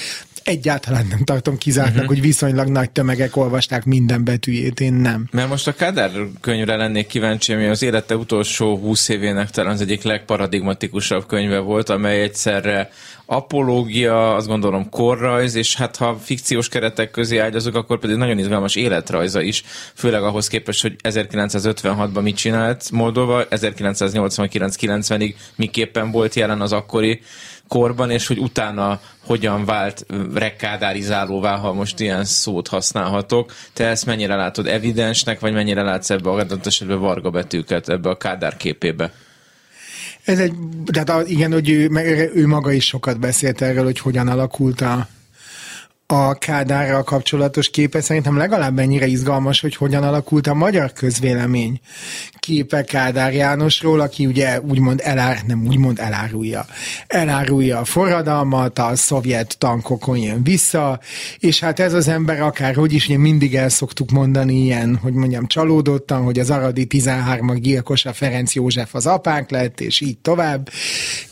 egyáltalán 0.44 1.06
nem 1.06 1.24
tartom 1.24 1.58
kizártnak, 1.58 1.94
uh-huh. 1.94 2.12
hogy 2.12 2.20
viszonylag 2.20 2.68
nagy 2.68 2.90
tömegek 2.90 3.36
olvasták 3.36 3.84
minden 3.84 4.24
betűjét, 4.24 4.80
én 4.80 4.92
nem. 4.92 5.28
Mert 5.30 5.48
most 5.48 5.66
a 5.66 5.74
Kádár 5.74 6.10
könyvre 6.40 6.76
lennék 6.76 7.06
kíváncsi, 7.06 7.52
ami 7.52 7.66
az 7.66 7.82
élete 7.82 8.16
utolsó 8.16 8.76
húsz 8.76 9.08
évének 9.08 9.50
talán 9.50 9.72
az 9.72 9.80
egyik 9.80 10.02
legparadigmatikusabb 10.02 11.26
könyve 11.26 11.58
volt, 11.58 11.88
amely 11.88 12.22
egyszerre 12.22 12.90
apológia, 13.26 14.34
azt 14.34 14.46
gondolom 14.46 14.88
korrajz, 14.88 15.54
és 15.54 15.76
hát 15.76 15.96
ha 15.96 16.18
fikciós 16.22 16.68
keretek 16.68 17.10
közé 17.10 17.38
ágyazok, 17.38 17.74
akkor 17.74 17.98
pedig 17.98 18.16
nagyon 18.16 18.38
izgalmas 18.38 18.76
életrajza 18.76 19.40
is, 19.40 19.64
főleg 19.94 20.22
ahhoz 20.22 20.48
képest, 20.48 20.82
hogy 20.82 20.96
1956-ban 21.02 22.22
mit 22.22 22.36
csinált 22.36 22.90
Moldova, 22.90 23.44
1989-90-ig 23.50 25.34
miképpen 25.56 26.10
volt 26.10 26.34
jelen 26.34 26.60
az 26.60 26.72
akkori 26.72 27.20
korban, 27.68 28.10
és 28.10 28.26
hogy 28.26 28.38
utána 28.38 29.00
hogyan 29.24 29.64
vált 29.64 30.06
rekádárizálóvá, 30.34 31.56
ha 31.56 31.72
most 31.72 32.00
ilyen 32.00 32.24
szót 32.24 32.68
használhatok. 32.68 33.52
Te 33.72 33.86
ezt 33.86 34.06
mennyire 34.06 34.34
látod 34.34 34.66
evidensnek, 34.66 35.40
vagy 35.40 35.52
mennyire 35.52 35.82
látsz 35.82 36.10
ebbe 36.10 36.30
a 36.30 36.46
esetben 36.64 37.00
varga 37.00 37.30
betűket 37.30 37.88
ebbe 37.88 38.08
a 38.08 38.16
Kádár 38.16 38.56
képébe? 38.56 39.12
Ez 40.24 40.38
egy, 40.38 40.54
tehát 40.92 41.28
igen, 41.28 41.52
hogy 41.52 41.68
ő, 41.68 41.90
ő 42.34 42.46
maga 42.46 42.72
is 42.72 42.84
sokat 42.84 43.20
beszélt 43.20 43.62
erről, 43.62 43.84
hogy 43.84 43.98
hogyan 43.98 44.28
alakult 44.28 44.80
a, 44.80 45.08
a 46.06 46.34
Kádárral 46.34 47.02
kapcsolatos 47.02 47.70
képe 47.70 48.00
szerintem 48.00 48.36
legalább 48.36 48.78
ennyire 48.78 49.06
izgalmas, 49.06 49.60
hogy 49.60 49.76
hogyan 49.76 50.02
alakult 50.02 50.46
a 50.46 50.54
magyar 50.54 50.92
közvélemény 50.92 51.80
képe 52.38 52.84
Kádár 52.84 53.34
Jánosról, 53.34 54.00
aki 54.00 54.26
ugye 54.26 54.60
úgymond 54.60 55.00
elár, 55.04 55.38
nem 55.46 55.66
úgymond 55.66 55.98
elárulja. 55.98 56.66
Elárulja 57.06 57.78
a 57.78 57.84
forradalmat, 57.84 58.78
a 58.78 58.96
szovjet 58.96 59.58
tankokon 59.58 60.18
jön 60.18 60.42
vissza, 60.42 61.00
és 61.38 61.60
hát 61.60 61.80
ez 61.80 61.92
az 61.92 62.08
ember 62.08 62.40
akár, 62.40 62.74
hogy 62.74 62.92
is 62.92 63.06
mindig 63.06 63.54
el 63.54 63.68
szoktuk 63.68 64.10
mondani 64.10 64.54
ilyen, 64.54 64.96
hogy 64.96 65.12
mondjam, 65.12 65.46
csalódottan, 65.46 66.22
hogy 66.22 66.38
az 66.38 66.50
Aradi 66.50 66.86
13-ak 66.90 67.58
gyilkosa 67.60 68.12
Ferenc 68.12 68.54
József 68.54 68.94
az 68.94 69.06
apánk 69.06 69.50
lett, 69.50 69.80
és 69.80 70.00
így 70.00 70.18
tovább. 70.18 70.68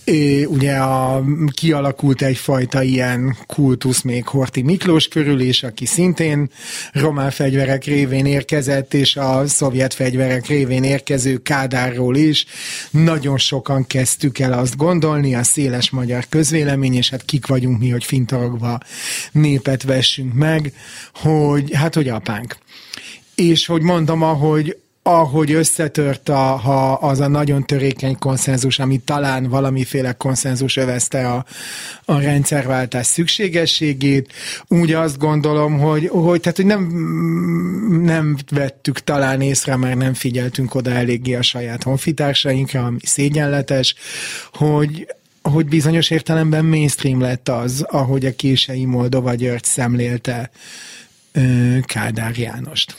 É, 0.05 0.45
ugye 0.45 0.77
a, 0.77 1.25
kialakult 1.55 2.23
egyfajta 2.23 2.83
ilyen 2.83 3.37
kultusz 3.47 4.03
még 4.03 4.27
Horti 4.27 4.62
Miklós 4.63 5.09
körül 5.09 5.41
is, 5.41 5.63
aki 5.63 5.87
szintén 5.87 6.51
román 6.93 7.31
fegyverek 7.31 7.85
révén 7.85 8.27
érkezett, 8.27 8.95
és 8.95 9.17
a 9.17 9.47
szovjet 9.47 9.95
fegyverek 9.95 10.47
révén 10.47 10.85
érkező 10.85 11.43
Kádárról 11.43 12.17
is. 12.17 12.47
Nagyon 12.91 13.39
sokan 13.39 13.87
kezdtük 13.87 14.39
el 14.39 14.53
azt 14.53 14.77
gondolni, 14.77 15.35
a 15.35 15.43
széles 15.43 15.91
magyar 15.91 16.25
közvélemény, 16.29 16.95
és 16.95 17.11
hát 17.11 17.25
kik 17.25 17.47
vagyunk 17.47 17.79
mi, 17.79 17.89
hogy 17.89 18.05
fintorogva 18.05 18.79
népet 19.33 19.83
vessünk 19.83 20.33
meg, 20.33 20.73
hogy 21.15 21.75
hát, 21.75 21.95
hogy 21.95 22.09
apánk. 22.09 22.57
És 23.35 23.67
hogy 23.67 23.83
mondom, 23.83 24.23
ahogy 24.23 24.77
ahogy 25.03 25.53
összetört 25.53 26.29
a, 26.29 26.57
ha 26.57 26.93
az 26.93 27.21
a 27.21 27.29
nagyon 27.29 27.67
törékeny 27.67 28.19
konszenzus, 28.19 28.79
ami 28.79 28.99
talán 28.99 29.49
valamiféle 29.49 30.13
konszenzus 30.13 30.77
övezte 30.77 31.29
a, 31.29 31.45
a 32.05 32.21
rendszerváltás 32.21 33.07
szükségességét, 33.07 34.33
úgy 34.69 34.93
azt 34.93 35.19
gondolom, 35.19 35.79
hogy, 35.79 36.09
hogy, 36.09 36.41
tehát, 36.41 36.57
hogy 36.57 36.67
nem, 36.67 36.83
nem 38.03 38.37
vettük 38.51 38.99
talán 38.99 39.41
észre, 39.41 39.77
mert 39.77 39.97
nem 39.97 40.15
figyeltünk 40.15 40.75
oda 40.75 40.91
eléggé 40.91 41.35
a 41.35 41.43
saját 41.43 41.83
honfitársainkra, 41.83 42.85
ami 42.85 42.99
szégyenletes, 43.03 43.95
hogy 44.53 45.07
hogy 45.43 45.67
bizonyos 45.67 46.11
értelemben 46.11 46.65
mainstream 46.65 47.21
lett 47.21 47.49
az, 47.49 47.85
ahogy 47.89 48.27
a 48.27 48.35
kései 48.35 48.85
Moldova 48.85 49.35
György 49.35 49.65
szemlélte 49.65 50.51
Kádár 51.87 52.39
Jánost 52.39 52.97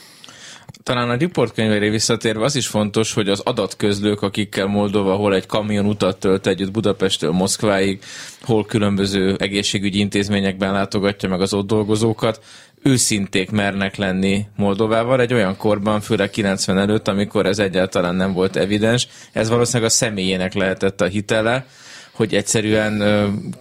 talán 0.83 1.09
a 1.09 1.15
riportkönyvére 1.15 1.89
visszatérve 1.89 2.43
az 2.43 2.55
is 2.55 2.67
fontos, 2.67 3.13
hogy 3.13 3.29
az 3.29 3.39
adatközlők, 3.39 4.21
akikkel 4.21 4.65
Moldova 4.65 5.15
hol 5.15 5.35
egy 5.35 5.45
kamion 5.45 5.85
utat 5.85 6.17
tölt 6.17 6.47
együtt 6.47 6.71
Budapesttől 6.71 7.31
Moszkváig, 7.31 8.03
hol 8.41 8.65
különböző 8.65 9.35
egészségügyi 9.39 9.99
intézményekben 9.99 10.71
látogatja 10.71 11.29
meg 11.29 11.41
az 11.41 11.53
ott 11.53 11.67
dolgozókat, 11.67 12.43
őszinték 12.83 13.51
mernek 13.51 13.95
lenni 13.95 14.45
Moldovával 14.55 15.21
egy 15.21 15.33
olyan 15.33 15.57
korban, 15.57 16.01
főleg 16.01 16.29
90 16.29 16.77
előtt, 16.77 17.07
amikor 17.07 17.45
ez 17.45 17.59
egyáltalán 17.59 18.15
nem 18.15 18.33
volt 18.33 18.55
evidens. 18.55 19.07
Ez 19.31 19.49
valószínűleg 19.49 19.89
a 19.89 19.93
személyének 19.93 20.53
lehetett 20.53 21.01
a 21.01 21.05
hitele, 21.05 21.65
hogy 22.11 22.33
egyszerűen 22.33 23.03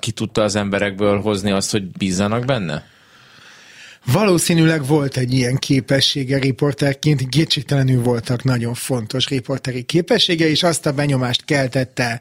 ki 0.00 0.10
tudta 0.10 0.42
az 0.42 0.56
emberekből 0.56 1.20
hozni 1.20 1.50
azt, 1.50 1.70
hogy 1.70 1.84
bízzanak 1.84 2.44
benne? 2.44 2.90
Valószínűleg 4.04 4.86
volt 4.86 5.16
egy 5.16 5.32
ilyen 5.32 5.56
képessége 5.56 6.38
riporterként, 6.38 7.28
kétségtelenül 7.28 8.02
voltak 8.02 8.44
nagyon 8.44 8.74
fontos 8.74 9.28
riporteri 9.28 9.82
képessége, 9.82 10.48
és 10.48 10.62
azt 10.62 10.86
a 10.86 10.92
benyomást 10.92 11.44
keltette 11.44 12.20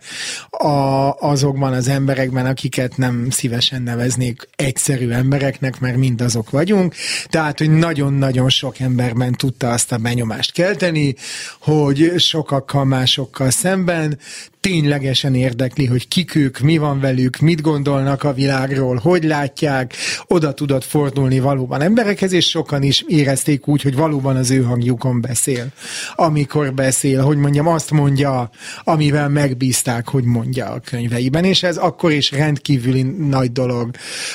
a, 0.49 1.11
azokban 1.19 1.73
az 1.73 1.87
emberekben, 1.87 2.45
akiket 2.45 2.97
nem 2.97 3.29
szívesen 3.29 3.81
neveznék 3.81 4.47
egyszerű 4.55 5.09
embereknek, 5.09 5.79
mert 5.79 5.97
mind 5.97 6.21
azok 6.21 6.49
vagyunk. 6.49 6.95
Tehát, 7.25 7.57
hogy 7.57 7.69
nagyon-nagyon 7.69 8.49
sok 8.49 8.79
emberben 8.79 9.31
tudta 9.31 9.69
azt 9.69 9.91
a 9.91 9.97
benyomást 9.97 10.51
kelteni, 10.51 11.15
hogy 11.59 12.13
sokakkal 12.17 12.85
másokkal 12.85 13.49
szemben 13.49 14.19
ténylegesen 14.61 15.35
érdekli, 15.35 15.85
hogy 15.85 16.07
kik 16.07 16.35
ők, 16.35 16.59
mi 16.59 16.77
van 16.77 16.99
velük, 16.99 17.37
mit 17.37 17.61
gondolnak 17.61 18.23
a 18.23 18.33
világról, 18.33 18.95
hogy 18.95 19.23
látják, 19.23 19.93
oda 20.27 20.53
tudott 20.53 20.83
fordulni 20.83 21.39
valóban 21.39 21.81
emberekhez, 21.81 22.31
és 22.31 22.49
sokan 22.49 22.83
is 22.83 23.03
érezték 23.07 23.67
úgy, 23.67 23.81
hogy 23.81 23.95
valóban 23.95 24.35
az 24.35 24.51
ő 24.51 24.61
hangjukon 24.61 25.21
beszél. 25.21 25.67
Amikor 26.15 26.73
beszél, 26.73 27.21
hogy 27.21 27.37
mondjam, 27.37 27.67
azt 27.67 27.91
mondja, 27.91 28.49
amivel 28.83 29.29
megbízták, 29.29 30.09
hogy 30.09 30.23
mondja 30.23 30.65
a 30.65 30.79
könyveiben, 30.79 31.43
és 31.43 31.63
ez 31.63 31.77
akkor 31.77 32.11
is 32.11 32.31
rendkívüli 32.31 33.01
nagy 33.01 33.51
dolog, 33.51 33.89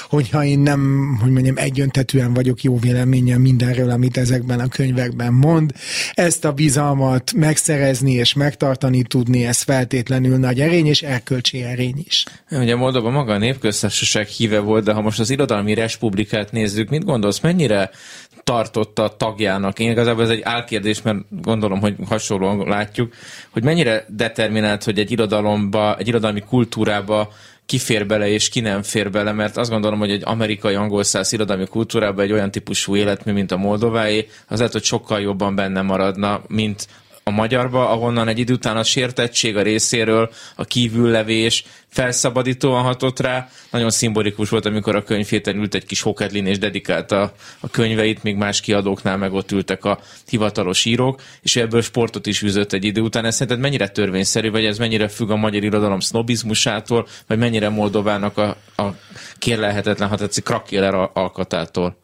hogyha 0.08 0.44
én 0.44 0.58
nem, 0.58 1.10
hogy 1.20 1.30
mondjam, 1.30 1.56
egyöntetően 1.56 2.34
vagyok 2.34 2.62
jó 2.62 2.78
véleménye 2.78 3.38
mindenről, 3.38 3.90
amit 3.90 4.16
ezekben 4.16 4.60
a 4.60 4.68
könyvekben 4.68 5.32
mond. 5.32 5.72
Ezt 6.12 6.44
a 6.44 6.52
bizalmat 6.52 7.32
megszerezni 7.32 8.12
és 8.12 8.34
megtartani 8.34 9.02
tudni, 9.02 9.46
ez 9.46 9.62
feltétlenül 9.62 10.14
hihetetlenül 10.24 10.38
nagy 10.38 10.60
erény, 10.60 10.86
és 10.86 11.02
erkölcsi 11.02 11.62
erény 11.62 12.04
is. 12.06 12.24
Ugye 12.50 12.76
Moldova 12.76 13.10
maga 13.10 13.32
a 13.32 13.38
népköztársaság 13.38 14.26
híve 14.26 14.58
volt, 14.58 14.84
de 14.84 14.92
ha 14.92 15.00
most 15.00 15.20
az 15.20 15.30
irodalmi 15.30 15.74
respublikát 15.74 16.52
nézzük, 16.52 16.88
mit 16.88 17.04
gondolsz, 17.04 17.40
mennyire 17.40 17.90
tartotta 18.44 19.08
tagjának? 19.16 19.78
Én 19.78 19.90
igazából 19.90 20.22
ez 20.22 20.30
egy 20.30 20.42
álkérdés, 20.42 21.02
mert 21.02 21.18
gondolom, 21.42 21.80
hogy 21.80 21.94
hasonlóan 22.08 22.68
látjuk, 22.68 23.14
hogy 23.50 23.62
mennyire 23.62 24.06
determinált, 24.08 24.84
hogy 24.84 24.98
egy 24.98 25.10
irodalomba, 25.10 25.96
egy 25.98 26.08
irodalmi 26.08 26.40
kultúrába 26.40 27.32
ki 27.66 27.78
fér 27.78 28.06
bele 28.06 28.28
és 28.28 28.48
ki 28.48 28.60
nem 28.60 28.82
fér 28.82 29.10
bele, 29.10 29.32
mert 29.32 29.56
azt 29.56 29.70
gondolom, 29.70 29.98
hogy 29.98 30.10
egy 30.10 30.22
amerikai 30.24 30.74
angol 30.74 31.02
száz 31.02 31.32
irodalmi 31.32 31.66
kultúrában 31.66 32.24
egy 32.24 32.32
olyan 32.32 32.50
típusú 32.50 32.96
életmű, 32.96 33.32
mint 33.32 33.52
a 33.52 33.56
moldováé, 33.56 34.28
az 34.48 34.58
lehet, 34.58 34.72
hogy 34.72 34.84
sokkal 34.84 35.20
jobban 35.20 35.54
benne 35.54 35.82
maradna, 35.82 36.42
mint 36.46 36.86
a 37.28 37.32
magyarba, 37.32 37.88
ahonnan 37.88 38.28
egy 38.28 38.38
idő 38.38 38.52
után 38.52 38.76
a 38.76 38.82
sértettség 38.82 39.56
a 39.56 39.62
részéről, 39.62 40.30
a 40.56 40.64
kívüllevés 40.64 41.64
felszabadítóan 41.88 42.82
hatott 42.82 43.20
rá. 43.20 43.48
Nagyon 43.70 43.90
szimbolikus 43.90 44.48
volt, 44.48 44.66
amikor 44.66 44.96
a 44.96 45.02
könyvhéten 45.02 45.56
ült 45.56 45.74
egy 45.74 45.86
kis 45.86 46.02
hokedlin 46.02 46.46
és 46.46 46.58
dedikálta 46.58 47.32
a 47.60 47.68
könyveit, 47.70 48.22
még 48.22 48.36
más 48.36 48.60
kiadóknál 48.60 49.16
meg 49.16 49.32
ott 49.32 49.52
ültek 49.52 49.84
a 49.84 50.00
hivatalos 50.28 50.84
írók, 50.84 51.20
és 51.42 51.56
ebből 51.56 51.82
sportot 51.82 52.26
is 52.26 52.42
üzött 52.42 52.72
egy 52.72 52.84
idő 52.84 53.00
után. 53.00 53.24
Ez 53.24 53.34
szerinted 53.34 53.62
mennyire 53.62 53.88
törvényszerű, 53.88 54.50
vagy 54.50 54.64
ez 54.64 54.78
mennyire 54.78 55.08
függ 55.08 55.30
a 55.30 55.36
magyar 55.36 55.62
irodalom 55.62 56.00
sznobizmusától, 56.00 57.06
vagy 57.26 57.38
mennyire 57.38 57.68
Moldovának 57.68 58.38
a, 58.38 58.56
a 58.76 58.84
kérlelhetetlen, 59.38 60.08
ha 60.08 60.16
tetszik, 60.16 60.44
krakéler 60.44 60.94
alkatától? 61.12 61.96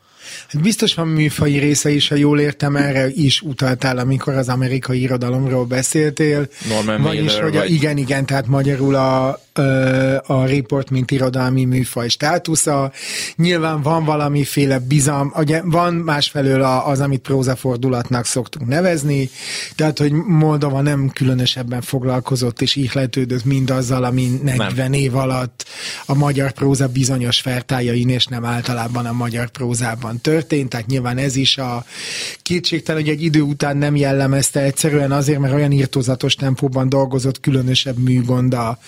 Hát 0.49 0.63
biztos 0.63 0.95
van 0.95 1.09
műfai 1.09 1.59
része 1.59 1.91
is, 1.91 2.09
ha 2.09 2.15
jól 2.15 2.41
értem, 2.41 2.77
erre 2.77 3.09
is 3.09 3.41
utaltál, 3.41 3.99
amikor 3.99 4.35
az 4.35 4.49
amerikai 4.49 5.01
irodalomról 5.01 5.65
beszéltél. 5.65 6.49
Norman 6.69 7.03
Vagyis, 7.03 7.21
Mailer, 7.21 7.43
hogy 7.43 7.57
a, 7.57 7.61
vagy... 7.61 7.71
igen, 7.71 7.97
igen, 7.97 8.27
tehát 8.27 8.47
magyarul 8.47 8.95
a, 8.95 9.41
a 10.27 10.47
report, 10.47 10.91
mint 10.91 11.11
irodalmi 11.11 11.65
műfaj 11.65 12.09
státusza. 12.09 12.93
Nyilván 13.37 13.83
van 13.83 14.05
valamiféle 14.05 14.79
bizalm, 14.79 15.33
ugye 15.37 15.63
van 15.65 15.95
másfelől 15.95 16.63
az, 16.63 17.01
amit 17.01 17.21
prózafordulatnak 17.21 18.25
szoktunk 18.25 18.69
nevezni, 18.69 19.31
tehát, 19.77 19.99
hogy 19.99 20.13
Moldova 20.13 20.81
nem 20.81 21.09
különösebben 21.09 21.81
foglalkozott 21.81 22.61
és 22.61 22.77
ihletődött 22.77 23.45
mindazzal, 23.45 24.05
ami 24.05 24.41
40 24.43 24.75
nem. 24.75 24.93
év 24.93 25.17
alatt 25.17 25.65
a 26.07 26.15
magyar 26.15 26.51
próza 26.51 26.89
bizonyos 26.89 27.41
fertájain, 27.41 28.09
és 28.09 28.27
nem 28.27 28.45
általában 28.45 29.07
a 29.07 29.13
magyar 29.13 29.49
prózában 29.49 30.21
történt, 30.21 30.69
tehát 30.69 30.87
nyilván 30.87 31.19
ez 31.19 31.37
is 31.37 31.59
a 31.59 31.85
kétségtelen, 32.43 33.03
hogy 33.03 33.11
egy 33.11 33.23
idő 33.23 33.41
után 33.41 33.77
nem 33.77 33.97
jellemezte 33.97 34.61
egyszerűen 34.61 35.13
azért, 35.13 35.39
mert 35.39 35.55
olyan 35.55 35.73
írtózatos 35.73 36.35
tempóban 36.35 36.89
dolgozott 36.89 37.41
különösebb 37.41 37.99
műgond 37.99 38.55
a, 38.55 38.79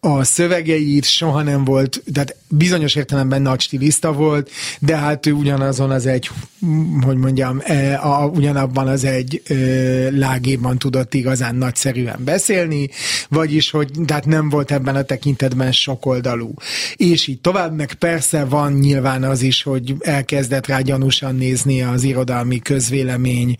a 0.00 0.24
szövegeit 0.24 1.04
soha 1.04 1.42
nem 1.42 1.64
volt, 1.64 2.02
tehát 2.12 2.36
bizonyos 2.48 2.94
értelemben 2.94 3.42
nagy 3.42 3.60
stiliszta 3.60 4.12
volt, 4.12 4.50
de 4.78 4.96
hát 4.96 5.26
ő 5.26 5.32
ugyanazon 5.32 5.90
az 5.90 6.06
egy, 6.06 6.30
hogy 7.00 7.16
mondjam, 7.16 7.60
e, 7.64 8.00
a, 8.02 8.26
ugyanabban 8.26 8.88
az 8.88 9.04
egy 9.04 9.42
e, 9.44 9.54
lágéban 10.10 10.78
tudott 10.78 11.14
igazán 11.14 11.54
nagyszerűen 11.54 12.20
beszélni, 12.24 12.88
vagyis, 13.28 13.70
hogy 13.70 13.90
tehát 14.06 14.26
nem 14.26 14.48
volt 14.48 14.70
ebben 14.70 14.96
a 14.96 15.02
tekintetben 15.02 15.72
sokoldalú. 15.72 16.54
És 16.96 17.26
így 17.26 17.40
tovább, 17.40 17.76
meg 17.76 17.94
persze 17.94 18.44
van 18.44 18.72
nyilván 18.72 19.22
az 19.22 19.42
is, 19.42 19.62
hogy 19.62 19.94
elkezdett 19.98 20.66
rá 20.66 20.80
gyanúsan 20.80 21.34
nézni 21.34 21.82
az 21.82 22.02
irodalmi 22.02 22.58
közvélemény 22.58 23.56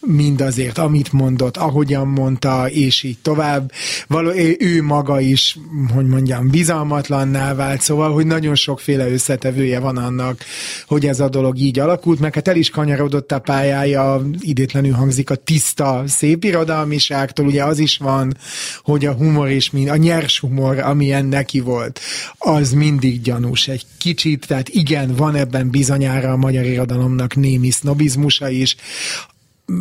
mindazért, 0.00 0.78
amit 0.78 1.12
mondott, 1.12 1.56
ahogyan 1.56 2.08
mondta, 2.08 2.68
és 2.70 3.02
így 3.02 3.18
tovább. 3.22 3.72
Való, 4.06 4.30
ő 4.58 4.82
maga 4.82 5.20
is 5.20 5.58
hogy 5.88 6.06
mondjam, 6.06 6.50
bizalmatlanná 6.50 7.54
vált, 7.54 7.80
szóval, 7.80 8.12
hogy 8.12 8.26
nagyon 8.26 8.54
sokféle 8.54 9.10
összetevője 9.10 9.78
van 9.78 9.96
annak, 9.96 10.44
hogy 10.86 11.06
ez 11.06 11.20
a 11.20 11.28
dolog 11.28 11.58
így 11.58 11.78
alakult, 11.78 12.20
meg 12.20 12.34
hát 12.34 12.48
el 12.48 12.56
is 12.56 12.70
kanyarodott 12.70 13.32
a 13.32 13.38
pályája, 13.38 14.22
idétlenül 14.40 14.92
hangzik 14.92 15.30
a 15.30 15.34
tiszta 15.34 16.02
szép 16.06 16.44
irodalmiságtól, 16.44 17.46
ugye 17.46 17.64
az 17.64 17.78
is 17.78 17.96
van, 17.96 18.36
hogy 18.82 19.06
a 19.06 19.12
humor 19.12 19.48
és 19.48 19.70
mind, 19.70 19.88
a 19.88 19.96
nyers 19.96 20.40
humor, 20.40 20.78
amilyen 20.78 21.26
neki 21.26 21.60
volt, 21.60 22.00
az 22.38 22.72
mindig 22.72 23.20
gyanús 23.20 23.68
egy 23.68 23.86
kicsit, 23.98 24.46
tehát 24.46 24.68
igen, 24.68 25.14
van 25.14 25.34
ebben 25.34 25.70
bizonyára 25.70 26.32
a 26.32 26.36
magyar 26.36 26.64
irodalomnak 26.64 27.34
némi 27.34 27.70
sznobizmusa 27.70 28.48
is, 28.48 28.76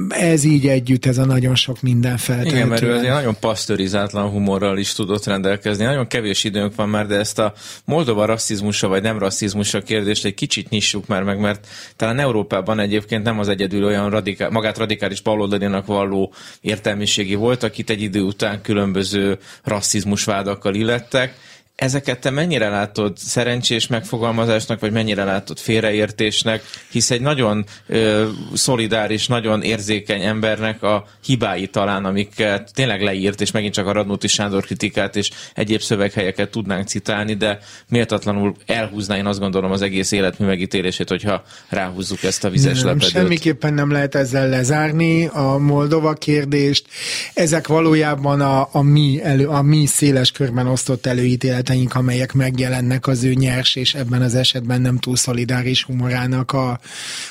ez 0.09 0.43
így 0.43 0.67
együtt, 0.67 1.05
ez 1.05 1.17
a 1.17 1.25
nagyon 1.25 1.55
sok 1.55 1.81
minden 1.81 2.17
feltehető. 2.17 2.55
Igen, 2.55 2.67
mert 2.67 2.81
ő 2.81 2.93
azért 2.93 3.13
nagyon 3.13 3.36
pasztörizátlan 3.39 4.29
humorral 4.29 4.77
is 4.77 4.93
tudott 4.93 5.25
rendelkezni. 5.25 5.86
Nagyon 5.86 6.07
kevés 6.07 6.43
időnk 6.43 6.75
van 6.75 6.89
már, 6.89 7.07
de 7.07 7.15
ezt 7.15 7.39
a 7.39 7.53
Moldova 7.86 8.25
rasszizmusa 8.25 8.88
vagy 8.88 9.01
nem 9.01 9.19
rasszizmusa 9.19 9.81
kérdést 9.81 10.25
egy 10.25 10.34
kicsit 10.34 10.69
nyissuk 10.69 11.07
már 11.07 11.23
meg, 11.23 11.39
mert 11.39 11.67
talán 11.95 12.19
Európában 12.19 12.79
egyébként 12.79 13.23
nem 13.23 13.39
az 13.39 13.47
egyedül 13.47 13.86
olyan 13.86 14.09
radikál, 14.09 14.49
magát 14.49 14.77
radikális 14.77 15.21
baloldalinak 15.21 15.86
valló 15.86 16.34
értelmiségi 16.61 17.36
volt, 17.36 17.63
akit 17.63 17.89
egy 17.89 18.01
idő 18.01 18.21
után 18.21 18.61
különböző 18.61 19.38
rasszizmus 19.63 20.23
vádakkal 20.23 20.75
illettek 20.75 21.36
Ezeket 21.76 22.19
te 22.19 22.30
mennyire 22.30 22.69
látod 22.69 23.17
szerencsés 23.17 23.88
megfogalmazásnak, 23.88 24.80
vagy 24.80 24.91
mennyire 24.91 25.24
látod 25.24 25.57
félreértésnek, 25.57 26.63
hisz 26.91 27.11
egy 27.11 27.21
nagyon 27.21 27.65
ö, 27.88 28.30
szolidáris, 28.53 29.28
nagyon 29.28 29.61
érzékeny 29.61 30.21
embernek 30.21 30.84
a 30.84 31.05
hibái 31.26 31.67
talán, 31.67 32.05
amiket 32.05 32.71
tényleg 32.74 33.01
leírt, 33.01 33.41
és 33.41 33.51
megint 33.51 33.74
csak 33.74 33.88
a 33.88 33.91
Radnóti 33.91 34.28
Sándor 34.28 34.65
kritikát 34.65 35.15
és 35.15 35.30
egyéb 35.53 35.82
szöveghelyeket 35.82 36.49
tudnánk 36.49 36.88
citálni, 36.88 37.34
de 37.34 37.59
méltatlanul 37.89 38.55
elhúzná 38.65 39.17
én 39.17 39.26
azt 39.26 39.39
gondolom 39.39 39.71
az 39.71 39.82
egész 39.82 40.11
életmű 40.11 40.47
megítélését, 40.47 41.09
hogyha 41.09 41.43
ráhúzzuk 41.69 42.24
ezt 42.24 42.43
a 42.43 42.49
vizes 42.49 42.78
nem, 42.78 42.86
lepedőt. 42.86 43.09
Semmiképpen 43.09 43.74
nem 43.74 43.91
lehet 43.91 44.15
ezzel 44.15 44.49
lezárni 44.49 45.26
a 45.26 45.57
Moldova 45.57 46.13
kérdést. 46.13 46.86
Ezek 47.34 47.67
valójában 47.67 48.41
a, 48.41 48.69
a, 48.71 48.82
mi, 48.82 49.19
elő, 49.24 49.47
a 49.47 49.61
mi 49.61 49.86
széles 49.86 50.32
körben 50.32 50.67
osztott 50.67 51.05
előítélet 51.05 51.62
ötleteink, 51.64 51.95
amelyek 51.95 52.34
megjelennek 52.34 53.07
az 53.07 53.24
ő 53.24 53.34
nyers, 53.34 53.76
és 53.76 53.93
ebben 53.93 54.22
az 54.22 54.36
esetben 54.36 54.82
nem 54.82 54.97
túl 54.97 55.16
szolidáris 55.16 55.84
humorának 55.84 56.51
a, 56.51 56.80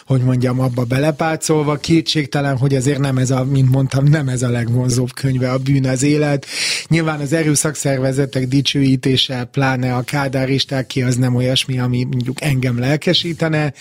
hogy 0.06 0.20
mondjam, 0.20 0.60
abba 0.60 0.84
belepácolva. 0.84 1.76
Kétségtelen, 1.76 2.56
hogy 2.56 2.74
azért 2.74 2.98
nem 2.98 3.18
ez 3.18 3.30
a, 3.30 3.44
mint 3.44 3.70
mondtam, 3.70 4.04
nem 4.04 4.28
ez 4.28 4.42
a 4.42 4.48
legvonzóbb 4.48 5.12
könyve, 5.12 5.50
a 5.50 5.58
bűn 5.58 5.86
az 5.88 6.02
élet. 6.02 6.46
Nyilván 6.88 7.20
az 7.20 7.32
erőszakszervezetek 7.32 8.48
dicsőítése, 8.48 9.44
pláne 9.44 9.94
a 9.94 10.02
kádáristák 10.02 10.86
ki, 10.86 11.02
az 11.02 11.16
nem 11.16 11.34
olyasmi, 11.34 11.78
ami 11.78 12.04
mondjuk 12.04 12.42
engem 12.42 12.78
lelkesítene. 12.78 13.72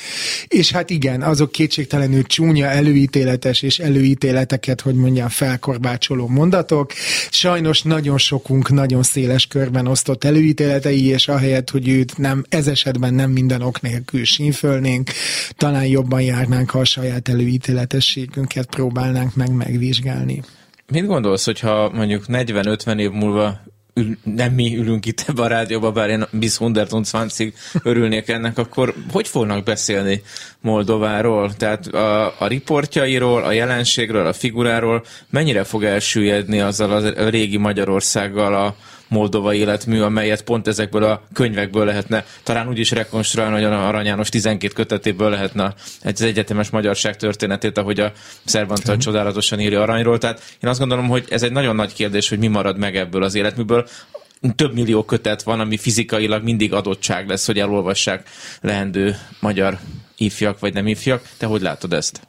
És 0.47 0.71
hát 0.71 0.89
igen, 0.89 1.21
azok 1.21 1.51
kétségtelenül 1.51 2.23
csúnya, 2.23 2.67
előítéletes 2.67 3.61
és 3.61 3.79
előítéleteket, 3.79 4.81
hogy 4.81 4.95
mondjam, 4.95 5.29
felkorbácsoló 5.29 6.27
mondatok. 6.27 6.91
Sajnos 7.29 7.81
nagyon 7.81 8.17
sokunk 8.17 8.69
nagyon 8.69 9.03
széles 9.03 9.45
körben 9.47 9.87
osztott 9.87 10.23
elő 10.23 10.40
előítéletei, 10.41 11.05
és 11.05 11.27
ahelyett, 11.27 11.69
hogy 11.69 11.87
őt 11.87 12.17
nem, 12.17 12.43
ez 12.49 12.67
esetben 12.67 13.13
nem 13.13 13.29
minden 13.31 13.61
ok 13.61 13.81
nélkül 13.81 14.25
sínfölnénk, 14.25 15.09
talán 15.57 15.85
jobban 15.85 16.21
járnánk, 16.21 16.69
ha 16.69 16.79
a 16.79 16.85
saját 16.85 17.29
előítéletességünket 17.29 18.65
próbálnánk 18.65 19.35
meg 19.35 19.51
megvizsgálni. 19.51 20.41
Mit 20.91 21.05
gondolsz, 21.05 21.45
hogyha 21.45 21.89
mondjuk 21.93 22.23
40-50 22.27 22.99
év 22.99 23.11
múlva 23.11 23.59
ül, 23.93 24.17
nem 24.23 24.53
mi 24.53 24.77
ülünk 24.77 25.05
itt 25.05 25.25
ebben 25.27 25.45
a 25.45 25.47
rádióban, 25.47 25.93
bár 25.93 26.09
én 26.09 26.25
bis 26.31 26.51
120 26.51 27.13
örülnék 27.83 28.29
ennek, 28.29 28.57
akkor 28.57 28.93
hogy 29.11 29.27
fognak 29.27 29.63
beszélni 29.63 30.21
Moldováról? 30.61 31.53
Tehát 31.55 31.87
a, 31.87 32.25
a 32.39 32.47
riportjairól, 32.47 33.43
a 33.43 33.51
jelenségről, 33.51 34.25
a 34.25 34.33
figuráról 34.33 35.03
mennyire 35.29 35.63
fog 35.63 35.83
elsüllyedni 35.83 36.59
azzal 36.59 36.91
a 36.91 37.29
régi 37.29 37.57
Magyarországgal 37.57 38.55
a, 38.55 38.75
moldova 39.11 39.53
életmű, 39.53 40.01
amelyet 40.01 40.43
pont 40.43 40.67
ezekből 40.67 41.03
a 41.03 41.21
könyvekből 41.33 41.85
lehetne 41.85 42.25
talán 42.43 42.67
úgy 42.67 42.79
is 42.79 42.91
rekonstruálni, 42.91 43.53
hogy 43.53 43.63
a 43.63 43.87
Arany 43.87 44.05
János 44.05 44.29
12 44.29 44.73
kötetéből 44.73 45.29
lehetne 45.29 45.73
egy 46.01 46.21
egyetemes 46.23 46.69
magyarság 46.69 47.15
történetét, 47.15 47.77
ahogy 47.77 47.99
a 47.99 48.11
Szervanta 48.43 48.97
csodálatosan 48.97 49.59
írja 49.59 49.81
Aranyról. 49.81 50.17
Tehát 50.17 50.41
én 50.61 50.69
azt 50.69 50.79
gondolom, 50.79 51.07
hogy 51.07 51.25
ez 51.29 51.43
egy 51.43 51.51
nagyon 51.51 51.75
nagy 51.75 51.93
kérdés, 51.93 52.29
hogy 52.29 52.39
mi 52.39 52.47
marad 52.47 52.77
meg 52.77 52.95
ebből 52.95 53.23
az 53.23 53.35
életműből 53.35 53.87
több 54.55 54.73
millió 54.73 55.03
kötet 55.03 55.43
van, 55.43 55.59
ami 55.59 55.77
fizikailag 55.77 56.43
mindig 56.43 56.73
adottság 56.73 57.27
lesz, 57.27 57.45
hogy 57.45 57.59
elolvassák 57.59 58.29
lehendő 58.61 59.15
magyar 59.39 59.77
ifjak 60.21 60.59
vagy 60.59 60.73
nem 60.73 60.87
ifjak. 60.87 61.29
Te 61.37 61.45
hogy 61.45 61.61
látod 61.61 61.93
ezt? 61.93 62.21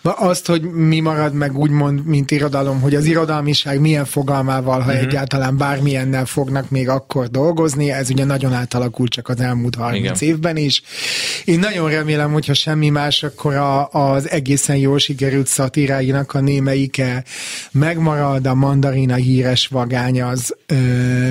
Na 0.00 0.12
azt, 0.12 0.46
hogy 0.46 0.62
mi 0.62 1.00
marad 1.00 1.34
meg 1.34 1.58
úgymond, 1.58 2.04
mint 2.04 2.30
irodalom, 2.30 2.80
hogy 2.80 2.94
az 2.94 3.04
irodalmiság 3.04 3.80
milyen 3.80 4.04
fogalmával, 4.04 4.80
ha 4.80 4.90
uh-huh. 4.90 5.06
egyáltalán 5.06 5.56
bármilyennel 5.56 6.26
fognak 6.26 6.70
még 6.70 6.88
akkor 6.88 7.26
dolgozni, 7.26 7.90
ez 7.90 8.10
ugye 8.10 8.24
nagyon 8.24 8.52
átalakult 8.52 9.10
csak 9.10 9.28
az 9.28 9.40
elmúlt 9.40 9.74
30 9.74 10.20
Igen. 10.20 10.34
évben 10.34 10.56
is. 10.56 10.82
Én 11.44 11.58
nagyon 11.58 11.90
remélem, 11.90 12.32
hogyha 12.32 12.54
semmi 12.54 12.88
más, 12.88 13.22
akkor 13.22 13.54
a, 13.54 13.88
az 13.88 14.30
egészen 14.30 14.76
jól 14.76 14.98
sikerült 14.98 15.46
szatíráinak 15.46 16.34
a 16.34 16.40
némeike 16.40 17.24
megmarad, 17.70 18.46
a 18.46 18.54
mandarina 18.54 19.14
híres 19.14 19.66
vagány 19.66 20.22
az 20.22 20.56
ö, 20.66 20.76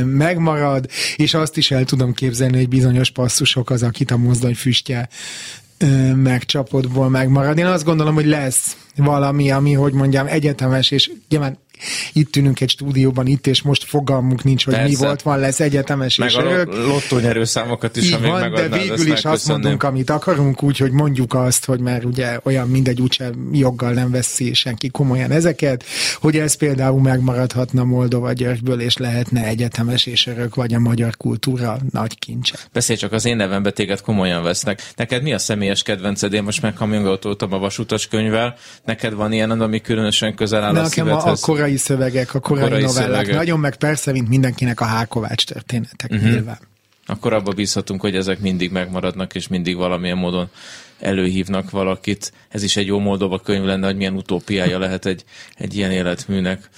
megmarad, 0.04 0.86
és 1.16 1.34
azt 1.34 1.58
is 1.58 1.72
el 1.72 1.84
tudom 1.84 2.14
képzelni, 2.14 2.58
hogy 2.58 2.70
bizonyos 2.70 3.12
passzusok 3.12 3.70
az, 3.70 3.84
akit 3.84 4.12
a 4.12 4.18
mozdony 4.18 4.56
füstje 4.56 5.10
megcsapodból 6.16 7.10
megmarad. 7.10 7.58
Én 7.58 7.66
azt 7.66 7.84
gondolom, 7.84 8.14
hogy 8.16 8.26
lesz 8.26 8.78
valami, 8.96 9.52
ami, 9.52 9.74
hogy 9.74 9.94
mondjam, 9.94 10.28
egyetemes, 10.28 10.92
és 10.92 11.12
nyilván 11.30 11.58
itt 12.14 12.36
ülünk 12.36 12.62
egy 12.62 12.70
stúdióban, 12.70 13.28
itt 13.28 13.48
és 13.48 13.62
most 13.62 13.84
fogalmunk 13.84 14.44
nincs, 14.44 14.66
hogy 14.66 14.74
Persze. 14.74 14.90
mi 14.90 14.96
volt, 14.96 15.22
van, 15.22 15.40
lesz 15.40 15.60
egyetemes 15.60 16.16
meg 16.16 16.30
és 16.30 16.36
a 16.36 16.44
örök. 16.44 16.74
lottónyerőszámokat 16.74 17.96
is, 17.96 18.14
ha 18.14 18.20
még 18.20 18.32
van, 18.32 18.54
de 18.54 18.68
végül 18.68 19.12
is 19.12 19.26
azt 19.26 19.48
mondunk, 19.48 19.84
amit 19.84 20.10
akarunk, 20.10 20.64
úgy, 20.64 20.78
hogy 20.78 20.92
mondjuk 20.92 21.34
azt, 21.34 21.66
hogy 21.66 21.80
már 21.80 22.06
ugye 22.06 22.40
olyan 22.44 22.68
mindegy, 22.68 23.02
úgyse 23.02 23.30
joggal 23.52 23.92
nem 23.92 24.12
veszi 24.12 24.54
senki 24.54 24.90
komolyan 24.90 25.32
ezeket, 25.32 25.84
hogy 26.20 26.38
ez 26.38 26.54
például 26.54 27.02
megmaradhatna 27.02 27.84
Moldova 27.84 28.34
Györgyből, 28.34 28.82
és 28.82 28.98
lehetne 28.98 29.46
egyetemes 29.46 30.06
és 30.06 30.28
örök, 30.28 30.56
vagy 30.56 30.74
a 30.74 30.80
magyar 30.80 31.18
kultúra 31.18 31.78
nagy 31.92 32.20
kincse. 32.20 32.56
Beszélj 32.74 33.00
csak 33.00 33.12
az 33.12 33.26
én 33.26 33.36
nevembe 33.36 33.72
téged 33.72 34.02
komolyan 34.02 34.44
vesznek. 34.44 34.92
Neked 34.96 35.24
mi 35.24 35.34
a 35.34 35.40
személyes 35.40 35.84
kedvenced? 35.84 36.34
Én 36.34 36.44
most 36.44 36.62
meghamjongoltoltam 36.62 37.54
a 37.54 37.58
vasutas 37.58 38.08
könyvvel. 38.08 38.56
Neked 38.86 39.14
van 39.14 39.32
ilyen, 39.32 39.52
ami 39.52 39.82
különösen 39.82 40.36
közel 40.36 40.64
áll 40.64 40.72
Nekem 40.72 41.08
a, 41.08 41.26
a 41.26 41.36
korai 41.42 41.67
szövegek, 41.76 42.34
a 42.34 42.40
korai, 42.40 42.64
korai 42.64 42.82
novellák. 42.82 43.10
Szövegek. 43.10 43.36
Nagyon 43.36 43.60
meg 43.60 43.76
persze, 43.76 44.12
mint 44.12 44.30
mindenkinek 44.30 44.82
a 44.82 44.86
Hákovács 44.86 45.46
történetek 45.46 46.12
uh-huh. 46.12 46.30
nyilván. 46.30 46.60
Akkor 47.06 47.34
abba 47.34 47.52
bízhatunk, 47.52 48.02
hogy 48.02 48.16
ezek 48.16 48.40
mindig 48.40 48.72
megmaradnak, 48.72 49.36
és 49.36 49.48
mindig 49.48 49.76
valamilyen 49.76 50.18
módon 50.18 50.50
előhívnak 51.00 51.70
valakit. 51.70 52.32
Ez 52.50 52.64
is 52.64 52.78
egy 52.78 52.88
jó 52.88 53.00
Moldova 53.00 53.40
könyv 53.40 53.64
lenne, 53.64 53.86
hogy 53.86 53.96
milyen 53.96 54.16
utópiája 54.16 54.80
lehet 54.80 55.06
egy, 55.06 55.24
egy 55.56 55.76
ilyen 55.76 55.92
életműnek. 55.92 56.70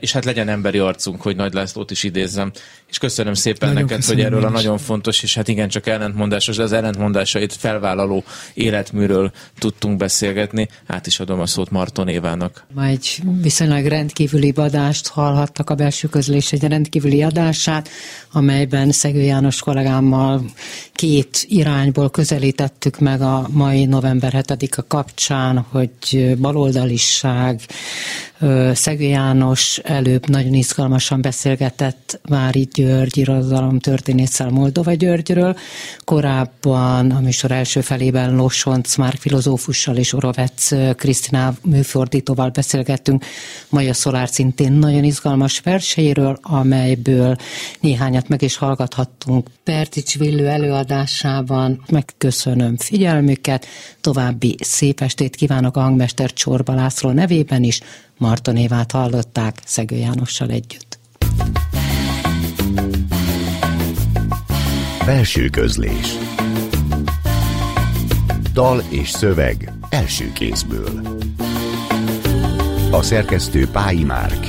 És 0.00 0.12
hát 0.12 0.24
legyen 0.24 0.48
emberi 0.48 0.78
arcunk, 0.78 1.22
hogy 1.22 1.36
Nagy 1.36 1.52
Lászlót 1.52 1.90
is 1.90 2.02
idézzem. 2.02 2.52
És 2.88 2.98
köszönöm 2.98 3.34
szépen 3.34 3.68
nagyon 3.68 3.88
neked, 3.88 4.04
hogy 4.04 4.20
erről 4.20 4.44
a 4.44 4.48
nagyon 4.50 4.78
fontos, 4.78 5.22
és 5.22 5.34
hát 5.34 5.48
igen, 5.48 5.68
csak 5.68 5.86
ellentmondásos, 5.86 6.58
az 6.58 6.72
ellentmondásait 6.72 7.52
felvállaló 7.52 8.24
életműről 8.54 9.32
tudtunk 9.58 9.96
beszélgetni. 9.96 10.68
Át 10.86 11.06
is 11.06 11.20
adom 11.20 11.40
a 11.40 11.46
szót 11.46 11.70
Marton 11.70 12.08
Évának. 12.08 12.66
Ma 12.74 12.84
egy 12.84 13.22
viszonylag 13.42 13.86
rendkívüli 13.86 14.52
adást 14.56 15.08
hallhattak 15.08 15.70
a 15.70 15.74
belső 15.74 16.08
közlés 16.08 16.52
egy 16.52 16.62
rendkívüli 16.62 17.22
adását, 17.22 17.88
amelyben 18.32 18.92
Szegő 18.92 19.20
János 19.20 19.60
kollégámmal 19.60 20.44
két 20.92 21.44
irányból 21.48 22.10
közelítettük 22.10 22.98
meg 22.98 23.20
a 23.20 23.48
mai 23.68 23.84
november 23.84 24.44
7-a 24.48 24.86
kapcsán, 24.86 25.66
hogy 25.70 26.34
baloldaliság, 26.38 27.60
Szegő 28.72 29.04
János 29.04 29.78
előbb 29.78 30.28
nagyon 30.28 30.54
izgalmasan 30.54 31.20
beszélgetett 31.20 32.20
Vári 32.22 32.68
György 32.72 33.16
irodalom 33.16 33.78
történésszel 33.78 34.50
Moldova 34.50 34.92
Györgyről. 34.92 35.56
Korábban 36.04 37.10
a 37.10 37.20
műsor 37.20 37.50
első 37.50 37.80
felében 37.80 38.36
Losonc 38.36 38.96
már 38.96 39.14
filozófussal 39.18 39.96
és 39.96 40.12
Orovec 40.12 40.68
Krisztina 40.96 41.54
műfordítóval 41.64 42.48
beszélgettünk 42.48 43.24
Maja 43.68 43.94
Szolár 43.94 44.28
szintén 44.28 44.72
nagyon 44.72 45.04
izgalmas 45.04 45.60
verseiről, 45.60 46.38
amelyből 46.42 47.36
néhányat 47.80 48.28
meg 48.28 48.42
is 48.42 48.56
hallgathattunk 48.56 49.48
Pertics 49.64 50.18
Villő 50.18 50.46
előadásában. 50.46 51.84
Megköszönöm 51.90 52.76
figyelmüket, 52.76 53.57
további 54.00 54.56
szép 54.60 55.00
estét 55.00 55.36
kívánok 55.36 55.76
a 55.76 55.80
hangmester 55.80 56.32
Csorba 56.32 56.74
László 56.74 57.10
nevében 57.10 57.62
is, 57.62 57.80
Marton 58.18 58.56
Évát 58.56 58.92
hallották 58.92 59.60
Szegő 59.64 59.96
Jánossal 59.96 60.50
együtt. 60.50 60.98
Belső 65.04 65.48
közlés. 65.48 66.14
Dal 68.52 68.82
és 68.88 69.10
szöveg 69.10 69.72
első 69.88 70.32
kézből. 70.32 71.18
A 72.90 73.02
szerkesztő 73.02 73.68
Pályi 73.68 74.04
Márk. 74.04 74.46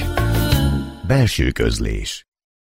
Belső 1.08 1.52
közlés 1.52 2.29